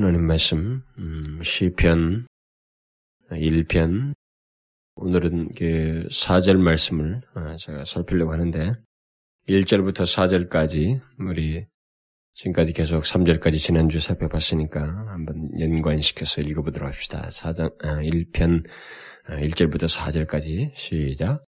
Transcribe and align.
하나님 0.00 0.26
말씀 0.26 0.82
음, 0.96 1.40
시편 1.42 2.26
1편 3.32 4.14
오늘은 4.94 5.50
그 5.54 6.08
4절 6.10 6.56
말씀을 6.56 7.20
어, 7.34 7.56
제가 7.58 7.84
살피려고 7.84 8.32
하는데 8.32 8.72
1절부터 9.46 10.06
4절까지 10.48 11.02
우리 11.18 11.64
지금까지 12.32 12.72
계속 12.72 13.02
3절까지 13.02 13.58
지난주 13.58 14.00
살펴봤으니까 14.00 14.80
한번 14.80 15.50
연관시켜서 15.60 16.40
읽어보도록 16.40 16.88
합시다. 16.88 17.28
4장, 17.30 17.76
1편 17.82 18.64
1절부터 19.28 19.84
4절까지 19.84 20.70
시작. 20.74 21.40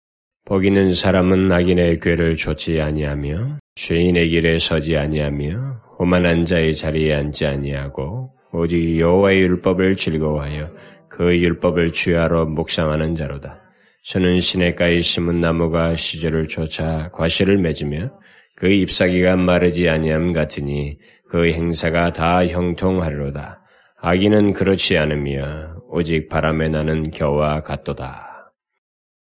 복있는 0.46 0.95
사람은 0.95 1.53
악인의 1.53 2.01
괴를 2.01 2.35
좇지 2.35 2.80
아니하며 2.80 3.61
죄인의 3.77 4.29
길에 4.30 4.59
서지 4.59 4.96
아니하며 4.96 5.82
오만한 6.01 6.46
자의 6.46 6.75
자리에 6.75 7.14
앉지 7.14 7.46
아니하고 7.46 8.39
오직 8.53 8.98
여호와의 8.98 9.40
율법을 9.40 9.96
즐거워하여 9.96 10.72
그 11.08 11.39
율법을 11.39 11.93
주야로 11.93 12.46
묵상하는 12.46 13.14
자로다. 13.14 13.61
저는 14.04 14.41
시냇가에 14.41 15.00
심은 15.00 15.41
나무가 15.41 15.95
시절을 15.95 16.49
쫓아 16.49 17.11
과실을 17.13 17.58
맺으며 17.58 18.11
그 18.57 18.68
잎사귀가 18.68 19.36
마르지 19.36 19.89
아니함 19.89 20.32
같으니 20.32 20.99
그 21.29 21.46
행사가 21.46 22.13
다 22.13 22.46
형통하리로다. 22.46 23.63
악인은 24.03 24.55
그렇지 24.55 24.96
않으며 24.96 25.77
오직 25.89 26.29
바람에 26.29 26.69
나는 26.69 27.11
겨와 27.11 27.61
같도다. 27.61 28.53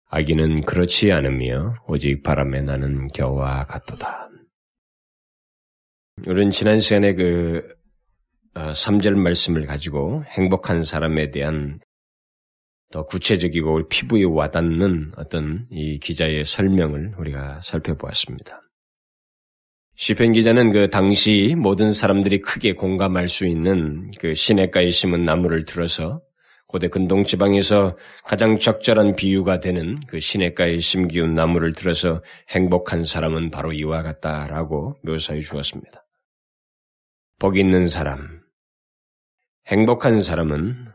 악인은 0.09 0.63
그렇지 0.63 1.11
않으며 1.11 1.75
오직 1.87 2.23
바람에 2.23 2.63
나는 2.63 3.09
겨와 3.09 3.65
같도다. 3.65 4.29
우리는 6.27 6.51
지난 6.51 6.79
시간에 6.79 7.15
그 7.15 7.82
3절 8.55 9.15
어, 9.15 9.21
말씀을 9.21 9.67
가지고 9.67 10.23
행복한 10.27 10.83
사람에 10.83 11.31
대한 11.31 11.81
더 12.91 13.05
구체적이고 13.05 13.89
피부에 13.89 14.25
와닿는 14.25 15.13
어떤 15.17 15.67
이 15.71 15.99
기자의 15.99 16.45
설명을 16.45 17.15
우리가 17.17 17.61
살펴보았습니다. 17.63 18.61
시편 19.95 20.33
기자는 20.33 20.73
그 20.73 20.91
당시 20.91 21.55
모든 21.57 21.93
사람들이 21.93 22.41
크게 22.41 22.75
공감할 22.75 23.29
수 23.29 23.47
있는 23.47 24.11
그 24.19 24.35
시냇가에 24.35 24.91
심은 24.91 25.23
나무를 25.23 25.65
들어서 25.65 26.15
고대 26.67 26.89
근동 26.89 27.25
지방에서 27.25 27.97
가장 28.25 28.59
적절한 28.59 29.17
비유가 29.17 29.61
되는 29.61 29.95
그 30.07 30.21
시냇가에 30.21 30.79
심기운 30.79 31.35
나무를 31.35 31.75
들어서 31.75 32.23
행복한 32.49 33.05
사람은 33.05 33.51
바로 33.51 33.73
이와 33.73 34.03
같다라고 34.03 34.97
묘사해 35.03 35.41
주었습니다. 35.41 36.05
복 37.39 37.59
있는 37.59 37.89
사람, 37.89 38.42
행복한 39.67 40.21
사람은 40.21 40.93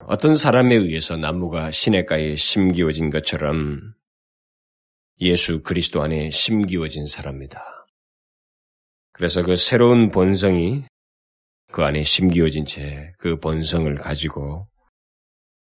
어떤 0.00 0.36
사람에 0.36 0.74
의해서 0.74 1.16
나무가 1.16 1.70
시냇가에 1.70 2.36
심기워진 2.36 3.10
것처럼 3.10 3.94
예수 5.20 5.62
그리스도 5.62 6.02
안에 6.02 6.30
심기워진 6.30 7.06
사람입니다. 7.06 7.60
그래서 9.12 9.42
그 9.42 9.56
새로운 9.56 10.10
본성이 10.10 10.84
그 11.70 11.84
안에 11.84 12.02
심기워진 12.02 12.64
채 12.64 13.12
그 13.18 13.38
본성을 13.38 13.94
가지고 13.96 14.66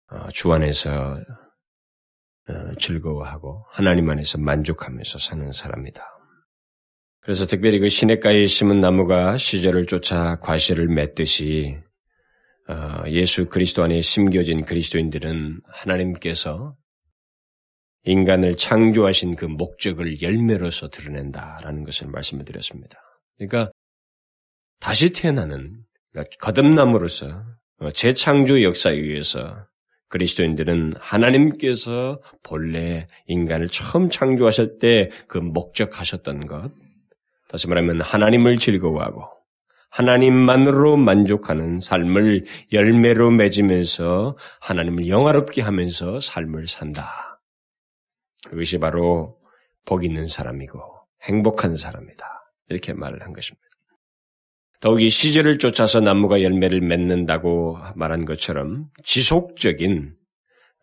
어, 0.08 0.28
주 0.30 0.52
안에서 0.52 1.20
어, 2.48 2.74
즐거워하고 2.78 3.64
하나님 3.70 4.10
안에서 4.10 4.38
만족하면서 4.38 5.18
사는 5.18 5.52
사람이다. 5.52 6.04
그래서 7.20 7.46
특별히 7.46 7.78
그 7.78 7.88
시냇가에 7.88 8.46
심은 8.46 8.80
나무가 8.80 9.36
시절을 9.36 9.86
쫓아 9.86 10.36
과실을 10.40 10.88
맺듯이 10.88 11.78
어, 11.78 11.85
예수 13.08 13.48
그리스도 13.48 13.82
안에 13.82 14.00
심겨진 14.00 14.64
그리스도인들은 14.64 15.60
하나님께서 15.66 16.76
인간을 18.04 18.56
창조하신 18.56 19.36
그 19.36 19.44
목적을 19.44 20.22
열매로서 20.22 20.88
드러낸다라는 20.88 21.82
것을 21.84 22.08
말씀을 22.08 22.44
드렸습니다. 22.44 22.98
그러니까 23.36 23.68
다시 24.80 25.10
태어나는 25.10 25.84
그러니까 26.12 26.36
거듭남으로서 26.40 27.44
재창조 27.92 28.62
역사에 28.62 28.94
의해서 28.94 29.62
그리스도인들은 30.08 30.94
하나님께서 30.98 32.20
본래 32.42 33.08
인간을 33.26 33.68
처음 33.68 34.08
창조하실 34.08 34.78
때 34.78 35.10
그 35.26 35.38
목적하셨던 35.38 36.46
것, 36.46 36.70
다시 37.48 37.68
말하면 37.68 38.00
하나님을 38.00 38.58
즐거워하고 38.58 39.24
하나님만으로 39.90 40.96
만족하는 40.96 41.80
삶을 41.80 42.44
열매로 42.72 43.30
맺으면서 43.30 44.36
하나님을 44.60 45.08
영화롭게 45.08 45.62
하면서 45.62 46.20
삶을 46.20 46.66
산다. 46.66 47.40
그것이 48.48 48.78
바로 48.78 49.34
복 49.84 50.04
있는 50.04 50.26
사람이고 50.26 50.80
행복한 51.22 51.76
사람이다. 51.76 52.52
이렇게 52.68 52.92
말을 52.92 53.22
한 53.22 53.32
것입니다. 53.32 53.66
더욱 54.80 55.00
이 55.00 55.08
시절을 55.08 55.58
쫓아서 55.58 56.00
나무가 56.00 56.42
열매를 56.42 56.80
맺는다고 56.80 57.78
말한 57.94 58.24
것처럼 58.24 58.88
지속적인 59.02 60.14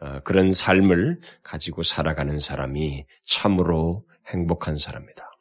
어, 0.02 0.20
그런 0.22 0.52
삶을 0.52 1.20
가지고 1.44 1.84
살아가는 1.84 2.38
사람이 2.40 3.06
참으로 3.26 4.02
행복한 4.28 4.78
사람이다. 4.78 5.33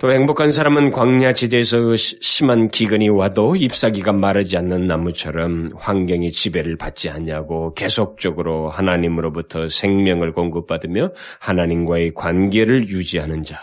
또 0.00 0.12
행복한 0.12 0.52
사람은 0.52 0.92
광야 0.92 1.32
지대에서 1.32 1.96
심한 1.96 2.68
기근이 2.68 3.08
와도 3.08 3.56
잎사귀가 3.56 4.12
마르지 4.12 4.56
않는 4.56 4.86
나무처럼 4.86 5.70
환경이 5.74 6.30
지배를 6.30 6.76
받지 6.76 7.10
않냐고 7.10 7.74
계속적으로 7.74 8.68
하나님으로부터 8.68 9.66
생명을 9.66 10.34
공급받으며 10.34 11.10
하나님과의 11.40 12.14
관계를 12.14 12.88
유지하는 12.88 13.42
자. 13.42 13.58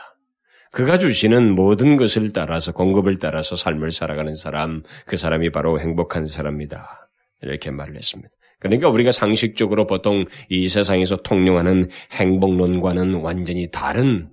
그가 0.74 0.97
주시는 0.97 1.56
모든 1.56 1.95
것을 1.95 2.34
따라서 2.34 2.74
공급을 2.74 3.18
따라서 3.18 3.56
삶을 3.56 3.91
살아가는 3.91 4.35
사람, 4.35 4.84
그 5.06 5.16
사람이 5.16 5.51
바로 5.51 5.79
행복한 5.79 6.25
사람이다. 6.25 7.07
이렇게 7.44 7.72
말을 7.72 7.95
했습니다. 7.95 8.34
그러니까 8.60 8.90
우리가 8.90 9.12
상식적으로 9.12 9.86
보통 9.86 10.26
이 10.50 10.68
세상에서 10.68 11.18
통용하는 11.18 11.90
행복론과는 12.12 13.16
완전히 13.16 13.70
다른 13.72 14.30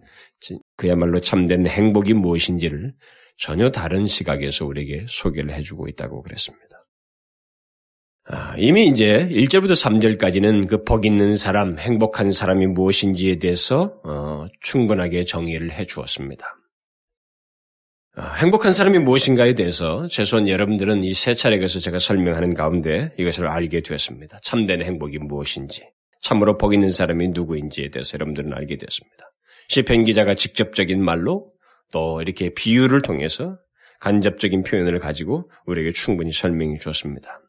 그야말로 0.76 1.20
참된 1.20 1.66
행복이 1.66 2.14
무엇인지를 2.14 2.92
전혀 3.36 3.70
다른 3.70 4.06
시각에서 4.06 4.66
우리에게 4.66 5.06
소개를 5.08 5.52
해주고 5.52 5.88
있다고 5.88 6.22
그랬습니다. 6.22 6.62
아, 8.24 8.54
이미 8.56 8.86
이제 8.86 9.28
1절부터 9.30 9.72
3절까지는 9.72 10.68
그 10.68 10.84
복 10.84 11.04
있는 11.06 11.36
사람, 11.36 11.76
행복한 11.78 12.30
사람이 12.30 12.68
무엇인지에 12.68 13.36
대해서 13.36 13.88
어, 14.04 14.46
충분하게 14.60 15.24
정의를 15.24 15.72
해 15.72 15.84
주었습니다. 15.84 16.44
아, 18.14 18.34
행복한 18.34 18.72
사람이 18.72 18.98
무엇인가에 18.98 19.54
대해서 19.54 20.06
최소한 20.06 20.46
여러분들은 20.48 21.02
이 21.02 21.14
세 21.14 21.32
차례 21.32 21.56
에 21.56 21.66
서 21.66 21.78
제가 21.80 21.98
설명하는 21.98 22.52
가운데 22.52 23.14
이것을 23.18 23.46
알게 23.48 23.80
되었습니다. 23.80 24.38
참된 24.42 24.82
행복이 24.82 25.18
무엇인지, 25.18 25.88
참으로 26.20 26.58
복 26.58 26.74
있는 26.74 26.90
사람이 26.90 27.28
누구인지에 27.28 27.88
대해서 27.88 28.14
여러분들은 28.14 28.52
알게 28.52 28.76
되었습니다. 28.76 29.30
시편 29.68 30.04
기자가 30.04 30.34
직접적인 30.34 31.02
말로 31.02 31.48
또 31.90 32.20
이렇게 32.20 32.52
비유를 32.52 33.00
통해서 33.00 33.56
간접적인 34.00 34.62
표현을 34.64 34.98
가지고 34.98 35.42
우리에게 35.64 35.90
충분히 35.92 36.32
설명해 36.32 36.74
주었습니다. 36.82 37.40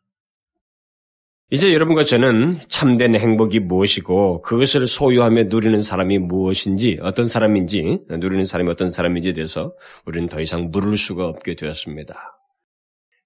이제 1.53 1.71
여러분과 1.71 2.03
저는 2.03 2.61
참된 2.67 3.15
행복이 3.15 3.59
무엇이고 3.59 4.41
그것을 4.41 4.87
소유하며 4.87 5.43
누리는 5.49 5.81
사람이 5.81 6.17
무엇인지 6.17 6.97
어떤 7.03 7.27
사람인지 7.27 7.99
누리는 8.09 8.43
사람이 8.43 8.71
어떤 8.71 8.89
사람인지에 8.89 9.33
대해서 9.33 9.71
우리는 10.07 10.27
더 10.29 10.41
이상 10.41 10.71
물을 10.71 10.97
수가 10.97 11.27
없게 11.27 11.53
되었습니다. 11.53 12.15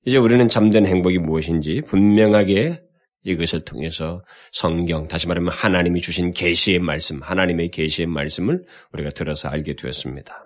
이제 0.06 0.18
우리는 0.18 0.46
참된 0.50 0.86
행복이 0.86 1.20
무엇인지 1.20 1.84
분명하게 1.88 2.82
이것을 3.24 3.62
통해서 3.62 4.26
성경 4.52 5.08
다시 5.08 5.30
말하면 5.30 5.50
하나님이 5.50 6.02
주신 6.02 6.34
계시의 6.34 6.80
말씀, 6.80 7.22
하나님의 7.22 7.70
계시의 7.70 8.08
말씀을 8.08 8.66
우리가 8.92 9.12
들어서 9.12 9.48
알게 9.48 9.78
되었습니다. 9.78 10.46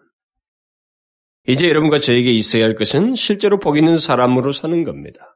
이제 1.47 1.67
여러분과 1.67 1.97
저에게 1.97 2.31
있어야 2.31 2.63
할 2.63 2.75
것은 2.75 3.15
실제로 3.15 3.57
복 3.57 3.77
있는 3.77 3.97
사람으로 3.97 4.51
사는 4.51 4.83
겁니다. 4.83 5.35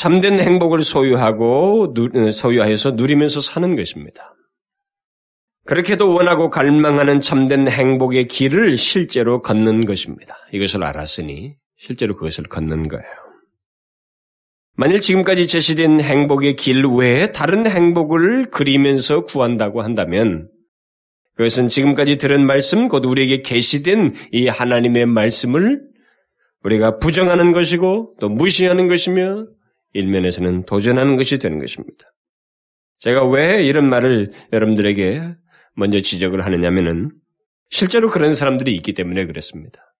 참된 0.00 0.40
행복을 0.40 0.80
소유하고 0.80 1.92
어, 2.14 2.30
소유하여서 2.30 2.92
누리면서 2.92 3.42
사는 3.42 3.76
것입니다. 3.76 4.34
그렇게도 5.66 6.14
원하고 6.14 6.48
갈망하는 6.48 7.20
참된 7.20 7.68
행복의 7.68 8.26
길을 8.26 8.78
실제로 8.78 9.42
걷는 9.42 9.84
것입니다. 9.84 10.34
이것을 10.54 10.84
알았으니 10.84 11.50
실제로 11.76 12.14
그것을 12.14 12.44
걷는 12.44 12.88
거예요. 12.88 13.06
만일 14.74 15.02
지금까지 15.02 15.46
제시된 15.46 16.00
행복의 16.00 16.56
길 16.56 16.82
외에 16.86 17.30
다른 17.30 17.66
행복을 17.66 18.48
그리면서 18.48 19.24
구한다고 19.24 19.82
한다면 19.82 20.48
그것은 21.36 21.68
지금까지 21.68 22.16
들은 22.16 22.46
말씀, 22.46 22.88
곧 22.88 23.04
우리에게 23.04 23.42
계시된 23.42 24.14
이 24.32 24.48
하나님의 24.48 25.04
말씀을 25.04 25.82
우리가 26.64 26.96
부정하는 26.96 27.52
것이고 27.52 28.14
또 28.18 28.30
무시하는 28.30 28.88
것이며 28.88 29.44
일면에서는 29.92 30.64
도전하는 30.64 31.16
것이 31.16 31.38
되는 31.38 31.58
것입니다. 31.58 32.12
제가 32.98 33.26
왜 33.26 33.62
이런 33.64 33.88
말을 33.88 34.30
여러분들에게 34.52 35.34
먼저 35.74 36.00
지적을 36.00 36.44
하느냐면은 36.44 37.10
실제로 37.70 38.08
그런 38.08 38.34
사람들이 38.34 38.74
있기 38.76 38.92
때문에 38.94 39.26
그렇습니다. 39.26 39.94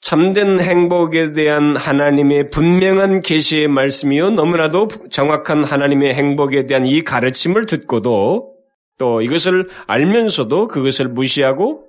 참된 0.00 0.60
행복에 0.60 1.32
대한 1.32 1.76
하나님의 1.76 2.50
분명한 2.50 3.22
계시의 3.22 3.66
말씀이요 3.68 4.30
너무나도 4.30 4.88
정확한 5.10 5.64
하나님의 5.64 6.14
행복에 6.14 6.66
대한 6.66 6.86
이 6.86 7.02
가르침을 7.02 7.66
듣고도 7.66 8.54
또 8.98 9.20
이것을 9.20 9.68
알면서도 9.86 10.68
그것을 10.68 11.08
무시하고 11.08 11.86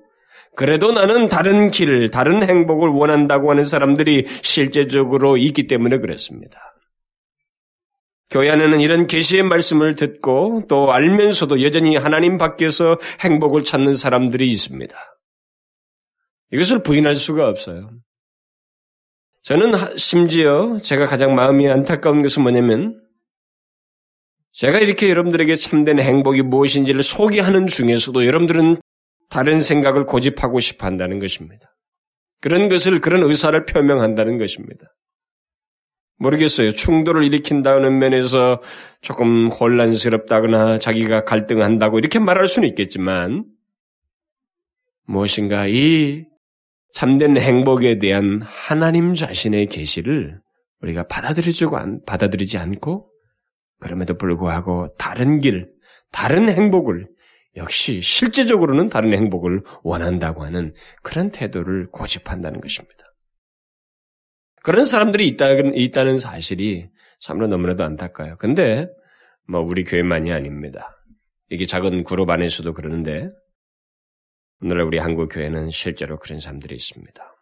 그래도 0.58 0.92
나는 0.92 1.28
다른 1.28 1.70
길, 1.70 2.10
다른 2.10 2.42
행복을 2.42 2.90
원한다고 2.90 3.52
하는 3.52 3.64
사람들이 3.64 4.26
실제적으로 4.42 5.38
있기 5.38 5.68
때문에 5.68 6.00
그렇습니다. 6.00 6.74
교회 8.32 8.50
안에는 8.50 8.82
이런 8.82 9.06
계시의 9.06 9.44
말씀을 9.44 9.96
듣고 9.96 10.64
또 10.68 10.92
알면서도 10.92 11.62
여전히 11.62 11.96
하나님 11.96 12.40
밖에서 12.40 12.98
행복을 13.22 13.66
찾는 13.66 13.94
사람들이 13.94 14.52
있습니다. 14.52 14.98
이것을 16.52 16.82
부인할 16.82 17.14
수가 17.14 17.48
없어요. 17.48 17.92
저는 19.44 19.74
심지어 19.96 20.80
제가 20.82 21.06
가장 21.06 21.36
마음이 21.36 21.70
안타까운 21.70 22.24
것은 22.24 22.42
뭐냐면 22.42 23.00
제가 24.54 24.80
이렇게 24.80 25.08
여러분들에게 25.08 25.54
참된 25.56 26.00
행복이 26.00 26.42
무엇인지를 26.42 27.04
소개하는 27.04 27.68
중에서도 27.68 28.26
여러분들은 28.26 28.78
다른 29.30 29.60
생각을 29.60 30.06
고집하고 30.06 30.60
싶어 30.60 30.86
한다는 30.86 31.20
것입니다. 31.20 31.76
그런 32.42 32.70
것을, 32.70 33.02
그런 33.02 33.24
의사를 33.24 33.66
표명한다는 33.66 34.38
것입니다. 34.38 34.86
모르겠어요. 36.20 36.72
충돌을 36.72 37.24
일으킨다는 37.24 38.00
면에서 38.00 38.62
조금 39.02 39.48
혼란스럽다거나 39.48 40.80
자기가 40.80 41.24
갈등한다고 41.26 42.00
이렇게 42.00 42.20
말할 42.20 42.48
수는 42.48 42.68
있겠지만 42.70 43.46
무엇인가 45.06 45.68
이 45.68 46.26
참된 46.94 47.38
행복에 47.38 48.00
대한 48.00 48.42
하나님 48.44 49.14
자신의 49.14 49.68
계시를 49.68 50.40
우리가 50.82 51.08
받아들이지고 51.08 52.06
받아들이지 52.06 52.58
않고 52.58 53.10
그럼에도 53.80 54.18
불구하고 54.18 54.96
다른 54.98 55.40
길, 55.40 55.68
다른 56.12 56.50
행복을 56.50 57.08
역시 57.58 58.00
실제적으로는 58.02 58.88
다른 58.88 59.14
행복을 59.14 59.64
원한다고 59.84 60.44
하는 60.44 60.74
그런 61.04 61.32
태도를 61.32 61.90
고집한다는 61.92 62.62
것입니다. 62.62 62.96
그런 64.64 64.86
사람들이 64.86 65.28
있다, 65.28 65.52
있다는 65.76 66.18
사실이 66.18 66.90
참으로 67.20 67.48
너무나도 67.48 67.84
안타까요. 67.84 68.38
근데 68.38 68.86
뭐 69.48 69.62
우리 69.62 69.84
교회만이 69.84 70.32
아닙니다. 70.32 70.98
이게 71.50 71.66
작은 71.66 72.04
그룹 72.04 72.30
안에서도 72.30 72.74
그러는데 72.74 73.30
오늘날 74.62 74.86
우리 74.86 74.98
한국 74.98 75.30
교회는 75.30 75.70
실제로 75.70 76.18
그런 76.18 76.40
사람들이 76.40 76.76
있습니다. 76.76 77.34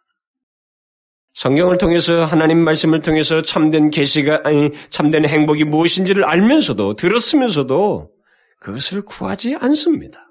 성경을 1.34 1.76
통해서 1.76 2.24
하나님 2.24 2.60
말씀을 2.60 3.02
통해서 3.02 3.42
참된 3.42 3.90
계시가 3.90 4.42
아니 4.44 4.70
참된 4.88 5.26
행복이 5.26 5.64
무엇인지를 5.64 6.24
알면서도 6.24 6.94
들었으면서도 6.94 8.15
그것을 8.60 9.02
구하지 9.02 9.56
않습니다. 9.56 10.26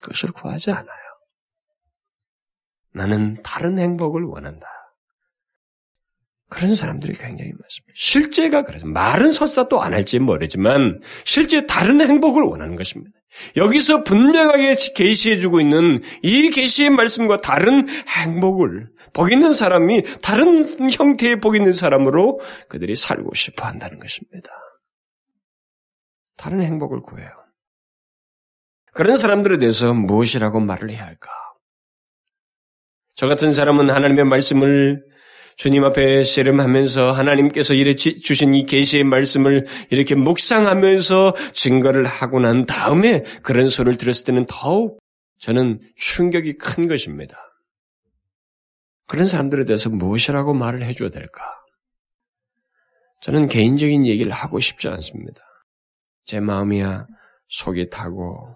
그것을 0.00 0.32
구하지 0.32 0.70
않아요. 0.70 1.08
나는 2.92 3.42
다른 3.42 3.78
행복을 3.78 4.22
원한다. 4.24 4.66
그런 6.50 6.74
사람들이 6.74 7.12
굉장히 7.12 7.52
많습니다. 7.52 7.92
실제가 7.94 8.62
그래서 8.62 8.86
말은 8.86 9.32
설사 9.32 9.68
또 9.68 9.80
안 9.82 9.92
할지 9.92 10.18
모르지만 10.18 11.00
실제 11.24 11.66
다른 11.66 12.00
행복을 12.00 12.42
원하는 12.42 12.74
것입니다. 12.74 13.18
여기서 13.56 14.04
분명하게 14.04 14.74
계시해주고 14.94 15.60
있는 15.60 16.02
이 16.22 16.48
계시의 16.48 16.88
말씀과 16.90 17.42
다른 17.42 17.86
행복을 18.08 18.88
복 19.12 19.30
있는 19.30 19.52
사람이 19.52 20.02
다른 20.22 20.90
형태의 20.90 21.40
복 21.40 21.54
있는 21.54 21.72
사람으로 21.72 22.40
그들이 22.70 22.96
살고 22.96 23.34
싶어 23.34 23.66
한다는 23.66 23.98
것입니다. 23.98 24.50
다른 26.38 26.62
행복을 26.62 27.02
구해요. 27.02 27.28
그런 28.92 29.18
사람들에 29.18 29.58
대해서 29.58 29.92
무엇이라고 29.92 30.60
말을 30.60 30.90
해야 30.90 31.04
할까? 31.04 31.30
저 33.14 33.26
같은 33.26 33.52
사람은 33.52 33.90
하나님의 33.90 34.24
말씀을 34.24 35.04
주님 35.56 35.82
앞에 35.84 36.22
씨름하면서 36.22 37.12
하나님께서 37.12 37.74
이렇게 37.74 38.12
주신 38.12 38.54
이 38.54 38.64
계시의 38.64 39.02
말씀을 39.02 39.66
이렇게 39.90 40.14
묵상하면서 40.14 41.34
증거를 41.52 42.06
하고 42.06 42.38
난 42.38 42.64
다음에 42.64 43.24
그런 43.42 43.68
소리를 43.68 43.98
들었을 43.98 44.24
때는 44.24 44.46
더욱 44.48 45.00
저는 45.40 45.80
충격이 45.96 46.54
큰 46.58 46.86
것입니다. 46.86 47.36
그런 49.08 49.26
사람들에 49.26 49.64
대해서 49.64 49.90
무엇이라고 49.90 50.54
말을 50.54 50.84
해줘야 50.84 51.10
될까? 51.10 51.42
저는 53.22 53.48
개인적인 53.48 54.06
얘기를 54.06 54.30
하고 54.30 54.60
싶지 54.60 54.86
않습니다. 54.86 55.47
제 56.28 56.40
마음이야 56.40 57.06
속이 57.48 57.88
타고 57.88 58.52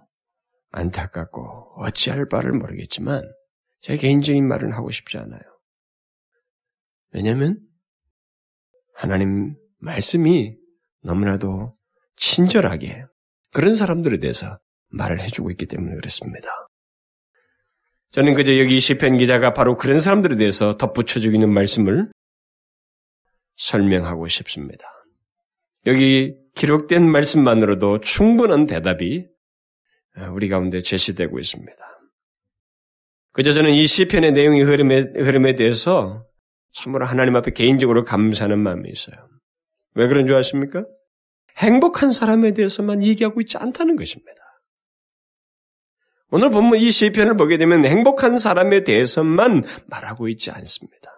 안타깝고 0.72 1.76
어찌할 1.78 2.28
바를 2.28 2.52
모르겠지만 2.52 3.22
제 3.80 3.96
개인적인 3.96 4.46
말은 4.46 4.74
하고 4.74 4.90
싶지 4.90 5.16
않아요. 5.16 5.40
왜냐하면 7.12 7.58
하나님 8.94 9.56
말씀이 9.78 10.54
너무나도 11.00 11.74
친절하게 12.16 13.06
그런 13.54 13.74
사람들에 13.74 14.18
대해서 14.18 14.58
말을 14.88 15.22
해주고 15.22 15.50
있기 15.52 15.64
때문에 15.64 15.94
그렇습니다. 15.96 16.50
저는 18.10 18.34
그저 18.34 18.58
여기 18.58 18.80
시편 18.80 19.16
기자가 19.16 19.54
바로 19.54 19.76
그런 19.76 19.98
사람들에 19.98 20.36
대해서 20.36 20.76
덧붙여주고 20.76 21.32
있는 21.32 21.50
말씀을 21.50 22.04
설명하고 23.56 24.28
싶습니다. 24.28 24.84
여기 25.86 26.41
기록된 26.54 27.08
말씀만으로도 27.08 28.00
충분한 28.00 28.66
대답이 28.66 29.28
우리 30.32 30.48
가운데 30.48 30.80
제시되고 30.80 31.38
있습니다. 31.38 31.76
그저 33.32 33.52
저는 33.52 33.70
이 33.70 33.86
시편의 33.86 34.32
내용의 34.32 34.62
흐름에, 34.62 35.12
흐름에 35.16 35.54
대해서 35.56 36.26
참으로 36.72 37.06
하나님 37.06 37.36
앞에 37.36 37.52
개인적으로 37.52 38.04
감사하는 38.04 38.58
마음이 38.58 38.90
있어요. 38.90 39.16
왜 39.94 40.06
그런 40.08 40.26
줄 40.26 40.36
아십니까? 40.36 40.84
행복한 41.58 42.10
사람에 42.10 42.52
대해서만 42.54 43.02
얘기하고 43.02 43.40
있지 43.40 43.58
않다는 43.58 43.96
것입니다. 43.96 44.32
오늘 46.30 46.48
본문 46.50 46.78
이 46.78 46.90
시편을 46.90 47.36
보게 47.36 47.58
되면 47.58 47.84
행복한 47.84 48.38
사람에 48.38 48.84
대해서만 48.84 49.64
말하고 49.86 50.28
있지 50.28 50.50
않습니다. 50.50 51.11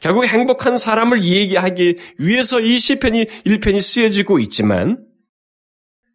결국 0.00 0.26
행복한 0.26 0.76
사람을 0.76 1.22
얘기하기 1.22 1.96
위해서 2.18 2.60
이 2.60 2.78
시편이 2.78 3.24
1편이 3.24 3.80
쓰여지고 3.80 4.38
있지만 4.40 5.06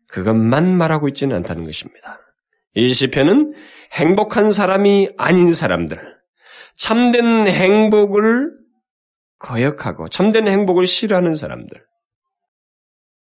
그것만 0.07 0.75
말하고 0.77 1.07
있지는 1.09 1.35
않다는 1.37 1.65
것입니다. 1.65 2.19
이 2.75 2.93
시편은 2.93 3.53
행복한 3.93 4.51
사람이 4.51 5.09
아닌 5.17 5.53
사람들, 5.53 5.99
참된 6.77 7.47
행복을 7.47 8.49
거역하고 9.39 10.09
참된 10.09 10.47
행복을 10.47 10.85
싫어하는 10.85 11.35
사람들, 11.35 11.85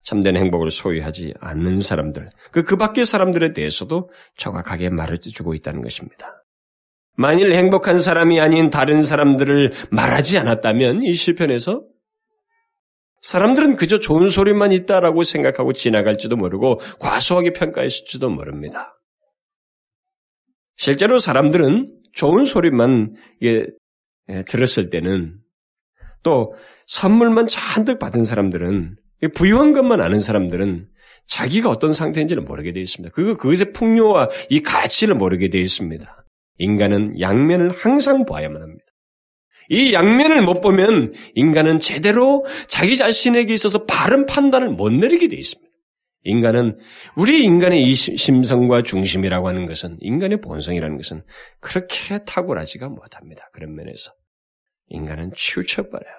참된 0.02 0.36
행복을 0.36 0.70
소유하지 0.70 1.34
않는 1.40 1.80
사람들, 1.80 2.30
그, 2.50 2.62
그 2.62 2.76
밖의 2.76 3.04
사람들에 3.04 3.52
대해서도 3.52 4.08
정확하게 4.36 4.90
말해주고 4.90 5.54
있다는 5.54 5.82
것입니다. 5.82 6.43
만일 7.16 7.52
행복한 7.52 7.98
사람이 7.98 8.40
아닌 8.40 8.70
다른 8.70 9.02
사람들을 9.02 9.72
말하지 9.90 10.38
않았다면 10.38 11.02
이 11.02 11.14
시편에서 11.14 11.84
사람들은 13.22 13.76
그저 13.76 13.98
좋은 13.98 14.28
소리만 14.28 14.72
있다라고 14.72 15.22
생각하고 15.22 15.72
지나갈지도 15.72 16.36
모르고 16.36 16.80
과소하게 16.98 17.52
평가했을지도 17.52 18.28
모릅니다. 18.28 18.98
실제로 20.76 21.18
사람들은 21.18 22.00
좋은 22.12 22.44
소리만 22.44 23.14
예, 23.42 23.66
들었을 24.46 24.90
때는 24.90 25.38
또 26.22 26.54
선물만 26.86 27.46
잔뜩 27.46 27.98
받은 27.98 28.24
사람들은 28.24 28.96
부유한 29.34 29.72
것만 29.72 30.00
아는 30.02 30.18
사람들은 30.18 30.88
자기가 31.26 31.70
어떤 31.70 31.92
상태인지를 31.92 32.42
모르게 32.42 32.72
되어 32.72 32.82
있습니다. 32.82 33.14
그 33.14 33.36
그것의 33.36 33.72
풍요와 33.72 34.28
이 34.50 34.60
가치를 34.60 35.14
모르게 35.14 35.48
되어 35.48 35.62
있습니다. 35.62 36.23
인간은 36.58 37.20
양면을 37.20 37.70
항상 37.70 38.24
봐야만 38.24 38.60
합니다. 38.62 38.84
이 39.68 39.92
양면을 39.92 40.42
못 40.42 40.60
보면 40.60 41.12
인간은 41.34 41.78
제대로 41.78 42.44
자기 42.68 42.96
자신에게 42.96 43.52
있어서 43.54 43.86
바른 43.86 44.26
판단을 44.26 44.70
못 44.70 44.90
내리게 44.92 45.28
되어 45.28 45.38
있습니다. 45.38 45.64
인간은 46.24 46.78
우리 47.16 47.44
인간의 47.44 47.82
이 47.82 47.94
심성과 47.94 48.82
중심이라고 48.82 49.46
하는 49.46 49.66
것은 49.66 49.98
인간의 50.00 50.40
본성이라는 50.40 50.96
것은 50.96 51.22
그렇게 51.60 52.24
탁월하지가 52.24 52.88
못합니다. 52.88 53.48
그런 53.52 53.74
면에서 53.74 54.12
인간은 54.88 55.32
치우쳐버려요. 55.36 56.14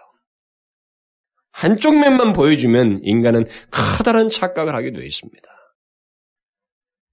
한쪽 1.51 1.97
면만 1.97 2.33
보여주면 2.33 2.99
인간은 3.03 3.45
커다란 3.71 4.29
착각을 4.29 4.75
하게 4.75 4.91
되어 4.91 5.03
있습니다. 5.03 5.49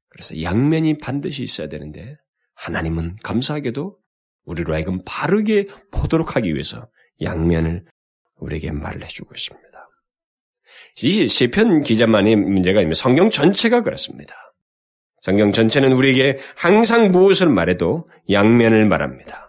그래서 0.09 0.43
양면이 0.43 0.99
반드시 0.99 1.43
있어야 1.43 1.69
되는데 1.69 2.17
하나님은 2.55 3.17
감사하게도 3.23 3.97
우리로 4.45 4.75
하여금 4.75 5.01
바르게 5.05 5.67
보도록 5.91 6.37
하기 6.37 6.53
위해서 6.53 6.87
양면을 7.23 7.85
우리에게 8.37 8.73
말을 8.73 9.05
해주고 9.05 9.35
있습니다. 9.35 9.69
이 11.03 11.29
시편 11.29 11.83
기자만의 11.83 12.37
문제가 12.37 12.81
아니면 12.81 12.95
성경 12.95 13.31
전체가 13.31 13.83
그렇습니다. 13.83 14.35
성경 15.21 15.53
전체는 15.53 15.93
우리에게 15.93 16.39
항상 16.57 17.13
무엇을 17.13 17.49
말해도 17.49 18.07
양면을 18.31 18.87
말합니다. 18.87 19.49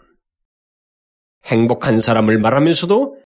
행복한 1.46 2.00
사람을 2.00 2.40
말하면서도 2.40 3.22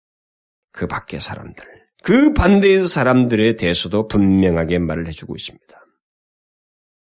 그 0.73 0.87
밖의 0.87 1.21
사람들, 1.21 1.65
그 2.03 2.33
반대의 2.33 2.81
사람들에 2.81 3.57
대해서도 3.57 4.09
분명하게 4.09 4.81
말을 4.81 5.07
해주고 5.09 5.37
있습니다. 5.37 5.82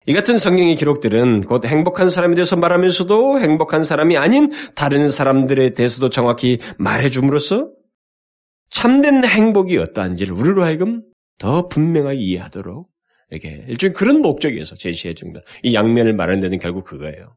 이 0.08 0.14
같은 0.14 0.38
성경의 0.38 0.76
기록들은 0.76 1.44
곧 1.44 1.66
행복한 1.66 2.08
사람에 2.08 2.34
대해서 2.34 2.56
말하면서도 2.56 3.40
행복한 3.40 3.84
사람이 3.84 4.16
아닌 4.16 4.50
다른 4.74 5.10
사람들에 5.10 5.74
대해서도 5.74 6.08
정확히 6.08 6.60
말해줌으로써 6.78 7.68
참된 8.70 9.22
행복이 9.22 9.76
어떠한지를 9.76 10.32
우리로 10.32 10.64
하여금 10.64 11.02
더 11.38 11.68
분명하게 11.68 12.16
이해하도록 12.20 12.88
이렇게 13.30 13.66
일종의 13.68 13.92
그런 13.92 14.22
목적에서 14.22 14.76
제시해 14.76 15.12
줍니다. 15.12 15.40
이 15.62 15.74
양면을 15.74 16.14
말하는 16.14 16.40
데는 16.40 16.58
결국 16.58 16.84
그거예요. 16.84 17.36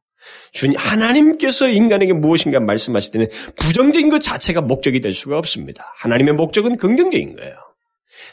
주님 0.54 0.78
하나님께서 0.78 1.68
인간에게 1.68 2.14
무엇인가 2.14 2.62
말씀하실 2.62 3.12
때는 3.12 3.28
부정적인 3.58 4.08
것 4.08 4.20
자체가 4.20 4.62
목적이 4.62 5.02
될 5.02 5.12
수가 5.12 5.38
없습니다. 5.38 5.92
하나님의 5.98 6.36
목적은 6.36 6.78
긍정적인 6.78 7.36
거예요. 7.36 7.71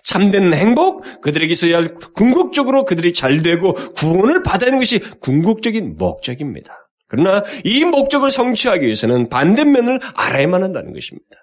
참된 0.02 0.52
행복, 0.52 1.20
그들에게서 1.20 1.66
궁극적으로 2.14 2.84
그들이 2.84 3.12
잘 3.12 3.42
되고 3.42 3.72
구원을 3.72 4.42
받아내는 4.42 4.78
것이 4.78 4.98
궁극적인 5.20 5.96
목적입니다. 5.96 6.88
그러나 7.06 7.42
이 7.64 7.84
목적을 7.84 8.30
성취하기 8.30 8.84
위해서는 8.84 9.28
반대면을 9.28 9.98
알아야만 10.14 10.62
한다는 10.62 10.92
것입니다. 10.92 11.36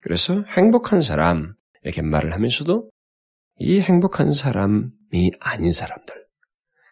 그래서 0.00 0.44
행복한 0.56 1.00
사람, 1.00 1.54
이렇게 1.82 2.02
말을 2.02 2.32
하면서도 2.32 2.90
이 3.58 3.80
행복한 3.80 4.32
사람이 4.32 5.32
아닌 5.40 5.72
사람들, 5.72 6.14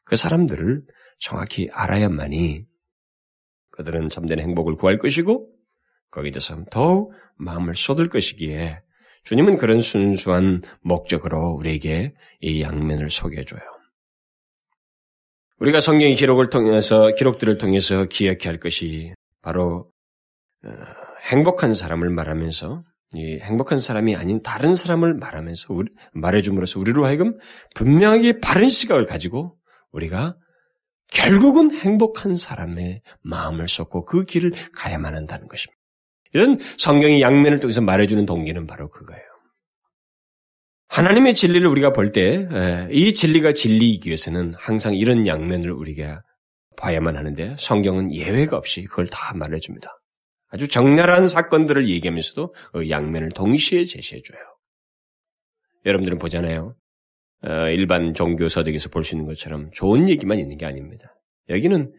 그 0.04 0.16
사람들을 0.16 0.82
정확히 1.18 1.68
알아야만이 1.72 2.64
그들은 3.70 4.08
참된 4.08 4.40
행복을 4.40 4.74
구할 4.74 4.98
것이고 4.98 5.44
거기에 6.10 6.32
대해서 6.32 6.64
더욱 6.70 7.12
마음을 7.36 7.74
쏟을 7.74 8.08
것이기에 8.08 8.80
주님은 9.28 9.58
그런 9.58 9.80
순수한 9.80 10.62
목적으로 10.80 11.50
우리에게 11.50 12.08
이 12.40 12.62
양면을 12.62 13.10
소개해줘요. 13.10 13.60
우리가 15.58 15.82
성경의 15.82 16.14
기록을 16.14 16.48
통해서 16.48 17.12
기록들을 17.14 17.58
통해서 17.58 18.06
기억해야 18.06 18.46
할 18.46 18.58
것이 18.58 19.12
바로 19.42 19.84
어, 20.64 20.70
행복한 21.30 21.74
사람을 21.74 22.08
말하면서 22.08 22.84
이 23.16 23.38
행복한 23.42 23.78
사람이 23.78 24.16
아닌 24.16 24.40
다른 24.42 24.74
사람을 24.74 25.12
말하면서 25.12 25.74
우리, 25.74 25.90
말해줌으로써 26.14 26.80
우리로 26.80 27.04
하여금 27.04 27.30
분명하게 27.74 28.40
바른 28.40 28.70
시각을 28.70 29.04
가지고 29.04 29.50
우리가 29.92 30.38
결국은 31.12 31.76
행복한 31.76 32.32
사람의 32.32 33.02
마음을 33.20 33.68
쏟고 33.68 34.06
그 34.06 34.24
길을 34.24 34.52
가야만 34.72 35.14
한다는 35.14 35.48
것입니다. 35.48 35.77
이런 36.32 36.58
성경의 36.78 37.20
양면을 37.22 37.60
통해서 37.60 37.80
말해주는 37.80 38.26
동기는 38.26 38.66
바로 38.66 38.88
그거예요. 38.88 39.22
하나님의 40.88 41.34
진리를 41.34 41.66
우리가 41.66 41.92
볼 41.92 42.12
때 42.12 42.48
이 42.90 43.12
진리가 43.12 43.52
진리이기 43.52 44.08
위해서는 44.08 44.54
항상 44.56 44.94
이런 44.94 45.26
양면을 45.26 45.70
우리가 45.70 46.22
봐야만 46.76 47.16
하는데 47.16 47.56
성경은 47.58 48.14
예외가 48.14 48.56
없이 48.56 48.84
그걸 48.84 49.06
다 49.06 49.34
말해줍니다. 49.36 49.90
아주 50.50 50.68
적나라한 50.68 51.28
사건들을 51.28 51.88
얘기하면서도 51.90 52.54
그 52.72 52.88
양면을 52.88 53.30
동시에 53.30 53.84
제시해줘요. 53.84 54.38
여러분들은 55.84 56.18
보잖아요. 56.18 56.74
어, 57.44 57.50
일반 57.70 58.14
종교 58.14 58.48
서적에서 58.48 58.88
볼 58.88 59.04
수 59.04 59.14
있는 59.14 59.26
것처럼 59.26 59.70
좋은 59.72 60.08
얘기만 60.08 60.38
있는 60.38 60.56
게 60.56 60.66
아닙니다. 60.66 61.14
여기는 61.48 61.92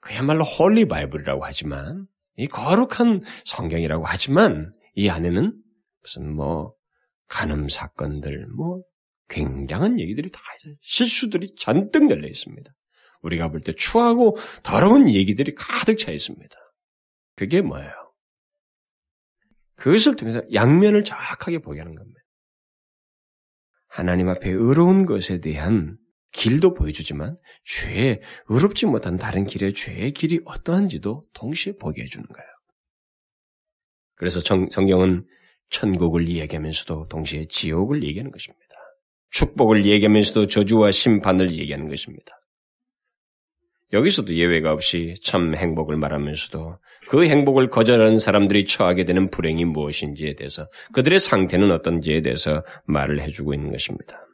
그야말로 0.00 0.44
Holy 0.44 0.86
Bible이라고 0.86 1.44
하지만 1.44 2.06
이 2.38 2.46
거룩한 2.46 3.20
성경이라고 3.44 4.04
하지만 4.06 4.72
이 4.94 5.08
안에는 5.10 5.60
무슨 6.02 6.34
뭐 6.34 6.72
간음 7.26 7.68
사건들 7.68 8.46
뭐 8.56 8.80
굉장한 9.28 10.00
얘기들이 10.00 10.30
다 10.30 10.40
실수들이 10.80 11.54
잔뜩 11.56 12.10
열려 12.10 12.26
있습니다. 12.26 12.70
우리가 13.22 13.48
볼 13.50 13.60
때 13.60 13.74
추하고 13.74 14.36
더러운 14.62 15.08
얘기들이 15.08 15.54
가득 15.54 15.98
차 15.98 16.12
있습니다. 16.12 16.56
그게 17.34 17.60
뭐예요? 17.60 17.92
그것을 19.74 20.16
통해서 20.16 20.40
양면을 20.52 21.04
정확하게 21.04 21.58
보게 21.58 21.80
하는 21.80 21.94
겁니다. 21.96 22.20
하나님 23.88 24.28
앞에 24.28 24.50
의로운 24.50 25.06
것에 25.06 25.40
대한 25.40 25.96
길도 26.32 26.74
보여주지만 26.74 27.34
죄에 27.64 28.20
의롭지 28.48 28.86
못한 28.86 29.16
다른 29.16 29.46
길의 29.46 29.72
죄의 29.72 30.12
길이 30.12 30.40
어떠한지도 30.44 31.24
동시에 31.32 31.74
보게 31.76 32.02
해주는 32.02 32.26
거예요. 32.26 32.48
그래서 34.14 34.40
성경은 34.40 35.26
천국을 35.70 36.28
얘기하면서도 36.28 37.08
동시에 37.08 37.46
지옥을 37.48 38.02
얘기하는 38.04 38.30
것입니다. 38.30 38.64
축복을 39.30 39.86
얘기하면서도 39.86 40.46
저주와 40.46 40.90
심판을 40.90 41.52
얘기하는 41.52 41.88
것입니다. 41.88 42.38
여기서도 43.92 44.34
예외가 44.34 44.72
없이 44.72 45.14
참 45.22 45.54
행복을 45.54 45.96
말하면서도 45.96 46.78
그 47.08 47.26
행복을 47.26 47.68
거절하는 47.68 48.18
사람들이 48.18 48.66
처하게 48.66 49.04
되는 49.04 49.30
불행이 49.30 49.64
무엇인지에 49.64 50.34
대해서 50.34 50.68
그들의 50.92 51.18
상태는 51.18 51.70
어떤지에 51.70 52.20
대해서 52.20 52.64
말을 52.84 53.22
해주고 53.22 53.54
있는 53.54 53.70
것입니다. 53.70 54.27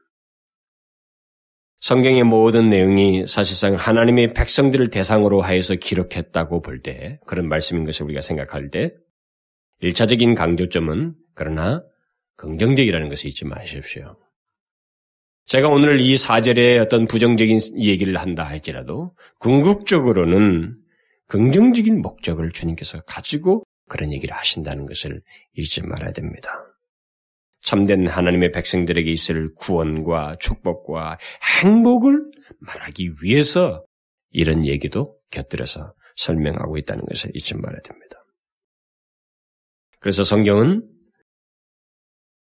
성경의 1.85 2.23
모든 2.23 2.71
내용이 2.71 3.27
사실상 3.27 3.75
하나님의 3.75 4.33
백성들을 4.33 4.89
대상으로 4.89 5.43
하여서 5.43 5.75
기록했다고 5.75 6.63
볼 6.63 6.81
때, 6.81 7.21
그런 7.27 7.47
말씀인 7.47 7.85
것을 7.85 8.07
우리가 8.07 8.23
생각할 8.23 8.71
때, 8.71 8.95
일차적인 9.81 10.35
강조점은 10.35 11.15
그러나 11.35 11.85
긍정적이라는 12.39 13.11
것을 13.11 13.29
잊지 13.29 13.45
마십시오. 13.45 14.17
제가 15.45 15.69
오늘 15.69 16.01
이 16.01 16.17
사절에 16.17 16.79
어떤 16.79 17.07
부정적인 17.07 17.61
얘기를 17.77 18.17
한다 18.17 18.45
할지라도 18.45 19.09
궁극적으로는 19.41 20.79
긍정적인 21.29 22.01
목적을 22.01 22.51
주님께서 22.51 23.03
가지고 23.03 23.63
그런 23.91 24.11
얘기를 24.11 24.35
하신다는 24.35 24.87
것을 24.87 25.21
잊지 25.53 25.83
말아야 25.83 26.13
됩니다. 26.13 26.64
참된 27.65 28.07
하나님의 28.07 28.53
백성들에게 28.53 29.11
있을 29.11 29.53
구원과 29.55 30.37
축복과 30.39 31.19
행복을 31.63 32.23
말하기 32.61 33.13
위해서 33.23 33.85
이런 34.31 34.67
얘기도 34.67 35.19
곁들여서 35.31 35.95
설명하고 36.17 36.77
있다는 36.77 37.05
것을 37.07 37.31
잊지 37.35 37.57
말아야 37.57 37.81
됩니다. 37.81 38.17
그래서 39.99 40.25
성경은 40.25 40.87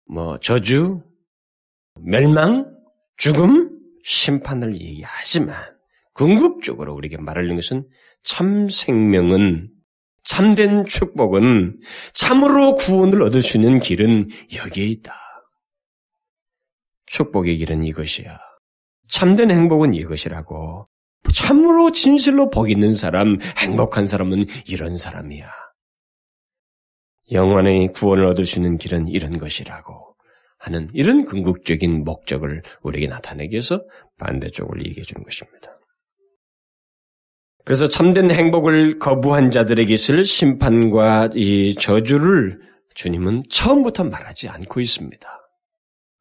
뭐 0.07 0.39
저주, 0.41 1.03
멸망, 2.01 2.75
죽음, 3.17 3.71
심판을 4.03 4.75
얘기하지만 4.81 5.57
궁극적으로 6.13 6.93
우리에게 6.95 7.19
말하는 7.19 7.55
것은 7.55 7.89
참 8.25 8.69
생명은 8.69 9.71
참된 10.25 10.85
축복은 10.87 11.81
참으로 12.15 12.75
구원을 12.75 13.23
얻을 13.23 13.43
수 13.43 13.59
있는 13.59 13.79
길은 13.79 14.29
여기에 14.57 14.87
있다. 14.87 15.15
축복의 17.07 17.57
길은 17.59 17.85
이것이야. 17.85 18.39
참된 19.09 19.51
행복은 19.51 19.95
이것이라고. 19.95 20.87
참으로 21.33 21.93
진실로 21.93 22.51
복 22.51 22.71
있는 22.71 22.93
사람, 22.93 23.39
행복한 23.59 24.07
사람은 24.07 24.45
이런 24.67 24.97
사람이야. 24.97 25.47
영원의 27.33 27.89
구원을 27.93 28.25
얻을 28.25 28.47
수 28.47 28.59
있는 28.59 28.79
길은 28.79 29.09
이런 29.09 29.39
것이라고. 29.39 30.17
하는 30.59 30.89
이런 30.95 31.25
궁극적인 31.27 32.05
목적을 32.05 32.63
우리에게 32.83 33.07
나타내기 33.07 33.53
위해서 33.53 33.85
반대쪽을 34.19 34.87
얘기해 34.87 35.03
주는 35.03 35.23
것입니다. 35.23 35.74
그래서 37.65 37.89
참된 37.89 38.31
행복을 38.31 38.99
거부한 38.99 39.51
자들에게 39.51 39.93
있을 39.93 40.25
심판과 40.25 41.31
이 41.35 41.75
저주를 41.75 42.61
주님은 42.95 43.45
처음부터 43.51 44.05
말하지 44.05 44.49
않고 44.49 44.81
있습니다. 44.81 45.29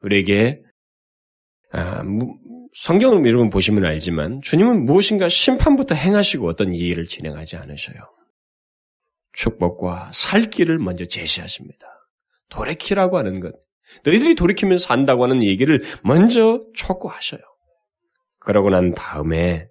우리에게 0.01 0.61
아, 1.73 2.03
성경을 2.73 3.27
여러분 3.27 3.49
보시면 3.49 3.85
알지만 3.85 4.41
주님은 4.41 4.85
무엇인가 4.85 5.27
심판부터 5.27 5.95
행하시고 5.95 6.47
어떤 6.47 6.71
이해를 6.71 7.07
진행하지 7.07 7.57
않으셔요. 7.57 7.97
축복과 9.33 10.11
살 10.13 10.43
길을 10.43 10.79
먼저 10.79 11.05
제시하십니다. 11.05 11.87
돌이키라고 12.49 13.17
하는 13.17 13.39
것. 13.39 13.53
너희들이 14.05 14.35
돌이키면 14.35 14.77
산다고 14.77 15.23
하는 15.23 15.43
얘기를 15.43 15.83
먼저 16.03 16.63
촉구하셔요. 16.73 17.41
그러고 18.39 18.69
난 18.69 18.93
다음에 18.93 19.67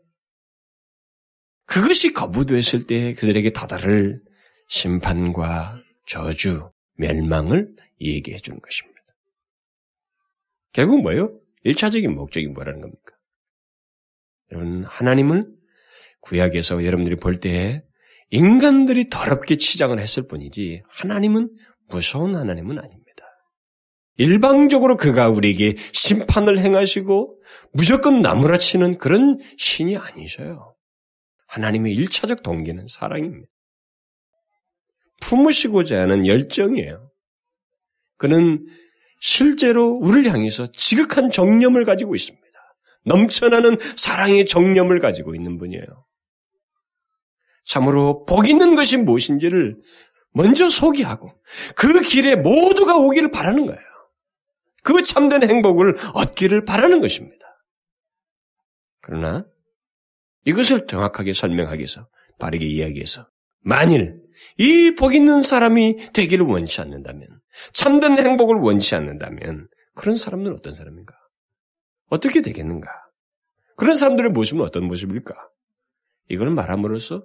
그것이 1.66 2.12
거부됐을 2.12 2.86
때 2.86 3.14
그들에게 3.14 3.50
다다를 3.52 4.20
심판과 4.68 5.76
저주, 6.06 6.68
멸망을 6.96 7.74
얘기해 8.00 8.38
주는 8.38 8.60
것입니다. 8.60 8.92
결국 10.72 11.02
뭐예요? 11.02 11.32
1차적인 11.64 12.08
목적이 12.08 12.48
뭐라는 12.48 12.80
겁니까? 12.80 13.14
여러분, 14.52 14.84
하나님을 14.84 15.46
구약에서 16.20 16.84
여러분들이 16.84 17.16
볼 17.16 17.40
때 17.40 17.82
인간들이 18.30 19.10
더럽게 19.10 19.56
치장을 19.56 19.98
했을 19.98 20.26
뿐이지 20.26 20.82
하나님은 20.88 21.50
무서운 21.88 22.34
하나님은 22.34 22.78
아닙니다. 22.78 23.02
일방적으로 24.16 24.96
그가 24.96 25.28
우리에게 25.28 25.76
심판을 25.92 26.58
행하시고 26.58 27.40
무조건 27.72 28.22
나무라치는 28.22 28.98
그런 28.98 29.38
신이 29.58 29.96
아니셔요. 29.98 30.71
하나님의 31.52 31.92
일차적 31.94 32.42
동기는 32.42 32.86
사랑입니다. 32.88 33.46
품으시고자 35.20 36.00
하는 36.00 36.26
열정이에요. 36.26 37.10
그는 38.16 38.66
실제로 39.20 39.92
우리를 39.92 40.32
향해서 40.32 40.72
지극한 40.72 41.30
정념을 41.30 41.84
가지고 41.84 42.14
있습니다. 42.14 42.42
넘쳐나는 43.04 43.76
사랑의 43.96 44.46
정념을 44.46 44.98
가지고 45.00 45.34
있는 45.34 45.58
분이에요. 45.58 45.84
참으로 47.66 48.24
복 48.24 48.48
있는 48.48 48.74
것이 48.74 48.96
무엇인지를 48.96 49.76
먼저 50.32 50.70
소개하고 50.70 51.30
그 51.76 52.00
길에 52.00 52.34
모두가 52.34 52.96
오기를 52.96 53.30
바라는 53.30 53.66
거예요. 53.66 53.80
그 54.82 55.02
참된 55.02 55.48
행복을 55.48 55.96
얻기를 56.14 56.64
바라는 56.64 57.00
것입니다. 57.00 57.46
그러나 59.00 59.44
이것을 60.44 60.86
정확하게 60.86 61.32
설명하기 61.32 61.78
위해서 61.78 62.06
바르게 62.38 62.66
이야기해서 62.66 63.28
만일 63.60 64.20
이 64.58 64.94
복 64.96 65.14
있는 65.14 65.42
사람이 65.42 66.12
되기를 66.12 66.46
원치 66.46 66.80
않는다면 66.80 67.28
참된 67.72 68.18
행복을 68.18 68.56
원치 68.56 68.94
않는다면 68.94 69.68
그런 69.94 70.16
사람들은 70.16 70.56
어떤 70.56 70.72
사람인가? 70.74 71.14
어떻게 72.08 72.40
되겠는가? 72.42 72.88
그런 73.76 73.94
사람들의 73.96 74.30
모습은 74.32 74.62
어떤 74.64 74.84
모습일까? 74.86 75.34
이거는 76.28 76.54
말함으로써 76.54 77.24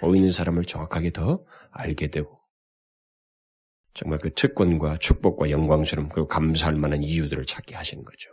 보이는 0.00 0.30
사람을 0.30 0.64
정확하게 0.64 1.12
더 1.12 1.44
알게 1.70 2.08
되고 2.10 2.38
정말 3.94 4.18
그 4.18 4.32
특권과 4.32 4.98
축복과 4.98 5.50
영광스러움 5.50 6.08
그리고 6.08 6.28
감사할 6.28 6.74
만한 6.74 7.02
이유들을 7.02 7.44
찾게 7.44 7.74
하시는 7.74 8.04
거죠. 8.04 8.30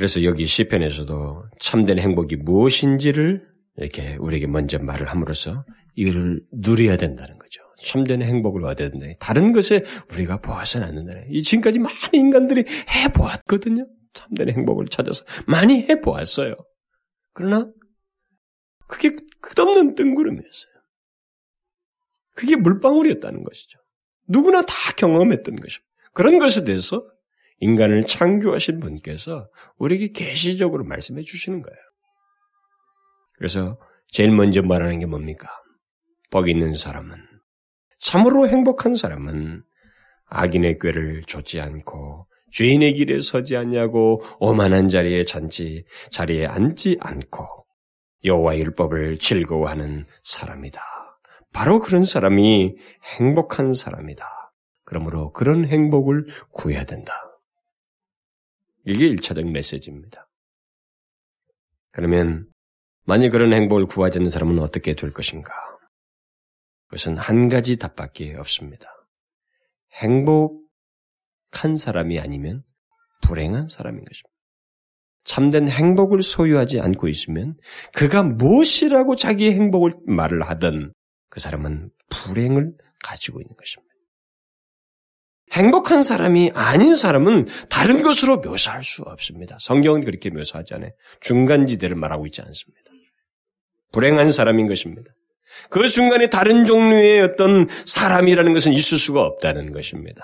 그래서 0.00 0.24
여기 0.24 0.46
시편에서도 0.46 1.44
참된 1.60 1.98
행복이 1.98 2.36
무엇인지를 2.36 3.46
이렇게 3.76 4.16
우리에게 4.16 4.46
먼저 4.46 4.78
말을 4.78 5.06
함으로써 5.08 5.66
이를 5.94 6.40
누려야 6.50 6.96
된다는 6.96 7.36
거죠. 7.36 7.60
참된 7.82 8.22
행복을 8.22 8.64
얻어야 8.64 8.88
된다. 8.88 9.06
다른 9.20 9.52
것에 9.52 9.82
우리가 10.10 10.40
보아서는 10.40 10.88
안 10.88 10.94
된다. 10.94 11.20
이 11.28 11.42
지금까지 11.42 11.80
많은 11.80 11.96
인간들이 12.14 12.64
해보았거든요. 12.88 13.84
참된 14.14 14.48
행복을 14.48 14.86
찾아서 14.86 15.22
많이 15.46 15.82
해보았어요. 15.82 16.54
그러나 17.34 17.70
그게 18.88 19.14
끝없는 19.42 19.96
뜬구름이었어요. 19.96 20.72
그게 22.36 22.56
물방울이었다는 22.56 23.44
것이죠. 23.44 23.78
누구나 24.26 24.62
다 24.62 24.74
경험했던 24.96 25.56
것입니다. 25.56 25.90
그런 26.14 26.38
것에 26.38 26.64
대해서 26.64 27.04
인간을 27.60 28.06
창조하신 28.06 28.80
분께서 28.80 29.48
우리에게 29.78 30.12
계시적으로 30.12 30.84
말씀해 30.84 31.22
주시는 31.22 31.62
거예요. 31.62 31.78
그래서 33.34 33.76
제일 34.08 34.32
먼저 34.32 34.62
말하는 34.62 34.98
게 34.98 35.06
뭡니까? 35.06 35.48
복 36.30 36.48
있는 36.48 36.74
사람은 36.74 37.16
참으로 37.98 38.48
행복한 38.48 38.94
사람은 38.94 39.62
악인의 40.26 40.78
꾀를 40.80 41.22
좇지 41.26 41.60
않고 41.60 42.26
죄인의 42.52 42.94
길에 42.94 43.20
서지 43.20 43.56
않냐고 43.56 44.22
오만한 44.38 44.88
자리에 44.88 45.24
잔지 45.24 45.84
자리에 46.10 46.46
앉지 46.46 46.98
않고 47.00 47.46
여호와 48.24 48.58
율법을 48.58 49.18
즐거워하는 49.18 50.04
사람이다. 50.24 50.80
바로 51.52 51.78
그런 51.80 52.04
사람이 52.04 52.76
행복한 53.18 53.74
사람이다. 53.74 54.24
그러므로 54.84 55.32
그런 55.32 55.66
행복을 55.66 56.26
구해야 56.52 56.84
된다. 56.84 57.29
이게 58.86 59.08
1차적 59.14 59.50
메시지입니다. 59.50 60.28
그러면 61.92 62.46
만약 63.04 63.30
그런 63.30 63.52
행복을 63.52 63.86
구하지 63.86 64.18
않는 64.18 64.30
사람은 64.30 64.58
어떻게 64.58 64.94
될 64.94 65.12
것인가? 65.12 65.52
그것은 66.86 67.16
한 67.16 67.48
가지 67.48 67.76
답밖에 67.76 68.34
없습니다. 68.36 68.88
행복한 69.92 71.76
사람이 71.76 72.18
아니면 72.18 72.62
불행한 73.22 73.68
사람인 73.68 74.04
것입니다. 74.04 74.30
참된 75.24 75.68
행복을 75.68 76.22
소유하지 76.22 76.80
않고 76.80 77.08
있으면 77.08 77.52
그가 77.94 78.22
무엇이라고 78.22 79.16
자기의 79.16 79.54
행복을 79.54 79.92
말을 80.06 80.42
하든 80.42 80.92
그 81.28 81.40
사람은 81.40 81.90
불행을 82.08 82.74
가지고 83.04 83.40
있는 83.40 83.54
것입니다. 83.56 83.89
행복한 85.52 86.02
사람이 86.02 86.52
아닌 86.54 86.94
사람은 86.94 87.48
다른 87.68 88.02
것으로 88.02 88.38
묘사할 88.38 88.84
수 88.84 89.02
없습니다. 89.02 89.56
성경은 89.60 90.04
그렇게 90.04 90.30
묘사하지 90.30 90.74
않아요. 90.74 90.90
중간지대를 91.20 91.96
말하고 91.96 92.26
있지 92.26 92.40
않습니다. 92.42 92.90
불행한 93.92 94.30
사람인 94.30 94.68
것입니다. 94.68 95.10
그 95.68 95.88
순간에 95.88 96.30
다른 96.30 96.64
종류의 96.64 97.22
어떤 97.22 97.66
사람이라는 97.86 98.52
것은 98.52 98.72
있을 98.72 98.98
수가 98.98 99.22
없다는 99.22 99.72
것입니다. 99.72 100.22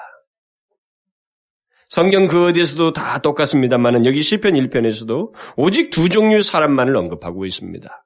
성경 1.89 2.27
그 2.27 2.49
어디에서도 2.49 2.93
다 2.93 3.19
똑같습니다만은 3.19 4.07
여기 4.07 4.23
시편 4.23 4.55
1편에서도 4.55 5.33
오직 5.57 5.91
두 5.91 6.09
종류의 6.09 6.43
사람만을 6.43 6.97
언급하고 6.97 7.45
있습니다. 7.47 8.05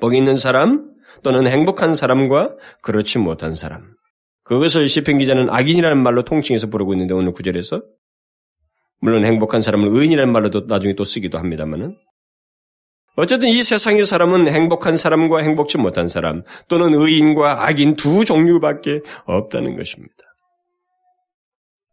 복 0.00 0.14
있는 0.14 0.36
사람 0.36 0.90
또는 1.22 1.46
행복한 1.46 1.94
사람과 1.94 2.50
그렇지 2.82 3.18
못한 3.18 3.54
사람. 3.54 3.94
그것을 4.44 4.88
시편 4.88 5.18
기자는 5.18 5.50
악인이라는 5.50 6.02
말로 6.02 6.24
통칭해서 6.24 6.68
부르고 6.68 6.94
있는데 6.94 7.14
오늘 7.14 7.32
구절에서 7.32 7.82
물론 9.00 9.24
행복한 9.24 9.60
사람을 9.60 9.88
의인이라는 9.88 10.32
말로도 10.32 10.66
나중에 10.66 10.94
또 10.94 11.04
쓰기도 11.04 11.38
합니다만은 11.38 11.96
어쨌든 13.16 13.48
이 13.48 13.62
세상의 13.62 14.06
사람은 14.06 14.48
행복한 14.48 14.96
사람과 14.96 15.40
행복치 15.40 15.76
못한 15.78 16.06
사람 16.08 16.42
또는 16.68 16.94
의인과 16.94 17.66
악인 17.66 17.94
두 17.94 18.24
종류밖에 18.24 19.00
없다는 19.26 19.76
것입니다. 19.76 20.14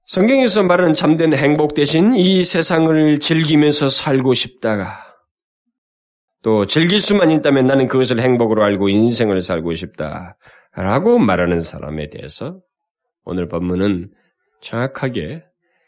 성경에서 0.08 0.64
말하는 0.64 0.94
참된 0.94 1.34
행복 1.34 1.76
대신 1.76 2.16
이 2.16 2.44
세상을 2.44 3.20
즐기면서 3.20 3.90
살고 3.90 4.34
싶다가 4.34 4.88
또 6.42 6.66
즐길 6.66 7.00
수만 7.02 7.32
있다면 7.32 7.66
나는 7.66 7.88
그것을 7.88 8.22
행복으로 8.22 8.64
알고 8.64 8.90
인생을 8.90 9.42
살고 9.42 9.76
싶다. 9.76 10.38
라고 10.76 11.20
말하는 11.20 11.62
사람에 11.62 12.10
대해서 12.10 12.58
오늘 13.24 13.48
본문은 13.48 14.12
정확하게 14.62 15.44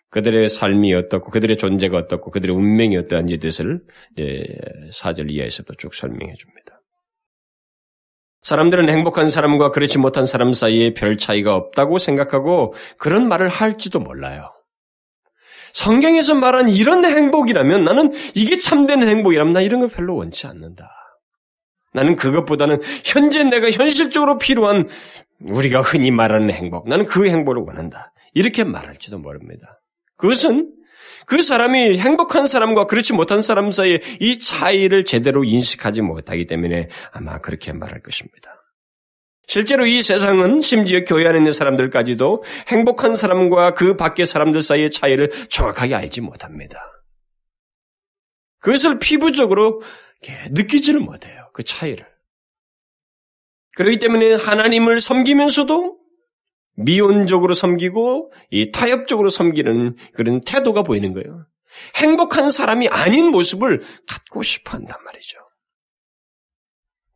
그들의 0.10 0.50
삶이 0.50 0.94
어떻고 0.94 1.32
그들의 1.32 1.58
존재가 1.58 1.98
어떻고 1.98 2.32
그들의 2.32 2.56
운명이 2.56 2.98
어떠한지에 2.98 3.38
대해서를 3.38 3.80
사절 4.92 5.32
이하에서도 5.32 5.74
쭉 5.76 5.94
설명해 5.94 6.34
줍니다. 6.34 6.82
사람들은 8.42 8.90
행복한 8.90 9.30
사람과 9.30 9.72
그렇지 9.72 10.00
못한 10.00 10.26
사람 10.26 10.52
사이에 10.52 10.94
별 10.94 11.18
차이가 11.18 11.56
없다고 11.56 12.00
생각하고 12.00 12.74
그런 12.98 13.28
말을 13.28 13.48
할지도 13.48 14.00
몰라요. 14.00 14.50
성경에서 15.74 16.36
말한 16.36 16.68
이런 16.70 17.06
행복이라면 17.06 17.84
나는 17.84 18.12
이게 18.36 18.58
참된 18.58 19.08
행복이라면 19.08 19.54
나 19.54 19.62
이런 19.62 19.80
거 19.80 19.88
별로 19.88 20.16
원치 20.16 20.48
않는다. 20.48 20.90
나는 21.94 22.16
그것보다는 22.16 22.80
현재 23.04 23.44
내가 23.44 23.70
현실적으로 23.70 24.38
필요한 24.38 24.88
우리가 25.42 25.82
흔히 25.82 26.12
말하는 26.12 26.52
행복, 26.52 26.88
나는 26.88 27.06
그 27.06 27.28
행복을 27.28 27.64
원한다. 27.64 28.14
이렇게 28.34 28.64
말할지도 28.64 29.20
모릅니다. 29.20 29.82
그것은 30.18 30.72
그 31.26 31.42
사람이 31.42 32.00
행복한 32.00 32.48
사람과 32.48 32.86
그렇지 32.86 33.14
못한 33.14 33.42
사람 33.42 33.72
사이에 33.72 34.00
이 34.20 34.38
차이를 34.38 35.04
제대로 35.04 35.44
인식하지 35.44 36.02
못하기 36.02 36.48
때문에 36.48 36.90
아마 37.12 37.40
그렇게 37.40 37.74
말할 37.74 38.02
것입니다. 38.02 38.56
실제로 39.48 39.86
이 39.86 40.02
세상은 40.02 40.62
심지어 40.62 41.02
교회 41.04 41.28
안에 41.28 41.38
있는 41.38 41.52
사람들까지도 41.52 42.44
행복한 42.70 43.16
사람과 43.16 43.74
그 43.74 43.98
밖의 43.98 44.26
사람들 44.26 44.62
사이의 44.62 44.92
차이를 44.92 45.32
정확하게 45.50 45.96
알지 45.96 46.22
못합니다. 46.22 46.80
그것을 48.62 49.00
피부적으로 49.00 49.82
느끼지를 50.52 51.00
못해요. 51.00 51.50
그 51.54 51.64
차이를. 51.64 52.06
그렇기 53.76 54.00
때문에 54.00 54.36
하나님을 54.36 55.02
섬기면서도 55.02 56.00
미온적으로 56.76 57.54
섬기고 57.54 58.32
이 58.50 58.72
타협적으로 58.72 59.30
섬기는 59.30 59.96
그런 60.14 60.42
태도가 60.42 60.84
보이는 60.84 61.14
거예요. 61.14 61.46
행복한 61.96 62.50
사람이 62.50 62.88
아닌 62.90 63.28
모습을 63.28 63.82
갖고 64.08 64.44
싶어 64.44 64.78
한단 64.78 64.98
말이죠. 65.04 65.38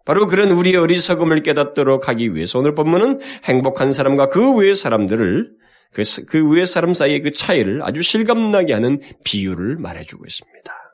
바로 0.06 0.28
그런 0.28 0.52
우리의 0.52 0.78
어리석음을 0.78 1.42
깨닫도록 1.44 2.08
하기 2.08 2.36
위해서 2.36 2.60
오늘 2.60 2.76
본문은 2.76 3.22
행복한 3.46 3.92
사람과 3.92 4.30
그 4.30 4.56
외의 4.56 4.76
사람들을 4.76 5.52
그, 5.94 6.04
그 6.28 6.50
외의 6.50 6.66
사람 6.66 6.94
사이의 6.94 7.22
그 7.22 7.32
차이를 7.32 7.82
아주 7.84 8.02
실감나게 8.02 8.74
하는 8.74 9.02
비유를 9.24 9.78
말해주고 9.78 10.26
있습니다. 10.26 10.85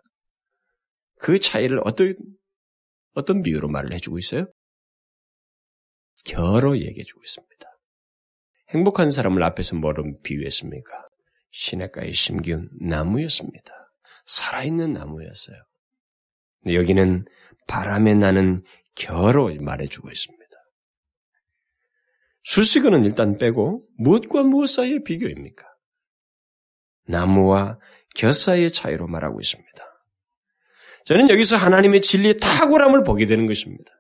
그 1.22 1.40
차이를 1.40 1.80
어떤 1.86 2.16
어떤 3.14 3.44
비유로 3.44 3.68
말을 3.68 3.94
해주고 3.94 4.18
있어요? 4.18 4.52
겨로 6.26 6.80
얘기해주고 6.80 7.22
있습니다. 7.24 7.68
행복한 8.70 9.12
사람을 9.12 9.44
앞에서 9.44 9.76
뭐로 9.76 10.04
비유했습니까? 10.24 11.08
시냇가에 11.52 12.12
심기운 12.12 12.70
나무였습니다. 12.80 13.72
살아있는 14.26 14.94
나무였어요. 14.94 15.58
여기는 16.68 17.26
바람에 17.68 18.16
나는 18.16 18.64
겨로 18.96 19.54
말해주고 19.54 20.10
있습니다. 20.10 20.42
수식어는 22.44 23.04
일단 23.04 23.38
빼고 23.38 23.84
무엇과 23.98 24.44
무엇 24.44 24.68
사이의 24.68 25.04
비교입니까? 25.04 25.68
나무와 27.06 27.78
겨 28.16 28.34
사이의 28.34 28.72
차이로 28.72 29.08
말하고 29.08 29.40
있습니다. 29.40 29.91
저는 31.06 31.30
여기서 31.30 31.56
하나님의 31.58 32.02
진리의 32.02 32.38
탁월함을 32.40 33.04
보게 33.04 33.26
되는 33.26 33.46
것입니다. 33.48 33.92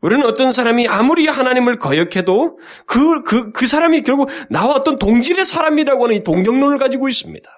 우리는 0.00 0.24
어떤 0.24 0.50
사람이 0.50 0.88
아무리 0.88 1.26
하나님을 1.26 1.78
거역해도 1.78 2.58
그, 2.86 3.22
그, 3.22 3.52
그 3.52 3.66
사람이 3.66 4.02
결국 4.02 4.30
나와 4.48 4.74
어떤 4.74 4.98
동질의 4.98 5.44
사람이라고 5.44 6.04
하는 6.04 6.16
이 6.16 6.24
동경론을 6.24 6.78
가지고 6.78 7.08
있습니다. 7.08 7.50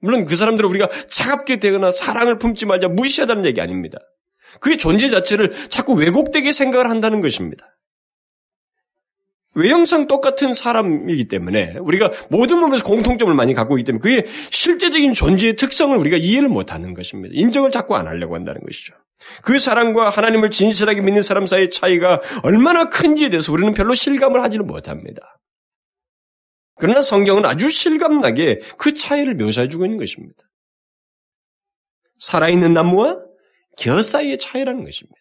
물론 0.00 0.24
그 0.24 0.36
사람들을 0.36 0.68
우리가 0.70 0.88
차갑게 1.08 1.60
되거나 1.60 1.90
사랑을 1.90 2.38
품지 2.38 2.66
말자 2.66 2.88
무시하다는 2.88 3.44
얘기 3.46 3.60
아닙니다. 3.60 3.98
그의 4.60 4.78
존재 4.78 5.08
자체를 5.08 5.52
자꾸 5.68 5.94
왜곡되게 5.94 6.52
생각을 6.52 6.88
한다는 6.88 7.20
것입니다. 7.20 7.66
외형상 9.54 10.06
똑같은 10.06 10.52
사람이기 10.52 11.28
때문에 11.28 11.76
우리가 11.78 12.12
모든 12.30 12.60
부분에서 12.60 12.84
공통점을 12.84 13.32
많이 13.34 13.54
갖고 13.54 13.78
있기 13.78 13.86
때문에 13.86 14.00
그의 14.02 14.24
실제적인 14.50 15.14
존재의 15.14 15.56
특성을 15.56 15.96
우리가 15.96 16.16
이해를 16.16 16.48
못하는 16.48 16.94
것입니다. 16.94 17.32
인정을 17.36 17.70
자꾸 17.70 17.96
안 17.96 18.06
하려고 18.06 18.34
한다는 18.34 18.60
것이죠. 18.60 18.94
그 19.42 19.58
사람과 19.58 20.10
하나님을 20.10 20.50
진실하게 20.50 21.00
믿는 21.00 21.22
사람 21.22 21.46
사이의 21.46 21.70
차이가 21.70 22.20
얼마나 22.44 22.88
큰지에 22.88 23.30
대해서 23.30 23.52
우리는 23.52 23.74
별로 23.74 23.94
실감을 23.94 24.42
하지는 24.42 24.66
못합니다. 24.66 25.38
그러나 26.76 27.00
성경은 27.00 27.44
아주 27.44 27.68
실감나게 27.68 28.60
그 28.76 28.94
차이를 28.94 29.34
묘사해주고 29.34 29.84
있는 29.84 29.98
것입니다. 29.98 30.44
살아있는 32.18 32.72
나무와 32.72 33.18
겨 33.76 34.02
사이의 34.02 34.38
차이라는 34.38 34.84
것입니다. 34.84 35.17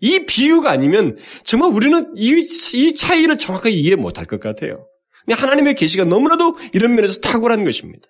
이 0.00 0.24
비유가 0.26 0.70
아니면 0.70 1.16
정말 1.44 1.70
우리는 1.70 2.12
이, 2.16 2.46
이 2.74 2.94
차이를 2.94 3.38
정확하게 3.38 3.70
이해 3.70 3.96
못할 3.96 4.26
것 4.26 4.40
같아요. 4.40 4.84
근데 5.24 5.34
하나님의 5.38 5.74
계시가 5.74 6.04
너무나도 6.04 6.56
이런 6.72 6.94
면에서 6.94 7.20
탁월한 7.20 7.64
것입니다. 7.64 8.08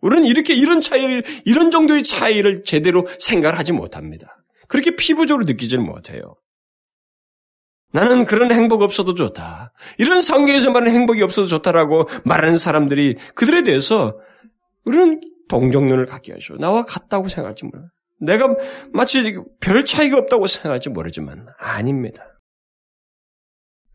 우리는 0.00 0.24
이렇게 0.24 0.54
이런 0.54 0.80
차이를 0.80 1.22
이런 1.44 1.70
정도의 1.70 2.02
차이를 2.02 2.64
제대로 2.64 3.06
생각을 3.18 3.58
하지 3.58 3.72
못합니다. 3.72 4.36
그렇게 4.68 4.96
피부적으로 4.96 5.44
느끼지는 5.44 5.84
못해요. 5.84 6.34
나는 7.92 8.24
그런 8.24 8.50
행복 8.50 8.82
없어도 8.82 9.14
좋다. 9.14 9.72
이런 9.98 10.22
성경에서 10.22 10.70
말하는 10.70 10.94
행복이 10.94 11.22
없어도 11.22 11.46
좋다라고 11.46 12.08
말하는 12.24 12.56
사람들이 12.56 13.16
그들에 13.34 13.62
대해서 13.62 14.18
우리는 14.84 15.20
동정론을 15.48 16.06
갖게 16.06 16.32
하죠. 16.32 16.56
나와 16.56 16.84
같다고 16.84 17.28
생각하지 17.28 17.66
몰라. 17.66 17.88
내가 18.22 18.54
마치 18.92 19.36
별 19.60 19.84
차이가 19.84 20.16
없다고 20.18 20.46
생각할지 20.46 20.90
모르지만 20.90 21.46
아닙니다. 21.58 22.28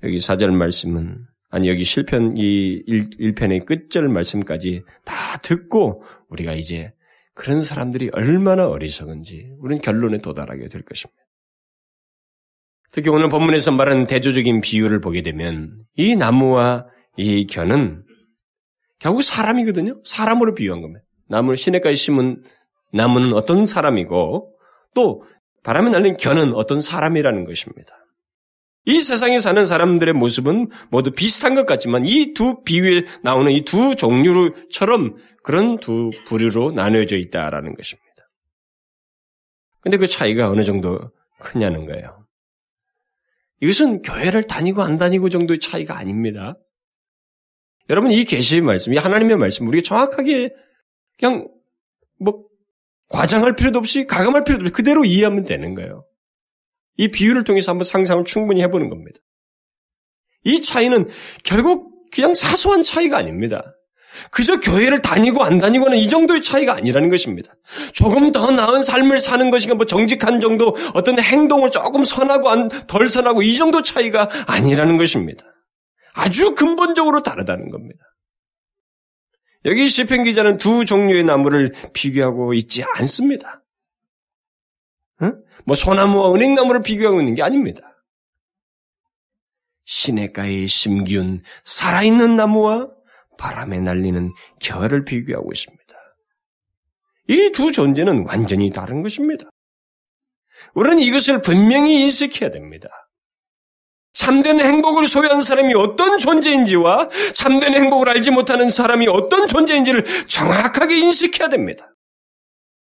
여기 0.03 0.19
사절 0.19 0.51
말씀은 0.51 1.25
아니 1.49 1.69
여기 1.69 1.83
실편 1.83 2.35
이 2.35 2.83
1, 2.85 3.35
편의 3.35 3.61
끝절 3.61 4.09
말씀까지 4.09 4.83
다 5.05 5.37
듣고 5.41 6.03
우리가 6.29 6.53
이제 6.53 6.93
그런 7.33 7.63
사람들이 7.63 8.09
얼마나 8.13 8.67
어리석은지 8.67 9.55
우리는 9.59 9.81
결론에 9.81 10.17
도달하게 10.17 10.67
될 10.67 10.83
것입니다. 10.83 11.21
특히 12.91 13.09
오늘 13.09 13.29
본문에서 13.29 13.71
말하는 13.71 14.07
대조적인 14.07 14.61
비유를 14.61 14.99
보게 15.01 15.21
되면 15.21 15.83
이 15.95 16.15
나무와 16.15 16.87
이 17.15 17.45
견은 17.45 18.03
결국 18.99 19.21
사람이거든요. 19.21 20.01
사람으로 20.03 20.53
비유한 20.55 20.81
겁니다. 20.81 21.05
나무를 21.29 21.57
시내가에 21.57 21.95
심은 21.95 22.43
나무는 22.93 23.33
어떤 23.33 23.65
사람이고 23.65 24.55
또 24.95 25.23
바람에 25.63 25.89
날린 25.89 26.17
견은 26.17 26.53
어떤 26.53 26.79
사람이라는 26.81 27.43
것입니다. 27.43 27.93
이 28.85 29.01
세상에 29.01 29.39
사는 29.39 29.65
사람들의 29.65 30.13
모습은 30.13 30.69
모두 30.89 31.11
비슷한 31.11 31.55
것 31.55 31.65
같지만 31.65 32.05
이 32.05 32.33
두 32.33 32.63
비유에 32.63 33.03
나오는 33.21 33.51
이 33.51 33.63
두 33.65 33.95
종류처럼 33.95 35.17
그런 35.43 35.77
두 35.77 36.11
부류로 36.25 36.71
나뉘어져 36.71 37.17
있다라는 37.17 37.75
것입니다. 37.75 38.07
근데 39.81 39.97
그 39.97 40.07
차이가 40.07 40.49
어느 40.49 40.63
정도 40.63 40.99
크냐는 41.39 41.85
거예요. 41.85 42.25
이것은 43.59 44.03
교회를 44.03 44.47
다니고 44.47 44.81
안 44.81 44.97
다니고 44.97 45.29
정도의 45.29 45.59
차이가 45.59 45.97
아닙니다. 45.97 46.53
여러분 47.89 48.11
이 48.11 48.23
계시의 48.23 48.61
말씀, 48.61 48.93
이 48.93 48.97
하나님의 48.97 49.37
말씀 49.37 49.67
우리가 49.67 49.83
정확하게 49.83 50.53
그냥 51.19 51.47
뭐 52.19 52.46
과장할 53.09 53.55
필요도 53.55 53.79
없이 53.79 54.05
가감할 54.05 54.43
필요도 54.43 54.63
없이 54.63 54.73
그대로 54.73 55.05
이해하면 55.05 55.45
되는 55.45 55.75
거예요. 55.75 56.03
이 56.97 57.11
비유를 57.11 57.43
통해서 57.43 57.71
한번 57.71 57.83
상상을 57.83 58.25
충분히 58.25 58.61
해보는 58.63 58.89
겁니다. 58.89 59.19
이 60.43 60.61
차이는 60.61 61.09
결국 61.43 61.97
그냥 62.11 62.33
사소한 62.33 62.83
차이가 62.83 63.17
아닙니다. 63.17 63.63
그저 64.31 64.59
교회를 64.59 65.01
다니고 65.01 65.43
안 65.43 65.59
다니고는 65.59 65.97
이 65.97 66.07
정도의 66.07 66.41
차이가 66.41 66.73
아니라는 66.73 67.09
것입니다. 67.09 67.53
조금 67.93 68.31
더 68.31 68.49
나은 68.49 68.81
삶을 68.81 69.19
사는 69.19 69.49
것인가, 69.51 69.75
뭐 69.75 69.85
정직한 69.85 70.39
정도, 70.39 70.75
어떤 70.93 71.19
행동을 71.19 71.69
조금 71.69 72.03
선하고 72.03 72.49
안, 72.49 72.67
덜 72.87 73.07
선하고 73.09 73.43
이 73.43 73.55
정도 73.55 73.81
차이가 73.81 74.27
아니라는 74.47 74.97
것입니다. 74.97 75.43
아주 76.13 76.55
근본적으로 76.55 77.21
다르다는 77.21 77.69
겁니다. 77.69 77.99
여기 79.67 79.87
시편 79.87 80.23
기자는 80.23 80.57
두 80.57 80.85
종류의 80.85 81.23
나무를 81.23 81.71
비교하고 81.93 82.53
있지 82.53 82.83
않습니다. 82.95 83.63
응? 85.21 85.43
뭐 85.65 85.75
소나무와 85.75 86.33
은행나무를 86.33 86.81
비교하고 86.81 87.19
있는 87.19 87.35
게 87.35 87.43
아닙니다. 87.43 87.81
시냇가에 89.85 90.67
심기운 90.67 91.43
살아있는 91.65 92.35
나무와 92.35 92.89
바람에 93.37 93.79
날리는 93.81 94.33
결을 94.61 95.05
비교하고 95.05 95.51
있습니다. 95.51 95.83
이 97.29 97.51
두 97.51 97.71
존재는 97.71 98.25
완전히 98.25 98.71
다른 98.71 99.03
것입니다. 99.03 99.49
우리는 100.73 100.99
이것을 100.99 101.41
분명히 101.41 102.05
인식해야 102.05 102.51
됩니다. 102.51 102.87
참된 104.17 104.59
행복을 104.59 105.07
소유한 105.07 105.41
사람이 105.41 105.75
어떤 105.75 106.17
존재인지와 106.17 107.09
참된 107.35 107.75
행복을 107.75 108.09
알지 108.09 108.31
못하는 108.31 108.69
사람이 108.69 109.07
어떤 109.07 109.47
존재인지를 109.47 110.25
정확하게 110.25 110.97
인식해야 110.97 111.49
됩니다. 111.49 111.93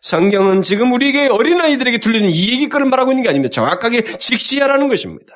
성경은 0.02 0.64
지금 0.64 0.92
우리에게 0.92 1.28
어린아이들에게 1.28 2.00
들리는 2.00 2.30
이 2.30 2.54
얘기거를 2.54 2.88
말하고 2.88 3.12
있는 3.12 3.22
게 3.22 3.30
아닙니다. 3.30 3.52
정확하게 3.52 4.18
직시하라는 4.18 4.88
것입니다. 4.88 5.36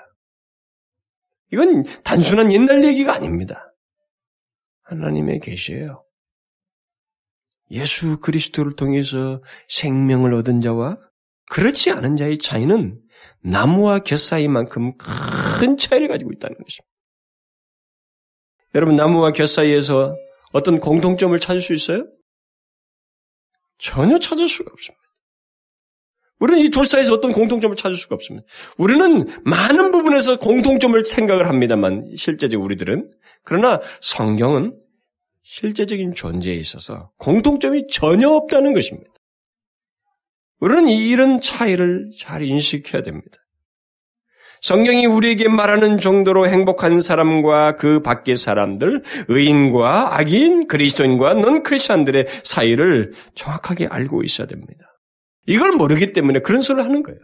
이건 1.52 1.84
단순한 2.04 2.52
옛날 2.52 2.84
얘기가 2.84 3.14
아닙니다. 3.14 3.70
하나님의 4.86 5.42
계시예요. 5.42 6.02
예수 7.70 8.20
그리스도를 8.20 8.76
통해서 8.76 9.44
생명을 9.68 10.34
얻은 10.34 10.62
자와 10.62 10.98
그렇지 11.52 11.92
않은 11.92 12.16
자의 12.16 12.40
차이는 12.40 13.00
나무와 13.44 14.00
겨 14.00 14.18
사이만큼 14.18 14.98
큰 14.98 15.78
차이를 15.78 16.08
가지고 16.08 16.32
있다는 16.32 16.56
것입니다. 16.58 16.88
여러분 18.76 18.96
나무와 18.96 19.32
겨 19.32 19.46
사이에서 19.46 20.16
어떤 20.52 20.80
공통점을 20.80 21.38
찾을 21.40 21.62
수 21.62 21.74
있어요? 21.74 22.08
전혀 23.78 24.18
찾을 24.20 24.48
수가 24.48 24.72
없습니다. 24.72 25.04
우리는 26.40 26.60
이 26.66 26.70
둘 26.70 26.86
사이에서 26.86 27.14
어떤 27.14 27.32
공통점을 27.32 27.76
찾을 27.78 27.98
수가 27.98 28.16
없습니다. 28.16 28.46
우리는 28.78 29.28
많은 29.46 29.92
부분에서 29.92 30.40
공통점을 30.40 31.04
생각을 31.06 31.48
합니다만 31.48 32.14
실제적으로 32.18 32.66
우리들은 32.66 33.08
그러나 33.44 33.80
성경은 34.02 34.74
실제적인 35.44 36.14
존재에 36.14 36.56
있어서 36.56 37.12
공통점이 37.18 37.88
전혀 37.92 38.30
없다는 38.30 38.74
것입니다. 38.74 39.13
우리는 40.64 40.88
이런 40.88 41.42
차이를 41.42 42.12
잘 42.18 42.42
인식해야 42.42 43.04
됩니다. 43.04 43.38
성경이 44.62 45.06
우리에게 45.08 45.50
말하는 45.50 45.98
정도로 45.98 46.48
행복한 46.48 47.02
사람과 47.02 47.76
그 47.76 48.00
밖의 48.00 48.38
사람들, 48.38 49.04
의인과 49.28 50.18
악인, 50.18 50.70
그리스도인과 50.70 51.34
넌 51.34 51.64
크리스천들의 51.64 52.28
사이를 52.46 53.12
정확하게 53.36 53.88
알고 53.88 54.24
있어야 54.24 54.48
됩니다. 54.48 54.86
이걸 55.48 55.74
모르기 55.74 56.06
때문에 56.06 56.40
그런 56.40 56.62
소리를 56.62 56.82
하는 56.86 57.04
거예요. 57.04 57.20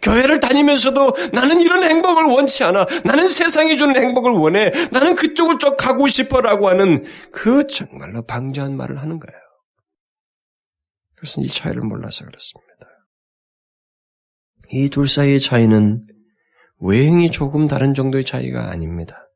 교회를 0.00 0.40
다니면서도 0.40 1.12
나는 1.34 1.60
이런 1.60 1.84
행복을 1.84 2.24
원치 2.24 2.64
않아. 2.64 2.86
나는 3.04 3.28
세상이 3.28 3.76
주는 3.76 3.94
행복을 3.94 4.30
원해. 4.30 4.70
나는 4.90 5.16
그쪽을 5.16 5.58
쪽 5.58 5.76
가고 5.76 6.06
싶어라고 6.06 6.70
하는 6.70 7.04
그 7.30 7.66
정말로 7.66 8.22
방자한 8.24 8.74
말을 8.74 9.02
하는 9.02 9.18
거예요. 9.20 9.43
그것은 11.24 11.42
이 11.42 11.48
차이를 11.48 11.80
몰라서 11.82 12.24
그렇습니다. 12.24 12.72
이 14.70 14.88
둘 14.88 15.08
사이의 15.08 15.40
차이는 15.40 16.06
외형이 16.80 17.30
조금 17.30 17.66
다른 17.66 17.94
정도의 17.94 18.24
차이가 18.24 18.70
아닙니다. 18.70 19.26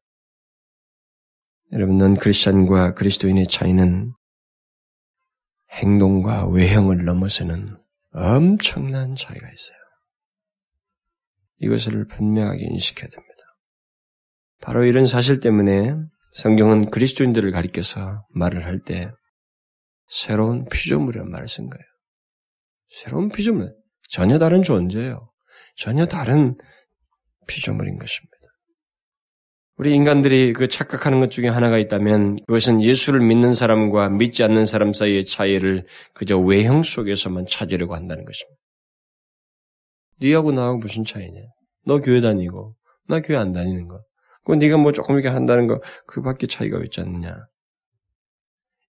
여러분, 1.72 1.98
넌 1.98 2.16
크리스찬과 2.16 2.94
그리스도인의 2.94 3.46
차이는 3.46 4.12
행동과 5.70 6.48
외형을 6.48 7.04
넘어서는 7.04 7.76
엄청난 8.12 9.14
차이가 9.14 9.46
있어요. 9.46 9.78
이것을 11.58 12.06
분명하게 12.06 12.64
인식해야 12.64 13.08
됩니다. 13.08 13.42
바로 14.60 14.84
이런 14.84 15.06
사실 15.06 15.40
때문에 15.40 15.94
성경은 16.34 16.90
그리스도인들을 16.90 17.50
가리켜서 17.50 18.26
말을 18.30 18.64
할 18.64 18.80
때 18.80 19.10
새로운 20.08 20.64
피조물이라는 20.64 21.30
말을 21.30 21.48
쓴 21.48 21.68
거예요. 21.68 21.84
새로운 22.90 23.28
피조물. 23.28 23.74
전혀 24.08 24.38
다른 24.38 24.62
존재예요. 24.62 25.30
전혀 25.76 26.06
다른 26.06 26.56
피조물인 27.46 27.98
것입니다. 27.98 28.38
우리 29.76 29.94
인간들이 29.94 30.52
그 30.54 30.66
착각하는 30.66 31.20
것 31.20 31.30
중에 31.30 31.46
하나가 31.46 31.78
있다면 31.78 32.38
그것은 32.46 32.82
예수를 32.82 33.20
믿는 33.20 33.54
사람과 33.54 34.08
믿지 34.08 34.42
않는 34.42 34.66
사람 34.66 34.92
사이의 34.92 35.24
차이를 35.24 35.84
그저 36.14 36.36
외형 36.36 36.82
속에서만 36.82 37.46
찾으려고 37.48 37.94
한다는 37.94 38.24
것입니다. 38.24 38.58
네하고 40.20 40.50
나하고 40.50 40.78
무슨 40.78 41.04
차이냐? 41.04 41.40
너 41.86 42.00
교회 42.00 42.20
다니고 42.20 42.74
나 43.06 43.20
교회 43.20 43.36
안 43.36 43.52
다니는 43.52 43.86
거. 43.86 44.02
그 44.44 44.54
네가 44.54 44.78
뭐 44.78 44.90
조금 44.90 45.14
이렇게 45.14 45.28
한다는 45.28 45.68
거 45.68 45.80
그밖에 46.06 46.48
차이가 46.48 46.80
있지 46.82 47.00
않느냐? 47.00 47.36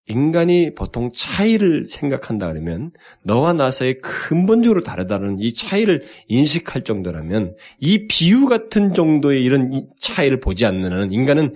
인간이 0.09 0.73
보통 0.73 1.11
차이를 1.13 1.85
생각한다 1.85 2.47
그러면 2.47 2.91
너와 3.23 3.53
나 3.53 3.69
사이에 3.69 3.93
근본적으로 4.01 4.81
다르다는 4.81 5.37
이 5.37 5.53
차이를 5.53 6.03
인식할 6.27 6.83
정도라면 6.83 7.55
이 7.79 8.07
비유 8.07 8.47
같은 8.47 8.93
정도의 8.93 9.43
이런 9.43 9.87
차이를 10.01 10.39
보지 10.39 10.65
않는 10.65 10.91
한 10.91 11.11
인간은 11.11 11.55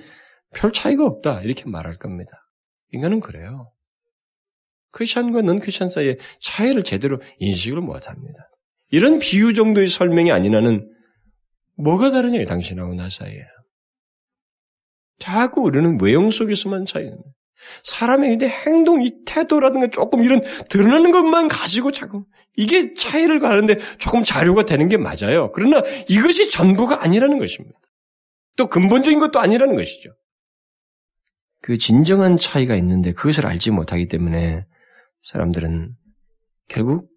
별 0.53 0.71
차이가 0.71 1.03
없다 1.03 1.41
이렇게 1.41 1.65
말할 1.65 1.97
겁니다. 1.97 2.45
인간은 2.91 3.21
그래요. 3.21 3.67
크리스천과 4.91 5.41
넌 5.41 5.59
크리스천 5.59 5.89
사이에 5.89 6.17
차이를 6.39 6.83
제대로 6.83 7.19
인식을 7.39 7.81
못합니다. 7.81 8.47
이런 8.91 9.17
비유 9.17 9.55
정도의 9.55 9.87
설명이 9.87 10.31
아니라는 10.31 10.87
뭐가 11.77 12.11
다르냐 12.11 12.45
당신하고 12.45 12.93
나 12.93 13.09
사이에. 13.09 13.41
자꾸 15.17 15.61
우리는 15.61 15.97
외형 15.99 16.29
속에서만 16.29 16.85
차이는 16.85 17.17
사람의 17.83 18.29
근데 18.31 18.47
행동, 18.47 19.01
이 19.03 19.11
태도라든가 19.25 19.87
조금 19.87 20.23
이런 20.23 20.41
드러나는 20.69 21.11
것만 21.11 21.47
가지고 21.47 21.91
자꾸 21.91 22.23
이게 22.55 22.93
차이를 22.93 23.39
가는데 23.39 23.77
조금 23.97 24.23
자료가 24.23 24.65
되는 24.65 24.87
게 24.89 24.97
맞아요. 24.97 25.51
그러나 25.53 25.81
이것이 26.09 26.49
전부가 26.49 27.03
아니라는 27.03 27.39
것입니다. 27.39 27.77
또 28.55 28.67
근본적인 28.67 29.19
것도 29.19 29.39
아니라는 29.39 29.75
것이죠. 29.75 30.11
그 31.61 31.77
진정한 31.77 32.37
차이가 32.37 32.75
있는데 32.75 33.13
그것을 33.13 33.47
알지 33.47 33.71
못하기 33.71 34.07
때문에 34.07 34.63
사람들은 35.23 35.95
결국 36.67 37.09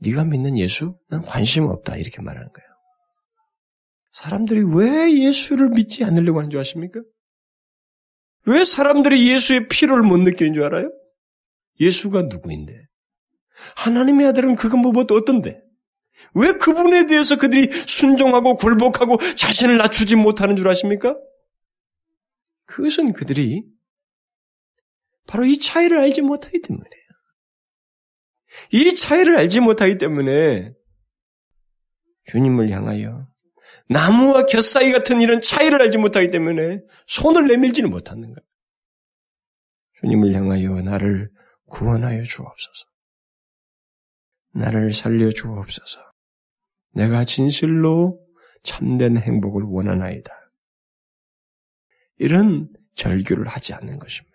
네가 0.00 0.24
믿는 0.24 0.58
예수? 0.58 0.96
난 1.08 1.20
관심 1.22 1.64
없다 1.66 1.96
이렇게 1.96 2.22
말하는 2.22 2.48
거예요. 2.50 2.68
사람들이 4.12 4.62
왜 4.74 5.14
예수를 5.26 5.68
믿지 5.68 6.04
않으려고 6.04 6.38
하는 6.38 6.50
줄 6.50 6.58
아십니까? 6.58 7.00
왜 8.46 8.64
사람들이 8.64 9.30
예수의 9.30 9.68
필요를 9.68 10.02
못 10.02 10.18
느끼는 10.18 10.54
줄 10.54 10.64
알아요? 10.64 10.90
예수가 11.78 12.22
누구인데? 12.22 12.82
하나님의 13.76 14.28
아들은 14.28 14.56
뭐, 14.80 14.92
뭐 14.92 15.04
어떤데? 15.10 15.60
왜 16.34 16.52
그분에 16.52 17.06
대해서 17.06 17.36
그들이 17.36 17.70
순종하고 17.70 18.54
굴복하고 18.54 19.16
자신을 19.36 19.78
낮추지 19.78 20.16
못하는 20.16 20.56
줄 20.56 20.68
아십니까? 20.68 21.16
그것은 22.66 23.12
그들이 23.12 23.64
바로 25.26 25.44
이 25.44 25.58
차이를 25.58 25.98
알지 25.98 26.22
못하기 26.22 26.62
때문이에요. 26.62 26.90
이 28.72 28.96
차이를 28.96 29.36
알지 29.36 29.60
못하기 29.60 29.98
때문에 29.98 30.72
주님을 32.26 32.70
향하여 32.70 33.29
나무와 33.90 34.46
곁사이 34.46 34.92
같은 34.92 35.20
이런 35.20 35.40
차이를 35.40 35.82
알지 35.82 35.98
못하기 35.98 36.28
때문에 36.28 36.80
손을 37.08 37.48
내밀지는 37.48 37.90
못하는 37.90 38.22
거예요. 38.22 38.36
주님을 40.00 40.32
향하여 40.32 40.80
나를 40.82 41.28
구원하여 41.66 42.22
주옵소서. 42.22 42.86
나를 44.52 44.92
살려 44.92 45.30
주옵소서. 45.30 46.00
내가 46.92 47.24
진실로 47.24 48.24
참된 48.62 49.16
행복을 49.16 49.64
원하나이다. 49.64 50.32
이런 52.18 52.68
절규를 52.94 53.48
하지 53.48 53.74
않는 53.74 53.98
것입니다. 53.98 54.30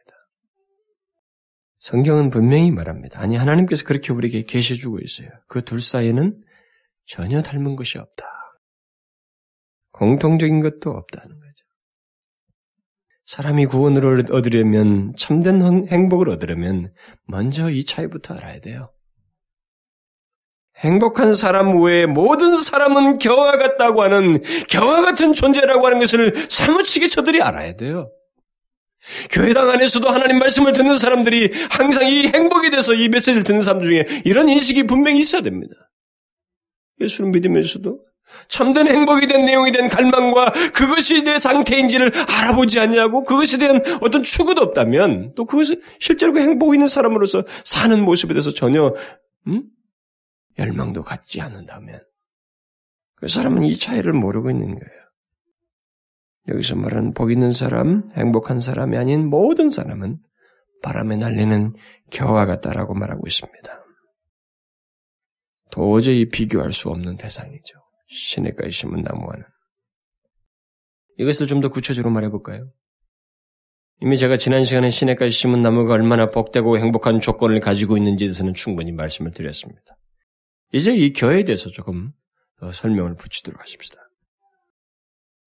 성경은 1.79 2.29
분명히 2.29 2.71
말합니다. 2.71 3.21
아니, 3.21 3.37
하나님께서 3.37 3.85
그렇게 3.85 4.11
우리에게 4.11 4.43
계시주고 4.43 4.99
있어요. 4.99 5.29
그 5.47 5.63
둘 5.63 5.79
사이에는 5.79 6.43
전혀 7.05 7.41
닮은 7.41 7.77
것이 7.77 7.99
없다. 7.99 8.34
공통적인 9.95 10.59
것도 10.59 10.91
없다는 10.91 11.39
거죠. 11.39 11.65
사람이 13.25 13.65
구원을 13.65 14.25
얻으려면 14.31 15.13
참된 15.17 15.61
행복을 15.87 16.29
얻으려면 16.29 16.89
먼저 17.25 17.69
이 17.69 17.85
차이부터 17.85 18.35
알아야 18.35 18.59
돼요. 18.59 18.91
행복한 20.77 21.33
사람 21.33 21.81
외에 21.81 22.05
모든 22.05 22.55
사람은 22.55 23.19
겨와 23.19 23.57
같다고 23.57 24.03
하는 24.03 24.41
겨와 24.67 25.01
같은 25.01 25.31
존재라고 25.31 25.85
하는 25.85 25.99
것을 25.99 26.47
사무치게 26.49 27.07
저들이 27.07 27.41
알아야 27.41 27.77
돼요. 27.77 28.11
교회당 29.31 29.69
안에서도 29.69 30.09
하나님 30.09 30.39
말씀을 30.39 30.73
듣는 30.73 30.97
사람들이 30.97 31.51
항상 31.69 32.09
이 32.09 32.27
행복에 32.27 32.69
대해서 32.69 32.93
이 32.93 33.07
메시지를 33.07 33.43
듣는 33.43 33.61
사람들 33.61 33.87
중에 33.87 34.21
이런 34.25 34.49
인식이 34.49 34.83
분명히 34.83 35.19
있어야 35.19 35.41
됩니다. 35.41 35.73
예수를 36.99 37.31
믿으면서도 37.31 37.99
참된 38.47 38.87
행복이 38.87 39.27
된 39.27 39.45
내용이 39.45 39.71
된 39.71 39.87
갈망과 39.87 40.51
그것이 40.73 41.23
내 41.23 41.39
상태인지를 41.39 42.11
알아보지 42.27 42.79
않냐고 42.79 43.23
그것에 43.23 43.57
대한 43.57 43.81
어떤 44.01 44.23
추구도 44.23 44.61
없다면 44.61 45.33
또 45.35 45.45
그것을 45.45 45.81
실제로 45.99 46.33
그 46.33 46.39
행복 46.39 46.73
있는 46.73 46.87
사람으로서 46.87 47.43
사는 47.63 48.03
모습에 48.03 48.33
대해서 48.33 48.51
전혀 48.51 48.93
음? 49.47 49.63
열망도 50.57 51.03
갖지 51.03 51.41
않는다면 51.41 52.01
그 53.15 53.27
사람은 53.27 53.63
이 53.63 53.77
차이를 53.77 54.13
모르고 54.13 54.49
있는 54.49 54.67
거예요. 54.67 55.05
여기서 56.47 56.75
말하는 56.75 57.13
복 57.13 57.31
있는 57.31 57.53
사람, 57.53 58.09
행복한 58.15 58.59
사람이 58.59 58.97
아닌 58.97 59.29
모든 59.29 59.69
사람은 59.69 60.19
바람에 60.83 61.15
날리는 61.15 61.73
겨와 62.11 62.45
같다라고 62.45 62.93
말하고 62.93 63.25
있습니다. 63.25 63.84
도저히 65.75 66.29
비교할 66.29 66.71
수 66.71 66.89
없는 66.89 67.17
대상이죠. 67.17 67.77
시냇가에 68.07 68.69
심은 68.69 69.01
나무와는. 69.01 69.43
이것을 71.17 71.47
좀 71.47 71.59
더 71.59 71.67
구체적으로 71.67 72.13
말해볼까요? 72.13 72.71
이미 74.01 74.17
제가 74.17 74.37
지난 74.37 74.63
시간에 74.63 74.89
시냇가에 74.89 75.29
심은 75.29 75.61
나무가 75.61 75.93
얼마나 75.93 76.27
복되고 76.27 76.77
행복한 76.77 77.19
조건을 77.19 77.59
가지고 77.59 77.97
있는지에 77.97 78.27
대해서는 78.27 78.53
충분히 78.53 78.93
말씀을 78.93 79.31
드렸습니다. 79.31 79.97
이제 80.71 80.93
이 80.93 81.11
겨에 81.11 81.43
대해서 81.43 81.69
조금 81.69 82.13
더 82.59 82.71
설명을 82.71 83.15
붙이도록 83.15 83.59
하십시다. 83.59 83.97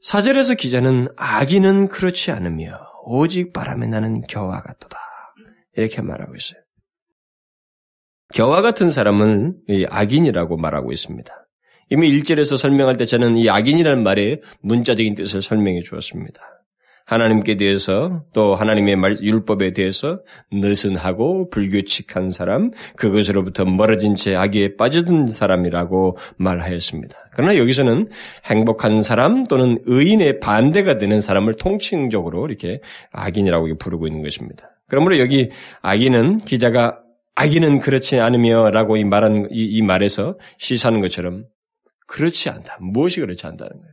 사절에서 0.01 0.55
기자는 0.55 1.09
아기는 1.17 1.89
그렇지 1.89 2.31
않으며 2.33 2.79
오직 3.05 3.55
바람에 3.55 3.87
나는 3.87 4.21
겨와 4.23 4.61
같도다. 4.61 4.99
이렇게 5.75 6.03
말하고 6.03 6.37
있어요. 6.37 6.61
겨와 8.35 8.61
같은 8.61 8.91
사람은 8.91 9.57
악인이라고 9.89 10.57
말하고 10.57 10.93
있습니다. 10.93 11.33
이미 11.91 12.11
1절에서 12.19 12.59
설명할 12.59 12.97
때 12.97 13.07
저는 13.07 13.37
이 13.37 13.49
악인이라는 13.49 14.03
말의 14.03 14.43
문자적인 14.61 15.15
뜻을 15.15 15.41
설명해 15.41 15.81
주었습니다. 15.81 16.41
하나님께 17.07 17.57
대해서 17.57 18.23
또 18.35 18.55
하나님의 18.55 18.97
말, 18.97 19.15
율법에 19.19 19.73
대해서 19.73 20.21
느슨하고 20.53 21.49
불규칙한 21.49 22.31
사람, 22.31 22.71
그것으로부터 22.97 23.65
멀어진 23.65 24.15
채 24.15 24.37
악에 24.37 24.77
빠져든 24.77 25.27
사람이라고 25.27 26.19
말하였습니다. 26.37 27.17
그러나 27.35 27.57
여기서는 27.57 28.09
행복한 28.45 29.01
사람 29.01 29.45
또는 29.45 29.79
의인의 29.87 30.41
반대가 30.41 30.99
되는 30.99 31.23
사람을 31.23 31.55
통칭적으로 31.55 32.47
이렇게 32.47 32.81
악인이라고 33.13 33.79
부르고 33.79 34.07
있는 34.07 34.23
것입니다. 34.23 34.69
그러므로 34.87 35.19
여기 35.19 35.49
악인은 35.81 36.41
기자가 36.41 37.01
악인은 37.41 37.79
그렇지 37.79 38.19
않으며라고 38.19 38.97
이 38.97 39.05
말한 39.05 39.49
이, 39.53 39.63
이 39.63 39.83
말에서 39.83 40.35
시사하는 40.59 40.99
것처럼 40.99 41.45
그렇지 42.09 42.51
않다. 42.51 42.79
무엇이 42.81 43.21
그렇지 43.21 43.47
않다는 43.47 43.71
거예요. 43.71 43.93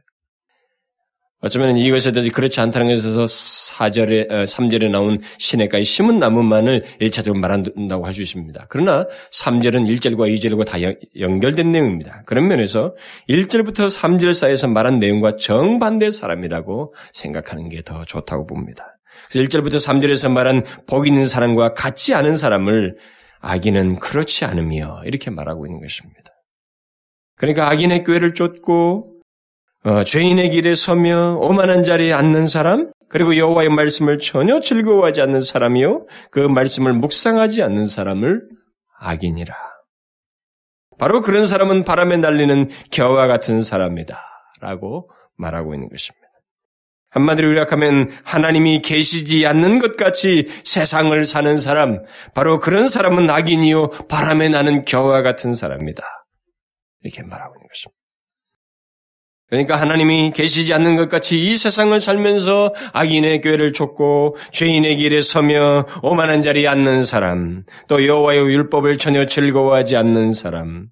어쩌면 1.42 1.78
이것에 1.78 2.12
대해서 2.12 2.32
그렇지 2.34 2.60
않다는 2.60 2.88
것에서 2.88 3.26
4절에, 3.26 4.30
3절에 4.46 4.86
어, 4.86 4.90
나온 4.90 5.20
시내가의 5.38 5.84
심은 5.84 6.18
나무만을 6.18 6.82
1차적으로 7.02 7.38
말한다고 7.38 8.04
할 8.08 8.14
수 8.14 8.24
있습니다. 8.24 8.66
그러나 8.68 9.06
3절은 9.32 9.86
1절과 9.96 10.34
2절과 10.34 10.66
다 10.66 10.78
연결된 11.20 11.72
내용입니다. 11.72 12.24
그런 12.26 12.48
면에서 12.48 12.96
1절부터 13.30 13.96
3절 13.96 14.34
사이에서 14.34 14.70
말한 14.70 14.98
내용과 14.98 15.36
정반대 15.36 16.10
사람이라고 16.10 16.96
생각하는 17.14 17.70
게 17.70 17.84
더 17.84 18.04
좋다고 18.06 18.48
봅니다. 18.48 18.98
그래서 19.30 19.48
1절부터 19.48 19.76
3절에서 19.76 20.32
말한 20.32 20.64
복 20.88 21.06
있는 21.06 21.28
사람과 21.28 21.74
같지 21.74 22.16
않은 22.16 22.36
사람을 22.36 22.96
악인은 23.42 24.00
그렇지 24.00 24.46
않으며 24.46 25.02
이렇게 25.06 25.30
말하고 25.30 25.66
있는 25.66 25.82
것입니다. 25.82 26.32
그러니까 27.36 27.70
악인의 27.70 28.04
꾀를 28.04 28.34
쫓고 28.34 29.16
어, 29.84 30.04
죄인의 30.04 30.50
길에 30.50 30.74
서며 30.74 31.38
오만한 31.40 31.84
자리에 31.84 32.12
앉는 32.12 32.48
사람, 32.48 32.92
그리고 33.08 33.38
여호와의 33.38 33.70
말씀을 33.70 34.18
전혀 34.18 34.60
즐거워하지 34.60 35.22
않는 35.22 35.40
사람이요, 35.42 36.08
그 36.32 36.40
말씀을 36.40 36.94
묵상하지 36.94 37.62
않는 37.62 37.86
사람을 37.86 38.42
악인이라. 38.98 39.54
바로 40.98 41.22
그런 41.22 41.46
사람은 41.46 41.84
바람에 41.84 42.18
날리는 42.18 42.70
겨와 42.92 43.28
같은 43.28 43.62
사람이다. 43.62 44.18
라고 44.60 45.12
말하고 45.38 45.76
있는 45.76 45.90
것입니다. 45.90 46.25
한마디로 47.16 47.54
요약하면 47.54 48.12
하나님이 48.24 48.82
계시지 48.82 49.46
않는 49.46 49.80
것 49.80 49.96
같이 49.96 50.48
세상을 50.66 51.24
사는 51.24 51.56
사람, 51.58 52.04
바로 52.34 52.60
그런 52.60 52.90
사람은 52.90 53.30
악인이요, 53.30 54.08
바람에 54.10 54.50
나는 54.50 54.84
겨와 54.84 55.22
같은 55.22 55.54
사람이다. 55.54 56.04
이렇게 57.04 57.24
말하고 57.24 57.56
있는 57.56 57.68
것입니다. 57.70 57.96
그러니까 59.48 59.80
하나님이 59.80 60.32
계시지 60.36 60.74
않는 60.74 60.98
것 60.98 61.08
같이 61.08 61.40
이 61.40 61.56
세상을 61.56 61.98
살면서 62.02 62.74
악인의 62.92 63.42
교회를 63.42 63.72
쫓고 63.72 64.36
죄인의 64.52 64.98
길에 64.98 65.22
서며 65.22 65.86
오만한 66.04 66.42
자리에 66.42 66.68
앉는 66.68 67.06
사람, 67.06 67.64
또 67.88 68.06
여호와의 68.06 68.40
율법을 68.40 68.98
전혀 68.98 69.26
즐거워하지 69.26 69.96
않는 69.96 70.34
사람, 70.34 70.88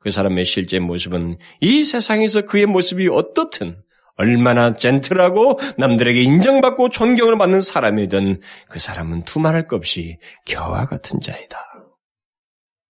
그 0.00 0.10
사람의 0.10 0.46
실제 0.46 0.78
모습은 0.78 1.36
이 1.60 1.82
세상에서 1.82 2.42
그의 2.42 2.64
모습이 2.64 3.08
어떻든 3.08 3.76
얼마나 4.16 4.76
젠틀하고 4.76 5.58
남들에게 5.78 6.22
인정받고 6.22 6.88
존경을 6.88 7.36
받는 7.36 7.60
사람이든 7.60 8.40
그 8.68 8.78
사람은 8.78 9.24
두말할 9.24 9.66
것 9.66 9.76
없이 9.76 10.18
겨와 10.46 10.86
같은 10.86 11.20
자이다. 11.20 11.58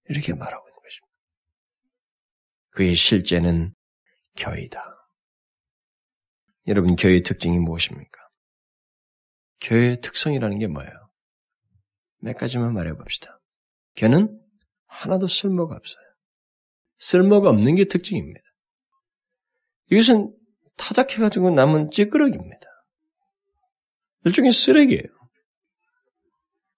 이렇게 0.09 0.35
말하고 0.35 0.69
있는 0.69 0.79
것입니다. 0.83 1.15
그의 2.71 2.95
실제는 2.95 3.75
교회이다. 4.37 4.83
여러분, 6.67 6.97
교회의 6.97 7.23
특징이 7.23 7.59
무엇입니까? 7.59 8.21
교회의 9.61 10.01
특성이라는 10.01 10.59
게 10.59 10.67
뭐예요? 10.67 10.91
몇 12.21 12.37
가지만 12.37 12.73
말해 12.75 12.93
봅시다. 12.95 13.39
교는 13.97 14.41
하나도 14.87 15.27
쓸모가 15.27 15.75
없어요. 15.75 16.05
쓸모가 16.99 17.51
없는 17.51 17.75
게 17.75 17.85
특징입니다. 17.85 18.41
이것은 19.91 20.35
타작해가지고 20.77 21.51
남은 21.51 21.91
찌끄러기입니다. 21.91 22.67
일종의 24.25 24.53
쓰레기예요. 24.53 25.05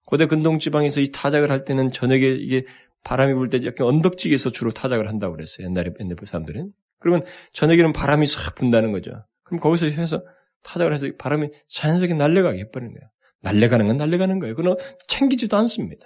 고대 0.05 0.25
근동 0.25 0.59
지방에서 0.59 1.01
이 1.01 1.11
타작을 1.11 1.51
할 1.51 1.65
때는 1.65 1.91
저녁에 1.91 2.21
이게 2.27 2.65
바람이 3.03 3.33
불 3.33 3.49
때 3.49 3.61
약간 3.65 3.87
언덕지에서 3.87 4.51
주로 4.51 4.71
타작을 4.71 5.07
한다고 5.07 5.35
그랬어요. 5.35 5.67
옛날에 5.67 5.91
옛날 5.99 6.15
사람들은. 6.23 6.71
그러면 6.99 7.23
저녁에는 7.53 7.93
바람이 7.93 8.25
싹 8.25 8.55
분다는 8.55 8.91
거죠. 8.91 9.11
그럼 9.43 9.59
거기서 9.59 9.87
해서 9.87 10.23
타작을 10.63 10.93
해서 10.93 11.07
바람이 11.17 11.49
자연스럽게 11.69 12.13
날려가게 12.15 12.59
해버리는 12.59 12.93
거예요. 12.93 13.09
날려가는 13.41 13.85
건 13.85 13.97
날려가는 13.97 14.39
거예요. 14.39 14.55
그건 14.55 14.75
챙기지도 15.07 15.55
않습니다. 15.57 16.05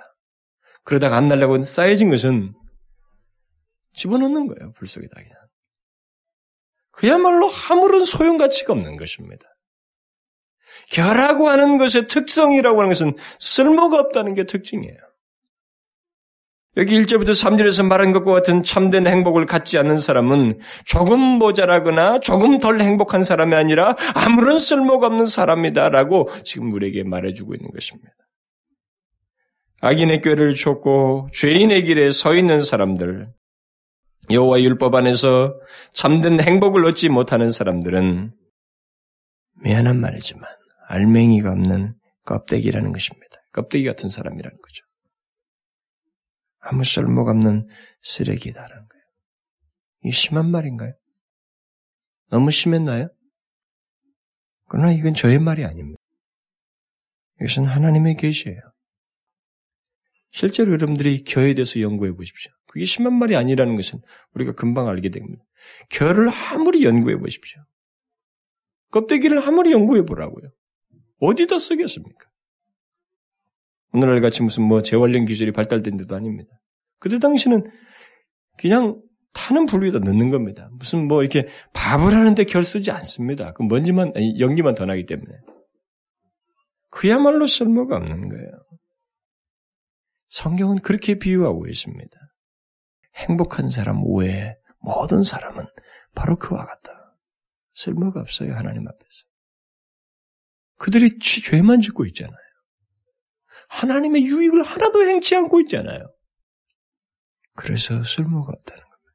그러다가 0.83 1.17
안 1.17 1.27
날려고 1.27 1.63
쌓여진 1.63 2.09
것은 2.09 2.53
집어넣는 3.93 4.47
거예요. 4.47 4.73
불 4.73 4.87
속에다 4.87 5.15
그냥. 5.15 5.40
그야말로 7.01 7.49
아무런 7.71 8.05
소용 8.05 8.37
가치가 8.37 8.73
없는 8.73 8.95
것입니다. 8.95 9.43
결하고 10.91 11.49
하는 11.49 11.77
것의 11.77 12.05
특성이라고 12.07 12.77
하는 12.77 12.91
것은 12.91 13.15
쓸모가 13.39 13.99
없다는 13.99 14.35
게 14.35 14.43
특징이에요. 14.43 14.97
여기 16.77 17.01
1절부터 17.01 17.31
3절에서 17.31 17.87
말한 17.87 18.11
것과 18.11 18.31
같은 18.31 18.61
참된 18.61 19.07
행복을 19.07 19.47
갖지 19.47 19.79
않는 19.79 19.97
사람은 19.97 20.59
조금 20.85 21.19
모자라거나 21.19 22.19
조금 22.19 22.59
덜 22.59 22.79
행복한 22.79 23.23
사람이 23.23 23.55
아니라 23.55 23.95
아무런 24.13 24.59
쓸모가 24.59 25.07
없는 25.07 25.25
사람이다라고 25.25 26.29
지금 26.43 26.71
우리에게 26.71 27.03
말해주고 27.03 27.55
있는 27.55 27.71
것입니다. 27.71 28.11
악인의 29.81 30.21
꾀를 30.21 30.53
쫓고 30.53 31.29
죄인의 31.33 31.83
길에 31.85 32.11
서 32.11 32.35
있는 32.35 32.59
사람들, 32.59 33.33
여호와 34.29 34.61
율법 34.61 34.95
안에서 34.95 35.59
참된 35.93 36.39
행복을 36.39 36.85
얻지 36.85 37.09
못하는 37.09 37.49
사람들은 37.49 38.33
미안한 39.63 39.99
말이지만 39.99 40.43
알맹이가 40.87 41.51
없는 41.51 41.95
껍데기라는 42.25 42.91
것입니다. 42.91 43.37
껍데기 43.51 43.85
같은 43.85 44.09
사람이라는 44.09 44.57
거죠. 44.61 44.85
아무 46.59 46.83
쓸모가 46.83 47.31
없는 47.31 47.67
쓰레기다라는 48.01 48.87
거예요. 48.87 49.03
이 50.03 50.11
심한 50.11 50.49
말인가요? 50.49 50.93
너무 52.29 52.51
심했나요? 52.51 53.09
그러나 54.69 54.91
이건 54.93 55.13
저의 55.13 55.39
말이 55.39 55.65
아닙니다. 55.65 56.01
이것은 57.41 57.65
하나님의 57.65 58.15
계시예요. 58.15 58.61
실제로 60.31 60.71
여러분들이 60.71 61.23
교회에 61.23 61.53
대해서 61.53 61.79
연구해 61.81 62.13
보십시오. 62.13 62.51
그게 62.67 62.85
심한 62.85 63.13
말이 63.17 63.35
아니라는 63.35 63.75
것은 63.75 63.99
우리가 64.33 64.53
금방 64.53 64.87
알게 64.87 65.09
됩니다. 65.09 65.43
결을 65.89 66.29
아무리 66.29 66.83
연구해 66.85 67.17
보십시오. 67.17 67.61
껍데기를 68.91 69.39
아무리 69.39 69.71
연구해 69.71 70.03
보라고요. 70.03 70.51
어디다 71.19 71.59
쓰겠습니까? 71.59 72.29
오늘날 73.93 74.21
같이 74.21 74.41
무슨 74.41 74.63
뭐 74.63 74.81
재활용 74.81 75.25
기술이 75.25 75.51
발달된 75.51 75.97
데도 75.97 76.15
아닙니다. 76.15 76.49
그때 76.99 77.19
당시는 77.19 77.69
그냥 78.57 79.01
타는 79.33 79.65
불 79.65 79.83
위에다 79.83 79.99
넣는 79.99 80.29
겁니다. 80.29 80.69
무슨 80.73 81.07
뭐 81.07 81.21
이렇게 81.21 81.47
밥을 81.73 82.13
하는데 82.13 82.43
결 82.45 82.63
쓰지 82.63 82.91
않습니다. 82.91 83.53
그 83.53 83.63
먼지만, 83.63 84.11
아니, 84.15 84.39
연기만 84.39 84.75
더 84.75 84.85
나기 84.85 85.05
때문에. 85.05 85.33
그야말로 86.89 87.47
쓸모가 87.47 87.95
없는 87.95 88.29
거예요. 88.29 88.51
성경은 90.31 90.79
그렇게 90.79 91.15
비유하고 91.15 91.67
있습니다. 91.67 92.17
행복한 93.15 93.69
사람 93.69 94.01
외에 94.15 94.53
모든 94.79 95.21
사람은 95.21 95.65
바로 96.15 96.37
그와 96.37 96.65
같다. 96.65 97.17
쓸모가 97.73 98.21
없어요, 98.21 98.55
하나님 98.55 98.87
앞에서. 98.87 99.25
그들이 100.77 101.19
죄만 101.19 101.81
짓고 101.81 102.05
있잖아요. 102.07 102.35
하나님의 103.69 104.23
유익을 104.23 104.63
하나도 104.63 105.05
행치 105.05 105.35
않고 105.35 105.59
있잖아요. 105.61 106.09
그래서 107.53 108.01
쓸모가 108.01 108.53
없다는 108.53 108.83
겁니다. 108.83 109.13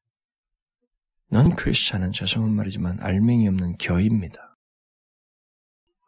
넌 1.30 1.56
크리스찬은 1.56 2.12
죄송한 2.12 2.52
말이지만 2.52 2.98
알맹이 3.00 3.48
없는 3.48 3.78
겨입니다. 3.78 4.56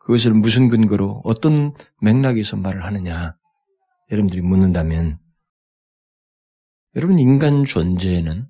그것을 0.00 0.32
무슨 0.32 0.68
근거로 0.68 1.22
어떤 1.24 1.72
맥락에서 2.02 2.56
말을 2.56 2.84
하느냐 2.84 3.38
여러분들이 4.10 4.42
묻는다면 4.42 5.18
여러분 6.96 7.18
인간 7.18 7.64
존재에는 7.64 8.48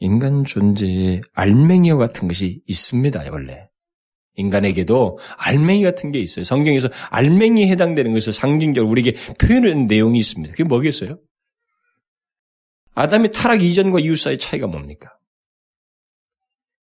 인간 0.00 0.44
존재에 0.44 1.20
알맹이와 1.34 1.96
같은 1.96 2.28
것이 2.28 2.62
있습니다 2.66 3.24
원래 3.32 3.68
인간에게도 4.38 5.18
알맹이 5.36 5.82
같은 5.82 6.12
게 6.12 6.20
있어요. 6.20 6.44
성경에서 6.44 6.88
알맹이에 7.10 7.68
해당되는 7.68 8.12
것을 8.14 8.32
상징적으로 8.32 8.90
우리에게 8.92 9.16
표현하는 9.40 9.86
내용이 9.86 10.18
있습니다. 10.18 10.52
그게 10.52 10.64
뭐겠어요? 10.64 11.16
아담이 12.94 13.32
타락 13.32 13.62
이전과 13.62 14.00
이후 14.00 14.16
사이의 14.16 14.38
차이가 14.38 14.66
뭡니까? 14.66 15.10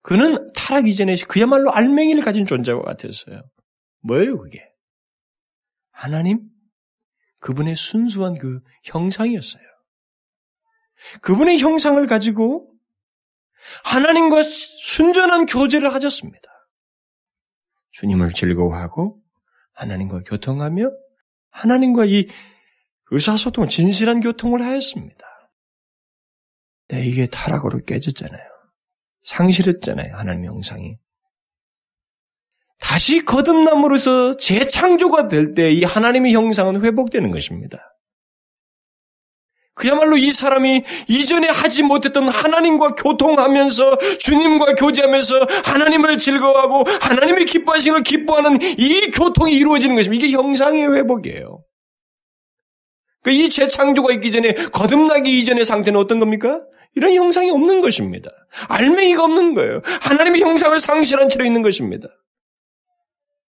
그는 0.02 0.48
타락 0.54 0.88
이전에 0.88 1.16
그야말로 1.28 1.72
알맹이를 1.72 2.24
가진 2.24 2.46
존재와 2.46 2.82
같았어요. 2.82 3.42
뭐예요, 4.02 4.38
그게? 4.38 4.64
하나님? 5.92 6.42
그분의 7.46 7.76
순수한 7.76 8.40
그 8.40 8.60
형상이었어요. 8.86 9.64
그분의 11.22 11.60
형상을 11.60 12.04
가지고 12.08 12.74
하나님과 13.84 14.42
순전한 14.42 15.46
교제를 15.46 15.94
하셨습니다. 15.94 16.50
주님을 17.92 18.32
즐거워하고 18.32 19.22
하나님과 19.74 20.22
교통하며 20.26 20.90
하나님과 21.52 22.06
이 22.06 22.26
의사소통, 23.12 23.70
진실한 23.70 24.22
교통을 24.22 24.64
하였습니다. 24.64 25.24
네, 26.88 27.06
이게 27.06 27.28
타락으로 27.28 27.84
깨졌잖아요. 27.84 28.50
상실했잖아요. 29.22 30.16
하나님의 30.16 30.50
형상이. 30.50 30.98
다시 32.80 33.22
거듭남으로서 33.26 34.38
재창조가 34.38 35.28
될 35.28 35.54
때 35.56 35.72
이 35.72 35.84
하나님의 35.84 36.34
형상은 36.34 36.84
회복되는 36.84 37.32
것입니다. 37.32 37.92
그야말로 39.78 40.16
이 40.16 40.32
사람이 40.32 40.84
이전에 41.10 41.50
하지 41.50 41.84
못했던 41.84 42.30
하나님과 42.30 42.96
교통하면서 42.96 43.98
주님과 44.20 44.76
교제하면서 44.76 45.36
하나님을 45.66 46.18
즐거워하고 46.18 46.86
하나님의 47.02 47.44
기뻐하시는 47.46 47.96
걸 47.96 48.04
기뻐하는 48.04 48.58
이 48.62 49.12
교통이 49.12 49.54
이루어지는 49.54 49.96
것입니다. 49.98 50.26
이게 50.26 50.34
형상의 50.34 50.88
회복이에요. 50.96 51.62
그이 53.24 53.50
재창조가 53.50 54.14
있기 54.14 54.32
전에 54.32 54.54
거듭나기 54.54 55.42
이전의 55.42 55.66
상태는 55.66 56.00
어떤 56.00 56.20
겁니까? 56.20 56.62
이런 56.96 57.14
형상이 57.14 57.52
없는 57.52 57.82
것입니다. 57.82 58.30
알맹이가 58.70 59.24
없는 59.26 59.56
거예요. 59.56 59.82
하나님의 60.04 60.42
형상을 60.42 60.78
상실한 60.80 61.28
채로 61.28 61.44
있는 61.46 61.62
것입니다. 61.62 62.08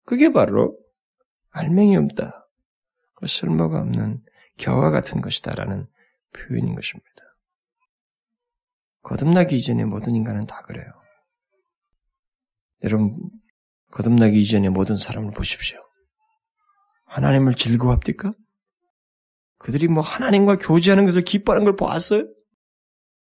그게 0.06 0.32
바로 0.32 0.78
알맹이 1.50 1.98
없다. 1.98 2.48
그 3.16 3.28
쓸모가 3.28 3.80
없는 3.80 4.24
겨와 4.58 4.92
같은 4.92 5.22
것이다라는 5.22 5.88
표현인 6.34 6.76
것입니다. 6.76 7.10
거듭나기 9.02 9.58
이전에 9.58 9.86
모든 9.86 10.16
인간은 10.16 10.46
다 10.46 10.62
그래요. 10.64 10.86
여러분, 12.84 13.18
거듭나기 13.92 14.42
이전에 14.42 14.70
모든 14.70 14.98
사람을 14.98 15.32
보십시오. 15.32 15.80
하나님을 17.06 17.56
즐거워합니까? 17.56 18.34
그들이 19.58 19.88
뭐 19.88 20.04
하나님과 20.04 20.58
교제하는 20.58 21.06
것을 21.06 21.22
기뻐하는 21.22 21.64
걸 21.64 21.76
보았어요? 21.76 22.24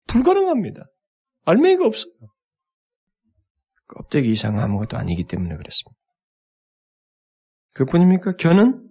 불가능합니다. 0.08 0.84
알맹이가 1.46 1.86
없어요. 1.86 2.14
껍데기 3.88 4.32
이상 4.32 4.60
아무것도 4.60 4.98
아니기 4.98 5.24
때문에 5.24 5.56
그렇습니다. 5.58 6.00
그뿐입니까? 7.80 8.36
겨는? 8.36 8.86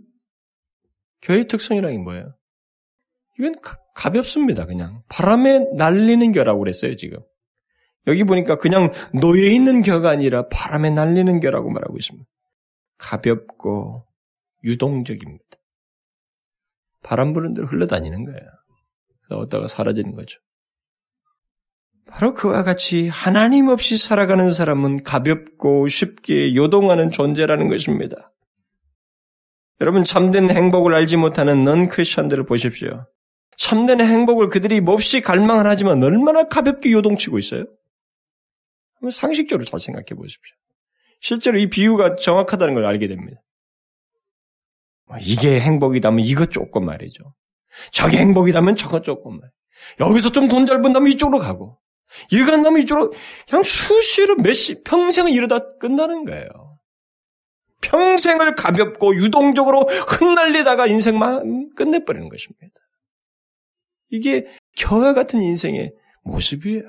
겨의 1.20 1.46
특성이라는 1.46 1.94
게 1.94 2.02
뭐예요? 2.02 2.34
이건 3.38 3.56
가, 3.60 4.10
볍습니다 4.10 4.64
그냥. 4.64 5.02
바람에 5.10 5.58
날리는 5.76 6.32
겨라고 6.32 6.60
그랬어요, 6.60 6.96
지금. 6.96 7.18
여기 8.06 8.24
보니까 8.24 8.56
그냥 8.56 8.90
놓여 9.12 9.42
있는 9.42 9.82
겨가 9.82 10.08
아니라 10.08 10.48
바람에 10.48 10.88
날리는 10.88 11.38
겨라고 11.40 11.70
말하고 11.70 11.98
있습니다. 11.98 12.26
가볍고 12.96 14.06
유동적입니다. 14.64 15.44
바람 17.02 17.34
부는 17.34 17.52
대로 17.52 17.66
흘러다니는 17.66 18.24
거예요. 18.24 19.42
어디다가 19.42 19.66
사라지는 19.68 20.14
거죠. 20.14 20.40
바로 22.06 22.32
그와 22.32 22.62
같이 22.62 23.08
하나님 23.08 23.68
없이 23.68 23.98
살아가는 23.98 24.50
사람은 24.50 25.02
가볍고 25.02 25.88
쉽게 25.88 26.54
요동하는 26.54 27.10
존재라는 27.10 27.68
것입니다. 27.68 28.32
여러분 29.80 30.04
참된 30.04 30.50
행복을 30.50 30.94
알지 30.94 31.16
못하는 31.16 31.64
넌 31.64 31.88
크리스천들을 31.88 32.44
보십시오. 32.44 33.06
참된 33.56 34.00
행복을 34.00 34.48
그들이 34.48 34.80
몹시 34.80 35.20
갈망을 35.20 35.66
하지만 35.66 36.02
얼마나 36.02 36.44
가볍게 36.44 36.92
요동치고 36.92 37.38
있어요? 37.38 37.64
상식적으로 39.12 39.64
잘 39.64 39.80
생각해 39.80 40.06
보십시오. 40.16 40.54
실제로 41.20 41.58
이 41.58 41.68
비유가 41.68 42.16
정확하다는 42.16 42.74
걸 42.74 42.84
알게 42.86 43.08
됩니다. 43.08 43.40
뭐 45.06 45.16
이게 45.20 45.60
행복이다면 45.60 46.24
이거 46.24 46.46
조금 46.46 46.84
말이죠. 46.84 47.24
저게 47.92 48.18
행복이다면 48.18 48.76
저거 48.76 49.00
조금 49.02 49.38
말. 49.40 49.50
여기서 50.00 50.30
좀 50.32 50.48
돈 50.48 50.66
잘 50.66 50.82
번다면 50.82 51.10
이쪽으로 51.12 51.38
가고 51.38 51.78
한다면 52.52 52.82
이쪽으로 52.82 53.12
그냥 53.48 53.62
수시로 53.62 54.36
몇십 54.36 54.82
평생을 54.84 55.30
이러다 55.32 55.78
끝나는 55.78 56.24
거예요. 56.24 56.48
평생을 57.80 58.54
가볍고 58.54 59.16
유동적으로 59.16 59.80
흩날리다가 59.80 60.86
인생만 60.86 61.74
끝내버리는 61.74 62.28
것입니다. 62.28 62.74
이게 64.10 64.46
겨와 64.76 65.14
같은 65.14 65.40
인생의 65.40 65.92
모습이에요. 66.22 66.82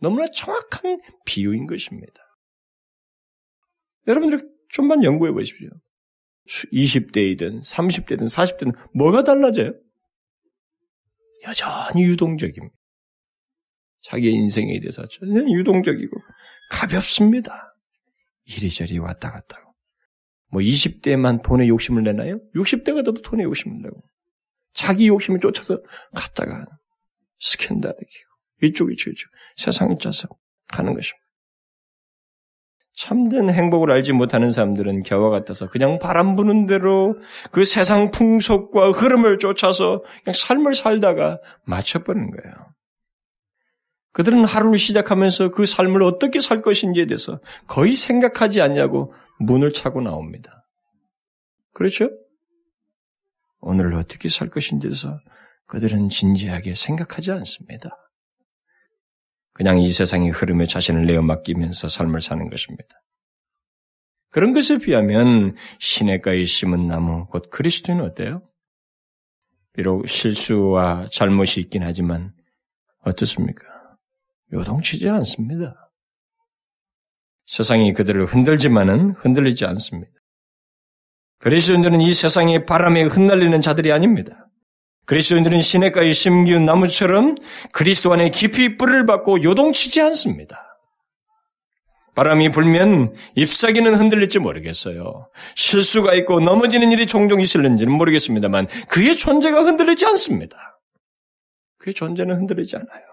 너무나 0.00 0.26
정확한 0.32 1.00
비유인 1.24 1.66
것입니다. 1.66 2.14
여러분들 4.06 4.48
좀만 4.70 5.04
연구해 5.04 5.32
보십시오. 5.32 5.68
20대이든 6.72 7.60
30대든 7.60 8.28
40대든 8.28 8.74
뭐가 8.94 9.22
달라져요? 9.22 9.72
여전히 11.46 12.04
유동적입니다. 12.04 12.74
자기의 14.02 14.32
인생에 14.34 14.80
대해서 14.80 15.06
전혀 15.08 15.40
유동적이고 15.40 16.16
가볍습니다. 16.70 17.74
이리저리 18.44 18.98
왔다 18.98 19.30
갔다. 19.30 19.67
뭐 20.50 20.62
20대만 20.62 21.42
돈에 21.42 21.68
욕심을 21.68 22.02
내나요? 22.02 22.38
60대가 22.54 23.04
돼도 23.04 23.22
돈에 23.22 23.42
욕심을 23.44 23.82
내고. 23.82 24.02
자기 24.72 25.08
욕심을 25.08 25.40
쫓아서 25.40 25.78
갔다가 26.14 26.66
스캔들 27.40 27.90
일으키고 27.90 28.28
이쪽 28.62 28.92
이쪽 28.92 29.10
이쪽 29.10 29.30
세상에 29.56 29.96
쫓아서 29.98 30.28
가는 30.68 30.94
것입니다. 30.94 31.28
참된 32.94 33.48
행복을 33.48 33.92
알지 33.92 34.12
못하는 34.12 34.50
사람들은 34.50 35.04
겨와 35.04 35.30
같아서 35.30 35.68
그냥 35.68 36.00
바람 36.00 36.34
부는 36.34 36.66
대로 36.66 37.16
그 37.52 37.64
세상 37.64 38.10
풍속과 38.10 38.90
흐름을 38.90 39.38
쫓아서 39.38 40.02
그냥 40.24 40.34
삶을 40.34 40.74
살다가 40.74 41.38
맞춰버리는 41.64 42.28
거예요. 42.28 42.67
그들은 44.12 44.44
하루를 44.44 44.78
시작하면서 44.78 45.50
그 45.50 45.66
삶을 45.66 46.02
어떻게 46.02 46.40
살 46.40 46.62
것인지에 46.62 47.06
대해서 47.06 47.40
거의 47.66 47.94
생각하지 47.94 48.60
않냐고 48.60 49.12
문을 49.38 49.72
차고 49.72 50.00
나옵니다. 50.00 50.66
그렇죠? 51.72 52.10
오늘을 53.60 53.94
어떻게 53.94 54.28
살 54.28 54.48
것인지에 54.48 54.88
대해서 54.90 55.20
그들은 55.66 56.08
진지하게 56.08 56.74
생각하지 56.74 57.32
않습니다. 57.32 57.90
그냥 59.52 59.80
이 59.80 59.90
세상의 59.90 60.30
흐름에 60.30 60.64
자신을 60.64 61.06
내어 61.06 61.20
맡기면서 61.20 61.88
삶을 61.88 62.20
사는 62.20 62.48
것입니다. 62.48 63.02
그런 64.30 64.52
것에 64.52 64.78
비하면 64.78 65.56
시냇가에 65.78 66.44
심은 66.44 66.86
나무, 66.86 67.26
곧 67.26 67.50
그리스도는 67.50 68.04
어때요? 68.04 68.40
비록 69.72 70.08
실수와 70.08 71.06
잘못이 71.10 71.60
있긴 71.60 71.82
하지만 71.82 72.32
어떻습니까? 73.02 73.67
요동치지 74.52 75.08
않습니다. 75.08 75.90
세상이 77.46 77.92
그들을 77.94 78.26
흔들지만은 78.26 79.12
흔들리지 79.18 79.64
않습니다. 79.64 80.12
그리스도인들은 81.38 82.00
이 82.00 82.12
세상의 82.12 82.66
바람에 82.66 83.04
흩날리는 83.04 83.60
자들이 83.60 83.92
아닙니다. 83.92 84.44
그리스도인들은 85.06 85.60
시냇가에 85.60 86.12
심기운 86.12 86.66
나무처럼 86.66 87.36
그리스도 87.72 88.12
안에 88.12 88.30
깊이 88.30 88.76
뿌리를 88.76 89.06
받고 89.06 89.42
요동치지 89.42 90.02
않습니다. 90.02 90.64
바람이 92.14 92.50
불면 92.50 93.14
잎사귀는 93.36 93.94
흔들릴지 93.94 94.40
모르겠어요. 94.40 95.30
실수가 95.54 96.14
있고 96.14 96.40
넘어지는 96.40 96.90
일이 96.90 97.06
종종 97.06 97.40
있을는지는 97.40 97.92
모르겠습니다만 97.92 98.66
그의 98.88 99.16
존재가 99.16 99.62
흔들리지 99.62 100.04
않습니다. 100.04 100.80
그의 101.78 101.94
존재는 101.94 102.34
흔들리지 102.36 102.76
않아요. 102.76 103.07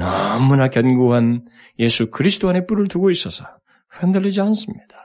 너무나 0.00 0.68
견고한 0.68 1.46
예수 1.78 2.10
그리스도 2.10 2.48
안에 2.48 2.64
뿔을 2.66 2.88
두고 2.88 3.10
있어서 3.10 3.44
흔들리지 3.90 4.40
않습니다. 4.40 4.96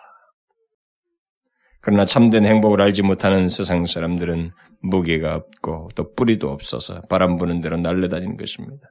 그러나 1.81 2.05
참된 2.05 2.45
행복을 2.45 2.81
알지 2.81 3.03
못하는 3.03 3.49
세상 3.49 3.85
사람들은 3.85 4.51
무게가 4.81 5.35
없고 5.35 5.89
또 5.95 6.13
뿌리도 6.13 6.49
없어서 6.49 7.01
바람 7.09 7.37
부는 7.37 7.61
대로 7.61 7.77
날려다니는 7.77 8.37
것입니다. 8.37 8.87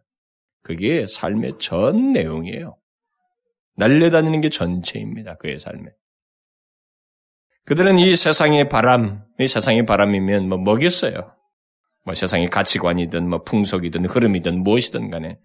그게 0.63 1.07
삶의 1.07 1.55
전 1.59 2.13
내용이에요. 2.13 2.77
날려다니는 3.77 4.43
게 4.43 4.51
전체입니다. 4.51 5.37
그의 5.37 5.59
삶에. 5.59 5.91
그들은 7.65 7.99
이 7.99 8.15
세상의 8.15 8.69
바람, 8.69 9.25
이 9.41 9.49
세상의 9.49 9.87
바람이면 9.87 10.49
뭐 10.49 10.59
뭐겠어요? 10.59 11.35
뭐 12.05 12.15
세상의 12.15 12.49
가치관이든 12.49 13.29
뭐 13.29 13.43
풍속이든 13.43 14.05
흐름이든 14.05 14.63
무엇이든 14.63 15.11
간에 15.11 15.39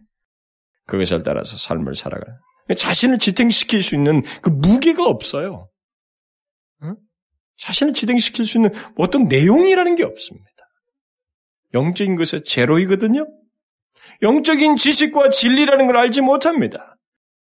그것을 0.89 1.23
따라서 1.23 1.55
삶을 1.55 1.95
살아가는 1.95 2.35
자신을 2.75 3.19
지탱시킬 3.19 3.81
수 3.81 3.95
있는 3.95 4.23
그 4.41 4.49
무게가 4.49 5.05
없어요. 5.05 5.69
자신을 7.57 7.93
지탱시킬 7.93 8.45
수 8.45 8.57
있는 8.57 8.71
어떤 8.97 9.27
내용이라는 9.27 9.95
게 9.95 10.03
없습니다. 10.03 10.49
영적인 11.73 12.15
것의 12.15 12.43
제로이거든요. 12.43 13.27
영적인 14.21 14.75
지식과 14.75 15.29
진리라는 15.29 15.87
걸 15.87 15.97
알지 15.97 16.21
못합니다. 16.21 16.95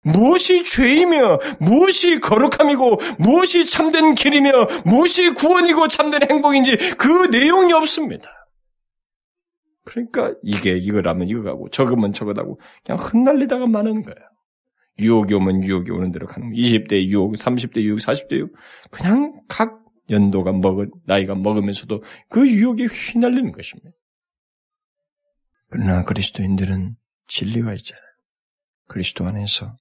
무엇이 0.04 0.64
죄이며 0.64 1.39
무엇이 1.60 2.20
거룩함이고 2.20 2.98
무엇이 3.18 3.66
참된 3.66 4.16
길이며 4.16 4.52
무엇이 4.86 5.32
구원이고 5.32 5.88
참된 5.88 6.22
행복인지 6.30 6.78
그 6.98 7.28
내용이 7.28 7.74
없습니다. 7.74 8.45
그러니까 9.86 10.34
이게 10.44 10.78
이거라면 10.78 11.30
이거가고 11.30 11.70
저거면 11.70 12.12
저거다고 12.12 12.60
그냥 12.84 13.00
흩날리다가 13.00 13.68
마는 13.68 14.04
거예요. 14.04 14.18
유혹이 15.00 15.34
오면 15.34 15.64
유혹이 15.64 15.92
오는 15.92 16.12
대로 16.12 16.26
가는 16.26 16.50
거예요. 16.50 16.62
20대 16.62 17.06
유혹, 17.06 17.34
30대 17.34 17.82
유혹, 17.82 18.00
40대 18.00 18.38
유혹 18.38 18.54
그냥 18.92 19.42
각 19.48 19.84
연도가 20.10 20.54
먹은 20.54 20.92
나이가 21.06 21.36
먹으면서도 21.36 22.04
그 22.30 22.48
유혹에 22.50 22.86
휘날리는 22.86 23.52
것입니다. 23.52 23.92
그러나 25.70 26.04
그리스도인들은 26.04 26.96
진리가 27.28 27.74
있잖아요. 27.74 28.04
그리스도 28.88 29.26
안에서 29.26 29.78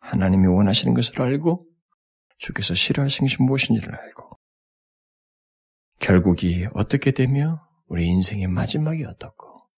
하나님이 0.00 0.46
원하시는 0.48 0.94
것을 0.94 1.22
알고 1.22 1.66
주께서 2.38 2.74
싫어하시는 2.74 3.28
것이 3.28 3.42
무엇인지를 3.42 3.94
알고 3.94 4.30
결국이 6.00 6.66
어떻게 6.74 7.12
되며 7.12 7.64
우리 7.92 8.06
인생의 8.06 8.46
마지막이 8.46 9.04
어떻고 9.04 9.68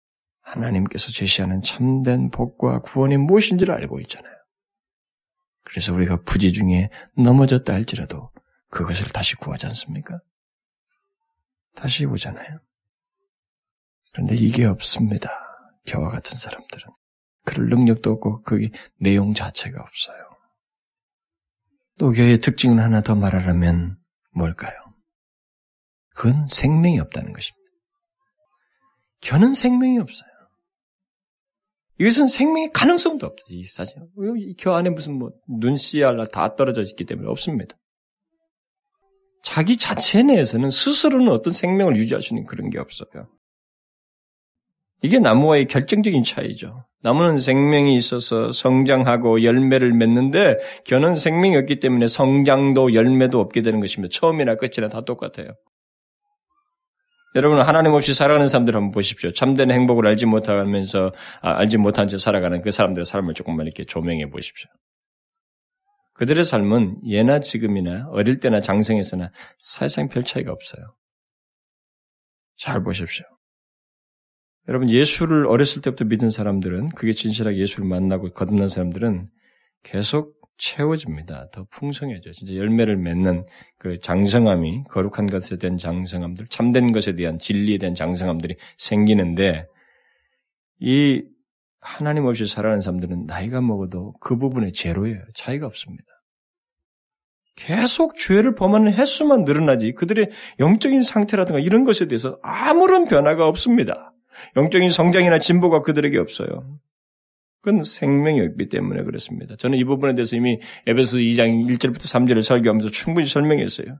하나님께서 0.40 1.10
제시하는 1.10 1.62
참된 1.62 2.30
복과 2.30 2.78
구원이 2.82 3.16
무엇인지를 3.16 3.74
알고 3.74 3.98
있잖아요. 4.02 4.32
그래서 5.64 5.92
우리가 5.92 6.22
부지 6.22 6.52
중에 6.52 6.90
넘어졌다 7.16 7.72
할지라도 7.72 8.30
그것을 8.70 9.08
다시 9.08 9.34
구하지 9.34 9.66
않습니까? 9.66 10.20
다시 11.74 12.04
오잖아요. 12.04 12.60
그런데 14.12 14.36
이게 14.36 14.64
없습니다. 14.64 15.28
저와 15.84 16.08
같은 16.10 16.38
사람들은. 16.38 16.92
그럴 17.44 17.68
능력도 17.68 18.12
없고 18.12 18.42
그게 18.42 18.70
내용 19.00 19.34
자체가 19.34 19.82
없어요. 19.82 20.24
또 21.98 22.12
교회의 22.12 22.38
특징을 22.38 22.78
하나 22.78 23.00
더 23.00 23.16
말하려면 23.16 23.98
뭘까요? 24.30 24.72
그건 26.14 26.46
생명이 26.46 27.00
없다는 27.00 27.32
것입니다. 27.32 27.63
교는 29.24 29.54
생명이 29.54 29.98
없어요. 29.98 30.28
이것은 31.98 32.28
생명의 32.28 32.70
가능성도 32.72 33.26
없지, 33.26 33.64
사실. 33.68 34.02
이교 34.38 34.72
안에 34.72 34.90
무슨 34.90 35.18
뭐, 35.18 35.30
눈 35.48 35.76
씨알라 35.76 36.26
다 36.26 36.56
떨어져 36.56 36.82
있기 36.82 37.04
때문에 37.04 37.28
없습니다. 37.28 37.76
자기 39.42 39.76
자체 39.76 40.22
내에서는 40.22 40.70
스스로는 40.70 41.28
어떤 41.28 41.52
생명을 41.52 41.96
유지할 41.96 42.22
수 42.22 42.34
있는 42.34 42.46
그런 42.46 42.70
게 42.70 42.78
없어요. 42.78 43.28
이게 45.02 45.18
나무와의 45.18 45.66
결정적인 45.66 46.22
차이죠. 46.22 46.86
나무는 47.02 47.38
생명이 47.38 47.94
있어서 47.94 48.52
성장하고 48.52 49.42
열매를 49.44 49.92
맺는데 49.92 50.56
겨는 50.86 51.14
생명이 51.14 51.56
없기 51.58 51.78
때문에 51.78 52.08
성장도 52.08 52.94
열매도 52.94 53.38
없게 53.38 53.60
되는 53.60 53.80
것입니다. 53.80 54.10
처음이나 54.18 54.56
끝이나 54.56 54.88
다 54.88 55.02
똑같아요. 55.02 55.50
여러분 57.34 57.58
하나님 57.58 57.92
없이 57.94 58.14
살아가는 58.14 58.46
사람들 58.46 58.74
한번 58.76 58.92
보십시오. 58.92 59.32
참된 59.32 59.70
행복을 59.70 60.06
알지 60.06 60.26
못하면서 60.26 61.12
아, 61.40 61.58
알지 61.58 61.78
못한 61.78 62.06
채 62.06 62.16
살아가는 62.16 62.60
그 62.60 62.70
사람들의 62.70 63.04
삶을 63.04 63.34
조금만 63.34 63.66
이렇게 63.66 63.84
조명해 63.84 64.30
보십시오. 64.30 64.70
그들의 66.14 66.44
삶은 66.44 67.00
예나 67.08 67.40
지금이나 67.40 68.06
어릴 68.10 68.38
때나 68.38 68.60
장성에서나 68.60 69.32
사실상 69.58 70.08
별 70.08 70.24
차이가 70.24 70.52
없어요. 70.52 70.94
잘 72.56 72.84
보십시오. 72.84 73.26
여러분 74.68 74.88
예수를 74.88 75.46
어렸을 75.46 75.82
때부터 75.82 76.04
믿은 76.04 76.30
사람들은 76.30 76.90
그게 76.90 77.12
진실하게 77.12 77.58
예수를 77.58 77.86
만나고 77.86 78.32
거듭난 78.32 78.68
사람들은 78.68 79.26
계속 79.82 80.43
채워집니다. 80.56 81.50
더 81.52 81.66
풍성해져. 81.70 82.32
진짜 82.32 82.54
열매를 82.54 82.96
맺는 82.96 83.46
그 83.78 83.98
장성함이 84.00 84.84
거룩한 84.88 85.26
것에 85.26 85.56
대한 85.58 85.76
장성함들, 85.76 86.46
참된 86.48 86.92
것에 86.92 87.14
대한 87.14 87.38
진리에 87.38 87.78
대한 87.78 87.94
장성함들이 87.94 88.56
생기는데 88.76 89.66
이 90.80 91.22
하나님 91.80 92.26
없이 92.26 92.46
살아가는 92.46 92.80
사람들은 92.80 93.26
나이가 93.26 93.60
먹어도 93.60 94.14
그 94.20 94.38
부분에 94.38 94.72
제로예요. 94.72 95.20
차이가 95.34 95.66
없습니다. 95.66 96.04
계속 97.56 98.16
죄를 98.16 98.54
범하는 98.54 98.92
횟수만 98.92 99.44
늘어나지 99.44 99.92
그들의 99.92 100.30
영적인 100.58 101.02
상태라든가 101.02 101.60
이런 101.60 101.84
것에 101.84 102.06
대해서 102.06 102.38
아무런 102.42 103.04
변화가 103.04 103.46
없습니다. 103.46 104.12
영적인 104.56 104.88
성장이나 104.88 105.38
진보가 105.38 105.82
그들에게 105.82 106.18
없어요. 106.18 106.78
그건 107.64 107.82
생명이 107.82 108.42
없기 108.42 108.68
때문에 108.68 109.04
그렇습니다. 109.04 109.56
저는 109.56 109.78
이 109.78 109.84
부분에 109.84 110.14
대해서 110.14 110.36
이미 110.36 110.58
에베소 110.86 111.16
2장 111.16 111.66
1절부터 111.66 112.02
3절을 112.02 112.42
설교하면서 112.42 112.90
충분히 112.90 113.26
설명했어요. 113.26 113.98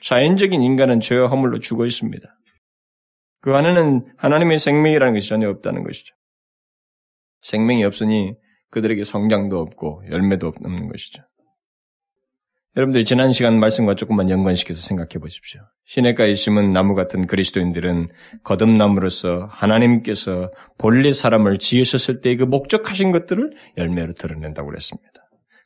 자연적인 0.00 0.62
인간은 0.62 1.00
죄와 1.00 1.28
허물로 1.28 1.60
죽어 1.60 1.84
있습니다. 1.84 2.26
그 3.42 3.54
안에는 3.54 4.06
하나님의 4.16 4.58
생명이라는 4.58 5.12
것이 5.12 5.28
전혀 5.28 5.50
없다는 5.50 5.84
것이죠. 5.84 6.14
생명이 7.42 7.84
없으니 7.84 8.36
그들에게 8.70 9.04
성장도 9.04 9.60
없고 9.60 10.04
열매도 10.10 10.46
없는 10.46 10.88
것이죠. 10.88 11.24
여러분들이 12.76 13.04
지난 13.04 13.32
시간 13.32 13.60
말씀과 13.60 13.94
조금만 13.94 14.28
연관시켜서 14.30 14.80
생각해 14.80 15.20
보십시오. 15.20 15.60
시냇가에 15.84 16.34
심은 16.34 16.72
나무 16.72 16.96
같은 16.96 17.26
그리스도인들은 17.26 18.08
거듭남으로써 18.42 19.48
하나님께서 19.50 20.50
본래 20.76 21.12
사람을 21.12 21.58
지으셨을 21.58 22.20
때그 22.20 22.42
목적하신 22.44 23.12
것들을 23.12 23.52
열매로 23.78 24.14
드러낸다고 24.14 24.68
그랬습니다. 24.68 25.08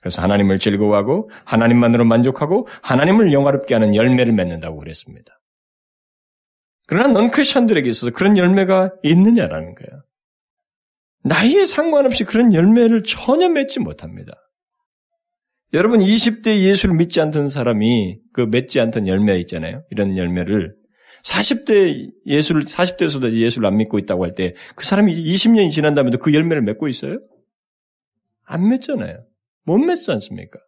그래서 0.01 0.23
하나님을 0.23 0.59
즐거워하고 0.59 1.31
하나님만으로 1.45 2.05
만족하고 2.05 2.69
하나님을 2.83 3.33
영화롭게 3.33 3.75
하는 3.75 3.95
열매를 3.95 4.35
맺는다고 4.35 4.79
그랬습니다. 4.79 5.41
그러나 6.87 7.09
넌 7.09 7.31
크리스천들에게 7.31 7.89
있어서 7.89 8.13
그런 8.13 8.37
열매가 8.37 8.93
있느냐라는 9.03 9.75
거예요. 9.75 10.03
나이에 11.25 11.65
상관없이 11.65 12.25
그런 12.25 12.55
열매를 12.55 13.03
전혀 13.03 13.49
맺지 13.49 13.81
못합니다. 13.81 14.33
여러분 15.75 16.01
20대 16.01 16.61
예수를 16.61 16.97
믿지 16.97 17.21
않던 17.21 17.49
사람이 17.49 18.19
그 18.33 18.43
맺지 18.43 18.81
않던 18.81 19.07
열매 19.07 19.39
있잖아요. 19.41 19.85
이런 19.91 20.17
열매를 20.17 20.75
40대 21.25 22.11
예수를 22.27 22.63
40대에서도 22.63 23.33
예수를 23.33 23.67
안 23.67 23.77
믿고 23.77 23.99
있다고 23.99 24.25
할 24.25 24.35
때 24.35 24.55
그 24.77 24.85
사람이 24.85 25.13
20년이 25.15 25.71
지난 25.71 25.95
다음에도 25.95 26.19
그 26.19 26.33
열매를 26.33 26.63
맺고 26.63 26.89
있어요? 26.89 27.19
안 28.45 28.69
맺잖아요. 28.69 29.25
못 29.65 29.79
맺지 29.79 30.11
않습니까? 30.13 30.59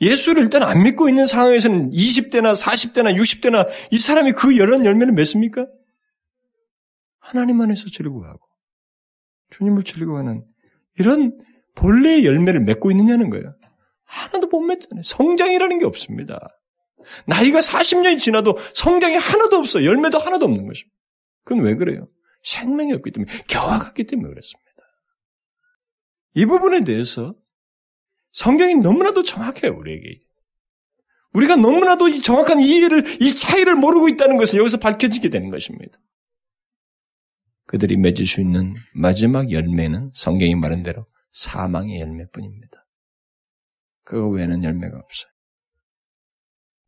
예수를 0.00 0.42
일단 0.42 0.64
안 0.64 0.82
믿고 0.82 1.08
있는 1.08 1.26
상황에서는 1.26 1.90
20대나 1.90 2.54
40대나 2.60 3.14
60대나 3.16 3.68
이 3.92 3.98
사람이 3.98 4.32
그 4.32 4.58
여러 4.58 4.82
열매를 4.84 5.12
맺습니까? 5.12 5.66
하나님 7.20 7.60
안에서 7.60 7.88
즐거워하고 7.88 8.40
주님을 9.50 9.84
즐거워하는 9.84 10.44
이런 10.98 11.38
본래의 11.74 12.24
열매를 12.24 12.60
맺고 12.60 12.90
있느냐는 12.90 13.30
거예요. 13.30 13.54
하나도 14.04 14.48
못 14.48 14.60
맺잖아요. 14.60 15.02
성장이라는 15.02 15.78
게 15.78 15.84
없습니다. 15.86 16.48
나이가 17.26 17.60
40년이 17.60 18.18
지나도 18.18 18.56
성장이 18.74 19.16
하나도 19.16 19.56
없어. 19.56 19.84
열매도 19.84 20.18
하나도 20.18 20.44
없는 20.44 20.66
것입니다. 20.66 20.96
그건 21.44 21.64
왜 21.64 21.74
그래요? 21.74 22.06
생명이 22.44 22.92
없기 22.92 23.10
때문에, 23.12 23.32
겨와 23.48 23.78
같기 23.78 24.04
때문에 24.04 24.28
그렇습니다. 24.28 24.70
이 26.34 26.46
부분에 26.46 26.84
대해서 26.84 27.32
성경이 28.32 28.76
너무나도 28.76 29.22
정확해요, 29.22 29.76
우리에게. 29.76 30.20
우리가 31.34 31.56
너무나도 31.56 32.08
이 32.08 32.20
정확한 32.20 32.60
이해를, 32.60 33.04
이 33.20 33.34
차이를 33.34 33.74
모르고 33.74 34.08
있다는 34.08 34.36
것을 34.36 34.58
여기서 34.58 34.78
밝혀지게 34.78 35.30
되는 35.30 35.50
것입니다. 35.50 35.98
그들이 37.66 37.96
맺을 37.96 38.26
수 38.26 38.40
있는 38.40 38.74
마지막 38.94 39.50
열매는 39.50 40.10
성경이 40.14 40.54
말한 40.56 40.82
대로 40.82 41.06
사망의 41.32 42.00
열매뿐입니다. 42.00 42.86
그거 44.04 44.28
외에는 44.28 44.62
열매가 44.64 44.96
없어요. 44.98 45.32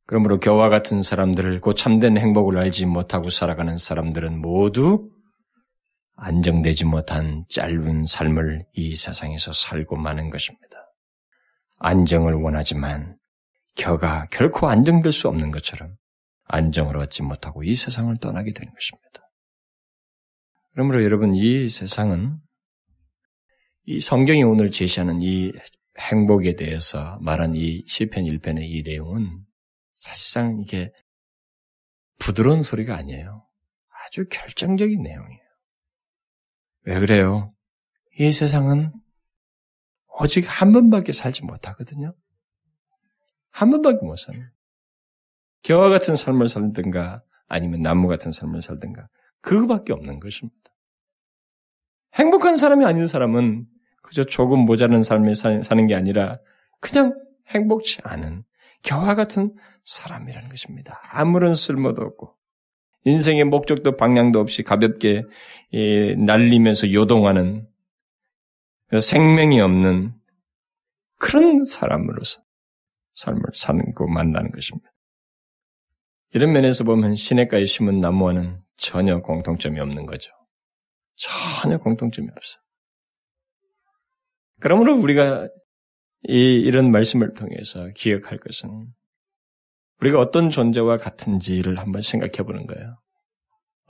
그러므로 0.06 0.38
교와 0.38 0.68
같은 0.68 1.02
사람들을 1.02 1.60
곧 1.60 1.74
참된 1.74 2.18
행복을 2.18 2.58
알지 2.58 2.86
못하고 2.86 3.30
살아가는 3.30 3.76
사람들은 3.76 4.38
모두 4.40 5.10
안정되지 6.16 6.84
못한 6.84 7.44
짧은 7.48 8.04
삶을 8.06 8.66
이 8.74 8.94
세상에서 8.94 9.52
살고 9.52 9.96
마는 9.96 10.30
것입니다. 10.30 10.78
안정을 11.78 12.34
원하지만 12.34 13.18
겨가 13.76 14.26
결코 14.30 14.68
안정될 14.68 15.10
수 15.10 15.28
없는 15.28 15.50
것처럼 15.50 15.96
안정을 16.44 16.96
얻지 16.98 17.22
못하고 17.22 17.62
이 17.64 17.74
세상을 17.74 18.14
떠나게 18.18 18.52
되는 18.52 18.72
것입니다. 18.72 19.20
그러므로 20.72 21.02
여러분 21.02 21.34
이 21.34 21.68
세상은 21.68 22.38
이 23.86 24.00
성경이 24.00 24.42
오늘 24.42 24.70
제시하는 24.70 25.20
이 25.20 25.52
행복에 25.98 26.56
대해서 26.56 27.18
말한 27.20 27.54
이 27.54 27.84
시편 27.86 28.24
1편의 28.24 28.62
이 28.62 28.82
내용은 28.82 29.44
사실상 29.94 30.58
이게 30.60 30.90
부드러운 32.18 32.62
소리가 32.62 32.96
아니에요. 32.96 33.46
아주 34.06 34.26
결정적인 34.30 35.02
내용이에요. 35.02 35.42
왜 36.86 36.98
그래요? 36.98 37.54
이 38.18 38.32
세상은 38.32 38.90
오직 40.18 40.46
한 40.46 40.72
번밖에 40.72 41.12
살지 41.12 41.44
못하거든요. 41.44 42.14
한 43.50 43.68
번밖에 43.68 43.98
못 44.02 44.16
사는. 44.16 44.48
겨와 45.62 45.90
같은 45.90 46.16
삶을 46.16 46.48
살든가 46.48 47.20
아니면 47.48 47.82
나무 47.82 48.08
같은 48.08 48.32
삶을 48.32 48.62
살든가 48.62 49.08
그거밖에 49.42 49.92
없는 49.92 50.20
것입니다. 50.20 50.56
행복한 52.14 52.56
사람이 52.56 52.84
아닌 52.86 53.06
사람은 53.06 53.66
그저 54.04 54.22
조금 54.22 54.60
모자란 54.60 55.02
삶을 55.02 55.34
사는 55.34 55.86
게 55.86 55.94
아니라 55.94 56.38
그냥 56.78 57.18
행복치 57.48 58.00
않은 58.04 58.44
겨와 58.82 59.14
같은 59.14 59.54
사람이라는 59.84 60.48
것입니다. 60.48 61.00
아무런 61.10 61.54
쓸모도 61.54 62.02
없고 62.02 62.34
인생의 63.04 63.44
목적도 63.44 63.96
방향도 63.96 64.38
없이 64.38 64.62
가볍게 64.62 65.22
날리면서 66.18 66.92
요동하는 66.92 67.66
생명이 69.00 69.60
없는 69.60 70.14
그런 71.18 71.64
사람으로서 71.64 72.42
삶을 73.12 73.42
사는 73.54 73.94
거 73.94 74.06
만나는 74.06 74.52
것입니다. 74.52 74.92
이런 76.34 76.52
면에서 76.52 76.84
보면 76.84 77.16
시냇가에 77.16 77.64
심은 77.64 78.00
나무와는 78.00 78.60
전혀 78.76 79.20
공통점이 79.20 79.80
없는 79.80 80.04
거죠. 80.06 80.32
전혀 81.16 81.78
공통점이 81.78 82.28
없어. 82.36 82.60
그러므로 84.64 84.96
우리가 84.96 85.46
이, 86.22 86.58
이런 86.58 86.90
말씀을 86.90 87.34
통해서 87.34 87.86
기억할 87.94 88.38
것은 88.38 88.86
우리가 90.00 90.18
어떤 90.18 90.48
존재와 90.48 90.96
같은지를 90.96 91.78
한번 91.78 92.00
생각해 92.00 92.46
보는 92.46 92.66
거예요. 92.66 92.94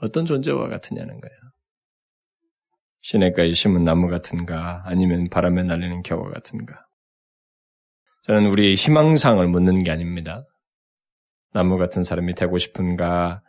어떤 0.01 0.25
존재와 0.25 0.67
같으냐는 0.67 1.21
거예요. 1.21 1.37
시냇가에 3.03 3.53
심은 3.53 3.85
나무 3.85 4.09
같은가 4.09 4.81
아니면 4.85 5.29
바람에 5.29 5.63
날리는 5.63 6.01
겨와 6.01 6.29
같은가. 6.29 6.85
저는 8.23 8.45
우리의 8.47 8.75
희망상을 8.75 9.47
묻는 9.47 9.81
게 9.81 9.91
아닙니다. 9.91 10.43
나무 11.53 11.77
같은 11.77 12.03
사람이 12.03 12.35
되고 12.35 12.57
싶은가, 12.57 13.41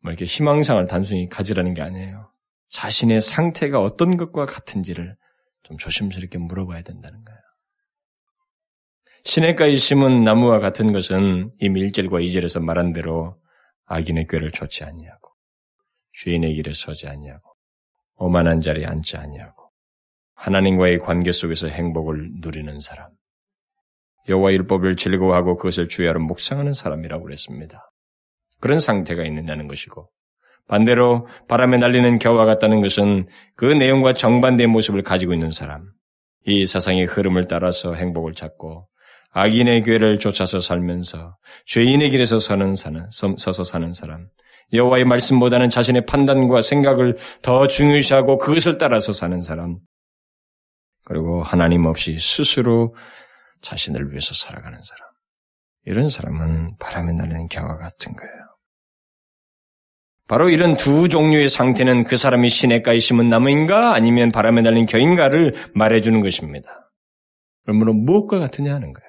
뭐 0.00 0.12
이렇게 0.12 0.24
희망상을 0.24 0.86
단순히 0.86 1.28
가지라는 1.28 1.74
게 1.74 1.82
아니에요. 1.82 2.30
자신의 2.70 3.20
상태가 3.20 3.82
어떤 3.82 4.16
것과 4.16 4.46
같은지를 4.46 5.14
좀 5.62 5.76
조심스럽게 5.76 6.38
물어봐야 6.38 6.82
된다는 6.82 7.24
거예요. 7.24 7.40
시냇가에 9.24 9.76
심은 9.76 10.24
나무와 10.24 10.58
같은 10.58 10.92
것은 10.92 11.52
이미 11.58 11.82
1절과 11.86 12.24
2절에서 12.24 12.62
말한 12.62 12.92
대로 12.92 13.34
악인의 13.86 14.26
꾀를 14.28 14.52
좇지 14.52 14.84
아니하고 14.84 15.32
주인의 16.12 16.54
길에 16.54 16.72
서지 16.72 17.08
아니하고 17.08 17.54
오만한 18.16 18.60
자리에 18.60 18.86
앉지 18.86 19.16
아니하고 19.16 19.70
하나님과의 20.34 20.98
관계 21.00 21.32
속에서 21.32 21.68
행복을 21.68 22.30
누리는 22.40 22.80
사람 22.80 23.10
여호와 24.28 24.52
율법을 24.52 24.96
즐거워하고 24.96 25.56
그것을 25.56 25.88
주야로 25.88 26.20
묵상하는 26.20 26.72
사람이라고 26.72 27.24
그랬습니다. 27.24 27.90
그런 28.60 28.78
상태가 28.78 29.24
있느냐는 29.24 29.68
것이고 29.68 30.10
반대로 30.68 31.26
바람에 31.48 31.78
날리는 31.78 32.18
겨와 32.18 32.44
같다는 32.44 32.82
것은 32.82 33.26
그 33.56 33.64
내용과 33.64 34.12
정반대의 34.12 34.68
모습을 34.68 35.02
가지고 35.02 35.32
있는 35.32 35.50
사람, 35.50 35.90
이 36.46 36.66
세상의 36.66 37.06
흐름을 37.06 37.48
따라서 37.48 37.94
행복을 37.94 38.34
찾고 38.34 38.86
악인의 39.32 39.82
괴를 39.82 40.18
쫓아서 40.18 40.60
살면서 40.60 41.36
죄인의 41.66 42.10
길에서 42.10 42.38
서는 42.38 42.74
사는 42.76 43.08
서서 43.10 43.64
사는 43.64 43.92
사람, 43.92 44.28
여호와의 44.72 45.04
말씀보다는 45.04 45.70
자신의 45.70 46.06
판단과 46.06 46.62
생각을 46.62 47.16
더 47.42 47.66
중요시하고 47.66 48.38
그것을 48.38 48.78
따라서 48.78 49.12
사는 49.12 49.40
사람, 49.42 49.78
그리고 51.04 51.42
하나님 51.42 51.86
없이 51.86 52.18
스스로 52.18 52.94
자신을 53.62 54.10
위해서 54.10 54.34
살아가는 54.34 54.78
사람. 54.82 55.08
이런 55.84 56.10
사람은 56.10 56.76
바람에 56.78 57.12
날리는 57.12 57.48
겨와 57.48 57.78
같은 57.78 58.14
거예요. 58.14 58.37
바로 60.28 60.50
이런 60.50 60.76
두 60.76 61.08
종류의 61.08 61.48
상태는 61.48 62.04
그 62.04 62.18
사람이 62.18 62.50
시냇가에 62.50 62.98
심은 62.98 63.30
나무인가 63.30 63.94
아니면 63.94 64.30
바람에 64.30 64.60
날린 64.60 64.84
겨인가를 64.84 65.54
말해주는 65.74 66.20
것입니다. 66.20 66.90
그러므로 67.64 67.94
무엇과 67.94 68.38
같으냐 68.38 68.74
하는 68.74 68.92
거예요. 68.92 69.08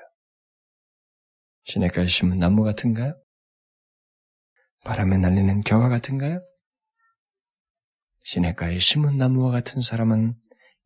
시냇가에 1.65 2.07
심은 2.07 2.39
나무 2.39 2.63
같은가요? 2.63 3.15
바람에 4.85 5.17
날리는 5.17 5.59
겨와 5.61 5.89
같은가요? 5.89 6.39
시냇가에 8.23 8.79
심은 8.79 9.17
나무와 9.17 9.51
같은 9.51 9.81
사람은 9.81 10.35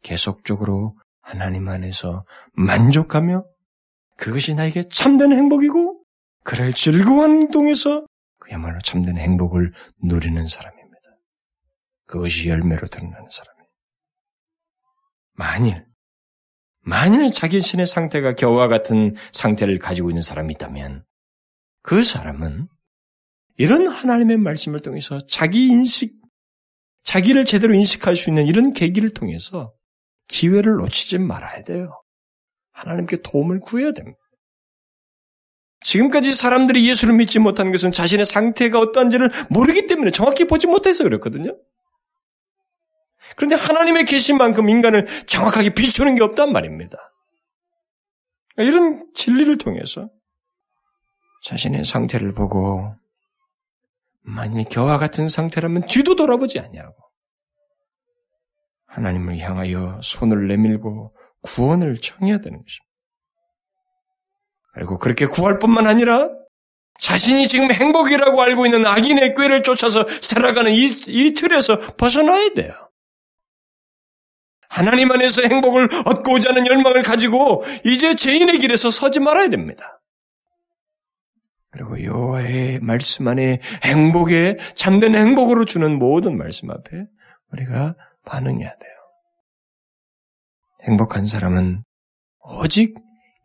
계속적으로 0.02 0.94
하나님 1.22 1.68
안에서 1.68 2.24
만족하며 2.54 3.44
그것이 4.18 4.56
나에게 4.56 4.90
참된 4.90 5.32
행복이고 5.32 6.04
그를 6.44 6.74
즐거운 6.74 7.42
행동에서 7.42 8.06
그야말로 8.44 8.80
참된 8.82 9.18
행복을 9.18 9.74
누리는 10.04 10.48
사람입니다. 10.48 11.00
그것이 12.06 12.50
열매로 12.50 12.88
드러나는 12.88 13.28
사람이에요. 13.30 13.70
만일, 15.34 15.86
만일 16.82 17.34
자기 17.34 17.62
신의 17.62 17.88
상태가 17.88 18.36
겨와 18.36 18.68
같은 18.68 19.16
상태를 19.32 19.80
가지고 19.80 20.10
있는 20.10 20.22
사람이 20.22 20.54
있다면 20.54 21.06
그 21.82 22.04
사람은 22.04 22.68
이런 23.58 23.88
하나님의 23.88 24.38
말씀을 24.38 24.82
통해서 24.82 25.20
자기 25.26 25.68
인식, 25.68 26.16
자기를 27.04 27.46
제대로 27.46 27.74
인식할 27.74 28.16
수 28.16 28.30
있는 28.30 28.46
이런 28.46 28.74
계기를 28.74 29.14
통해서 29.14 29.74
기회를 30.28 30.76
놓치지 30.76 31.20
말아야 31.20 31.64
돼요. 31.64 32.02
하나님께 32.72 33.22
도움을 33.22 33.60
구해야 33.60 33.91
됩니다. 33.91 34.18
지금까지 35.84 36.34
사람들이 36.34 36.88
예수를 36.90 37.14
믿지 37.16 37.40
못한 37.40 37.72
것은 37.72 37.92
자신의 37.92 38.26
상태가 38.26 38.80
어떠한지를 38.80 39.30
모르기 39.50 39.86
때문에 39.88 40.12
정확히 40.12 40.46
보지 40.46 40.68
못해서 40.68 41.04
그렇거든요. 41.04 41.58
그런데 43.36 43.56
하나님의 43.56 44.06
계신 44.06 44.38
만큼 44.38 44.70
인간을 44.70 45.06
정확하게 45.28 45.74
비추는 45.74 46.16
게 46.16 46.24
없단 46.24 46.52
말입니다. 46.52 46.98
이런 48.58 49.08
진리를 49.14 49.58
통해서 49.58 50.10
자신의 51.44 51.86
상태를 51.86 52.34
보고 52.34 52.94
만일 54.22 54.66
겨와 54.66 54.98
같은 54.98 55.28
상태라면 55.28 55.84
뒤도 55.88 56.16
돌아보지 56.16 56.60
아니하고 56.60 56.96
하나님을 58.86 59.40
향하여 59.40 60.00
손을 60.02 60.48
내밀고 60.48 61.14
구원을 61.42 61.98
청해야 62.00 62.38
되는 62.40 62.64
것입니다. 62.64 62.93
그리고 64.74 64.97
그렇게 64.97 65.26
구할 65.26 65.59
뿐만 65.59 65.88
아니라 65.88 66.30
자신이 66.99 67.47
지금 67.47 67.71
행복이라고 67.71 68.41
알고 68.41 68.65
있는 68.65 68.86
악인의 68.86 69.36
꾀를 69.36 69.63
쫓아서 69.63 70.05
살아가는 70.21 70.71
이, 70.71 70.86
이 71.07 71.34
틀에서 71.34 71.95
벗어나야 71.95 72.49
돼요. 72.55 72.74
하나님 74.69 75.11
안에서 75.11 75.43
행복을 75.43 75.88
얻고자 76.05 76.49
하는 76.49 76.65
열망을 76.65 77.03
가지고 77.03 77.63
이제 77.86 78.15
죄인의 78.15 78.59
길에서 78.59 78.89
서지 78.89 79.19
말아야 79.19 79.49
됩니다. 79.49 80.01
그리고 81.69 82.03
여호와의 82.03 82.80
말씀 82.80 83.28
안에 83.28 83.59
행복에 83.84 84.57
참된 84.76 85.15
행복으로 85.15 85.65
주는 85.65 85.97
모든 85.97 86.38
말씀 86.38 86.71
앞에 86.71 87.05
우리가 87.51 87.93
반응해야 88.26 88.69
돼요. 88.69 88.91
행복한 90.88 91.26
사람은 91.26 91.84
오직 92.39 92.95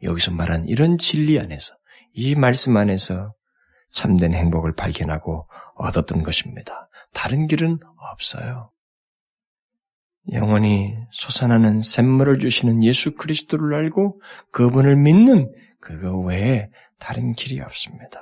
여기서 0.02 0.32
말한 0.32 0.66
이런 0.66 0.98
진리 0.98 1.38
안에서, 1.38 1.74
이 2.12 2.34
말씀 2.34 2.76
안에서 2.76 3.34
참된 3.92 4.34
행복을 4.34 4.74
발견하고 4.74 5.48
얻었던 5.76 6.22
것입니다. 6.22 6.88
다른 7.12 7.46
길은 7.46 7.78
없어요. 8.12 8.70
영원히 10.32 10.94
솟아나는 11.10 11.80
샘물을 11.80 12.38
주시는 12.38 12.84
예수 12.84 13.14
그리스도를 13.14 13.74
알고 13.74 14.20
그분을 14.52 14.96
믿는 14.96 15.50
그거 15.80 16.18
외에 16.18 16.68
다른 16.98 17.32
길이 17.32 17.60
없습니다. 17.60 18.20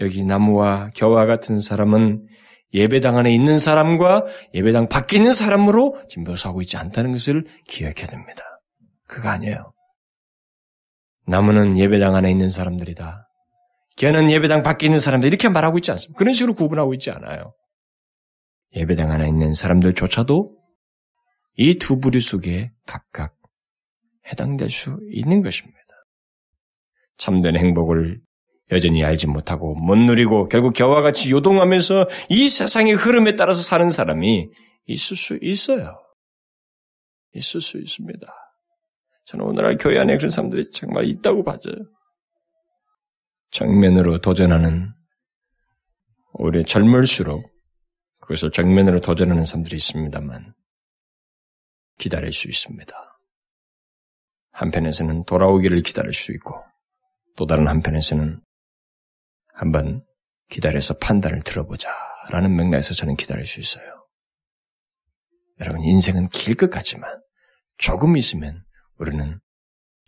여기 0.00 0.24
나무와 0.24 0.90
겨와 0.94 1.26
같은 1.26 1.60
사람은 1.60 2.26
예배당 2.72 3.18
안에 3.18 3.34
있는 3.34 3.58
사람과 3.58 4.24
예배당 4.54 4.88
밖에 4.88 5.18
있는 5.18 5.34
사람으로 5.34 6.02
지금 6.08 6.24
묘사하고 6.24 6.62
있지 6.62 6.78
않다는 6.78 7.12
것을 7.12 7.44
기억해야 7.68 8.06
됩니다. 8.06 8.42
그거 9.06 9.28
아니에요. 9.28 9.71
나무는 11.26 11.78
예배당 11.78 12.14
안에 12.14 12.30
있는 12.30 12.48
사람들이다. 12.48 13.28
걔는 13.96 14.30
예배당 14.30 14.62
밖에 14.62 14.86
있는 14.86 14.98
사람들 14.98 15.28
이렇게 15.28 15.48
말하고 15.48 15.78
있지 15.78 15.90
않습니다. 15.90 16.16
그런 16.18 16.32
식으로 16.34 16.54
구분하고 16.54 16.94
있지 16.94 17.10
않아요. 17.10 17.54
예배당 18.74 19.10
안에 19.10 19.28
있는 19.28 19.54
사람들조차도 19.54 20.56
이 21.56 21.74
두 21.78 22.00
부류 22.00 22.20
속에 22.20 22.70
각각 22.86 23.34
해당될 24.26 24.70
수 24.70 24.98
있는 25.10 25.42
것입니다. 25.42 25.78
참된 27.18 27.56
행복을 27.56 28.20
여전히 28.70 29.04
알지 29.04 29.26
못하고 29.26 29.74
못 29.74 29.96
누리고 29.96 30.48
결국 30.48 30.72
겨와 30.72 31.02
같이 31.02 31.30
요동하면서 31.30 32.08
이 32.30 32.48
세상의 32.48 32.94
흐름에 32.94 33.36
따라서 33.36 33.62
사는 33.62 33.90
사람이 33.90 34.48
있을 34.86 35.16
수 35.16 35.38
있어요. 35.42 35.94
있을 37.34 37.60
수 37.60 37.78
있습니다. 37.78 38.26
저는 39.32 39.46
오늘날 39.46 39.78
교회 39.78 39.98
안에 39.98 40.16
그런 40.18 40.30
사람들이 40.30 40.70
정말 40.72 41.06
있다고 41.06 41.42
봐져요. 41.42 41.74
정면으로 43.50 44.18
도전하는 44.18 44.92
오히려 46.34 46.62
젊을수록 46.62 47.50
그것을 48.20 48.50
정면으로 48.50 49.00
도전하는 49.00 49.44
사람들이 49.44 49.76
있습니다만 49.76 50.54
기다릴 51.98 52.32
수 52.32 52.48
있습니다. 52.48 52.94
한편에서는 54.52 55.24
돌아오기를 55.24 55.82
기다릴 55.82 56.12
수 56.12 56.32
있고 56.32 56.62
또 57.36 57.46
다른 57.46 57.68
한편에서는 57.68 58.38
한번 59.54 60.00
기다려서 60.48 60.98
판단을 60.98 61.40
들어보자 61.40 61.90
라는 62.30 62.54
맥락에서 62.54 62.94
저는 62.94 63.16
기다릴 63.16 63.46
수 63.46 63.60
있어요. 63.60 64.06
여러분 65.60 65.82
인생은 65.82 66.28
길 66.28 66.54
것 66.56 66.68
같지만 66.70 67.18
조금 67.78 68.16
있으면 68.16 68.64
우리는 68.98 69.40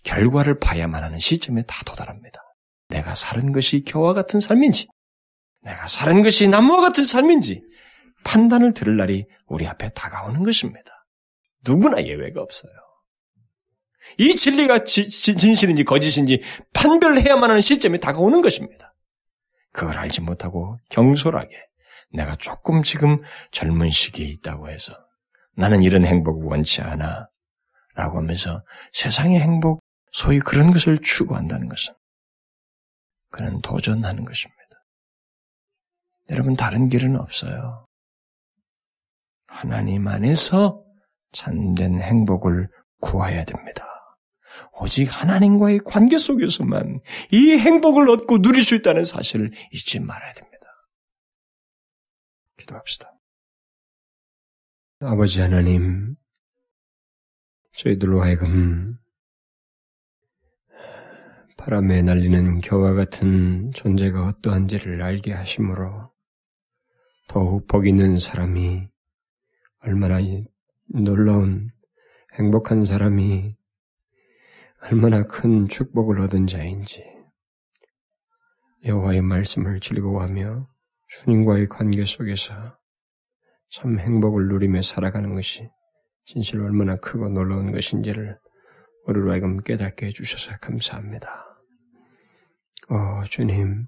결과를 0.05 0.59
봐야만 0.59 1.03
하는 1.03 1.19
시점에 1.19 1.65
다 1.67 1.83
도달합니다. 1.85 2.41
내가 2.89 3.15
사는 3.15 3.53
것이 3.53 3.83
겨와 3.85 4.13
같은 4.13 4.41
삶인지, 4.41 4.89
내가 5.63 5.89
사는 5.89 6.23
것이 6.23 6.49
나무와 6.49 6.81
같은 6.83 7.05
삶인지 7.05 7.63
판단을 8.25 8.75
들을 8.75 8.97
날이 8.97 9.27
우리 9.47 9.67
앞에 9.67 9.91
다가오는 9.91 10.43
것입니다. 10.45 11.07
누구나 11.65 12.05
예외가 12.05 12.43
없어요. 12.43 12.73
이 14.19 14.37
진리가 14.37 14.85
지, 14.85 15.09
진실인지 15.09 15.85
거짓인지 15.85 16.43
판별해야만 16.75 17.49
하는 17.49 17.61
시점이 17.63 18.01
다가오는 18.01 18.43
것입니다. 18.43 18.93
그걸 19.73 19.99
알지 19.99 20.21
못하고 20.21 20.79
경솔하게 20.91 21.57
내가 22.13 22.37
조금 22.37 22.83
지금 22.83 23.23
젊은 23.51 23.91
시기에 23.91 24.27
있다고 24.27 24.69
해서 24.69 24.95
나는 25.57 25.83
이런 25.83 26.05
행복을 26.05 26.47
원치 26.47 26.83
않아 26.83 27.29
라고 27.95 28.19
하면서 28.19 28.61
세상의 28.93 29.41
행복, 29.41 29.83
소위 30.11 30.39
그런 30.39 30.71
것을 30.73 30.99
추구한다는 31.03 31.69
것은 31.69 31.95
그는 33.31 33.61
도전하는 33.61 34.25
것입니다. 34.25 34.63
여러분 36.31 36.55
다른 36.55 36.89
길은 36.89 37.17
없어요. 37.17 37.87
하나님 39.47 40.09
안에서 40.09 40.85
참된 41.33 42.01
행복을 42.01 42.69
구해야 43.01 43.45
됩니다. 43.45 43.85
오직 44.81 45.07
하나님과의 45.07 45.81
관계 45.85 46.17
속에서만 46.17 47.01
이 47.33 47.53
행복을 47.59 48.09
얻고 48.09 48.41
누릴 48.43 48.65
수 48.65 48.75
있다는 48.75 49.05
사실을 49.05 49.51
잊지 49.73 50.01
말아야 50.01 50.33
됩니다. 50.33 50.67
기도합시다. 52.59 53.13
아버지 55.01 55.41
하나님, 55.41 56.17
저희들로 57.75 58.23
하여금 58.23 58.97
바람에 61.57 62.03
날리는 62.03 62.61
겨와 62.61 62.95
같은 62.95 63.73
존재가 63.73 64.29
어떠한지를 64.29 65.03
알게 65.03 65.33
하심으로 65.33 66.13
더욱 67.27 67.67
복 67.67 67.89
있는 67.89 68.19
사람이 68.19 68.89
얼마나 69.81 70.19
놀라운 70.87 71.71
행복한 72.35 72.85
사람이 72.85 73.57
얼마나 74.83 75.25
큰 75.25 75.67
축복을 75.67 76.21
얻은 76.21 76.47
자인지 76.47 77.05
여호와의 78.85 79.23
말씀을 79.23 79.81
즐거워하며 79.81 80.69
주님과의 81.09 81.69
관계 81.69 82.05
속에서 82.05 82.79
참 83.71 83.99
행복을 83.99 84.47
누리며 84.47 84.83
살아가는 84.83 85.35
것이 85.35 85.69
진실로 86.27 86.65
얼마나 86.65 86.97
크고 86.97 87.29
놀라운 87.29 87.73
것인지를 87.73 88.39
우리로 89.07 89.31
하여금 89.31 89.63
깨닫게 89.63 90.07
해주셔서 90.07 90.59
감사합니다. 90.61 91.45
어, 92.89 93.25
주님, 93.25 93.87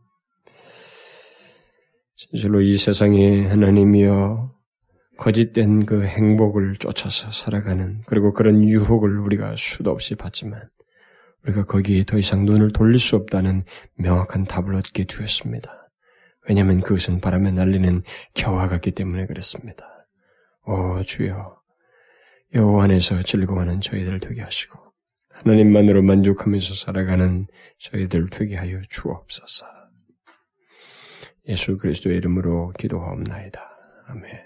진실로 2.17 2.61
이 2.61 2.77
세상에 2.77 3.47
하나님이여 3.47 4.55
거짓된 5.19 5.87
그 5.87 6.05
행복을 6.05 6.77
쫓아서 6.77 7.31
살아가는 7.31 8.03
그리고 8.07 8.33
그런 8.33 8.63
유혹을 8.63 9.19
우리가 9.19 9.57
수도 9.57 9.91
없이 9.91 10.15
받지만 10.15 10.61
우리가 11.45 11.65
거기에 11.65 12.05
더 12.05 12.19
이상 12.19 12.45
눈을 12.45 12.73
돌릴 12.73 12.99
수 12.99 13.17
없다는 13.17 13.65
명확한 13.95 14.45
답을 14.45 14.75
얻게 14.75 15.05
되었습니다. 15.05 15.87
왜냐하면 16.49 16.81
그것은 16.81 17.21
바람에 17.21 17.51
날리는 17.51 18.03
겨와 18.35 18.69
같기 18.69 18.93
때문에 18.93 19.27
그렇습니다. 19.27 19.85
오 20.67 21.03
주여 21.03 21.57
여호와 22.57 22.85
안에서 22.85 23.23
즐거워하는 23.23 23.83
저희들 23.83 24.19
되게 24.19 24.41
하시고 24.41 24.79
하나님만으로 25.29 26.03
만족하면서 26.03 26.75
살아가는 26.75 27.47
저희들 27.79 28.31
되게 28.31 28.57
하여 28.57 28.81
주옵소서. 28.89 29.67
예수 31.49 31.77
그리스도의 31.77 32.17
이름으로 32.17 32.73
기도하옵나이다. 32.79 33.61
아멘. 34.07 34.46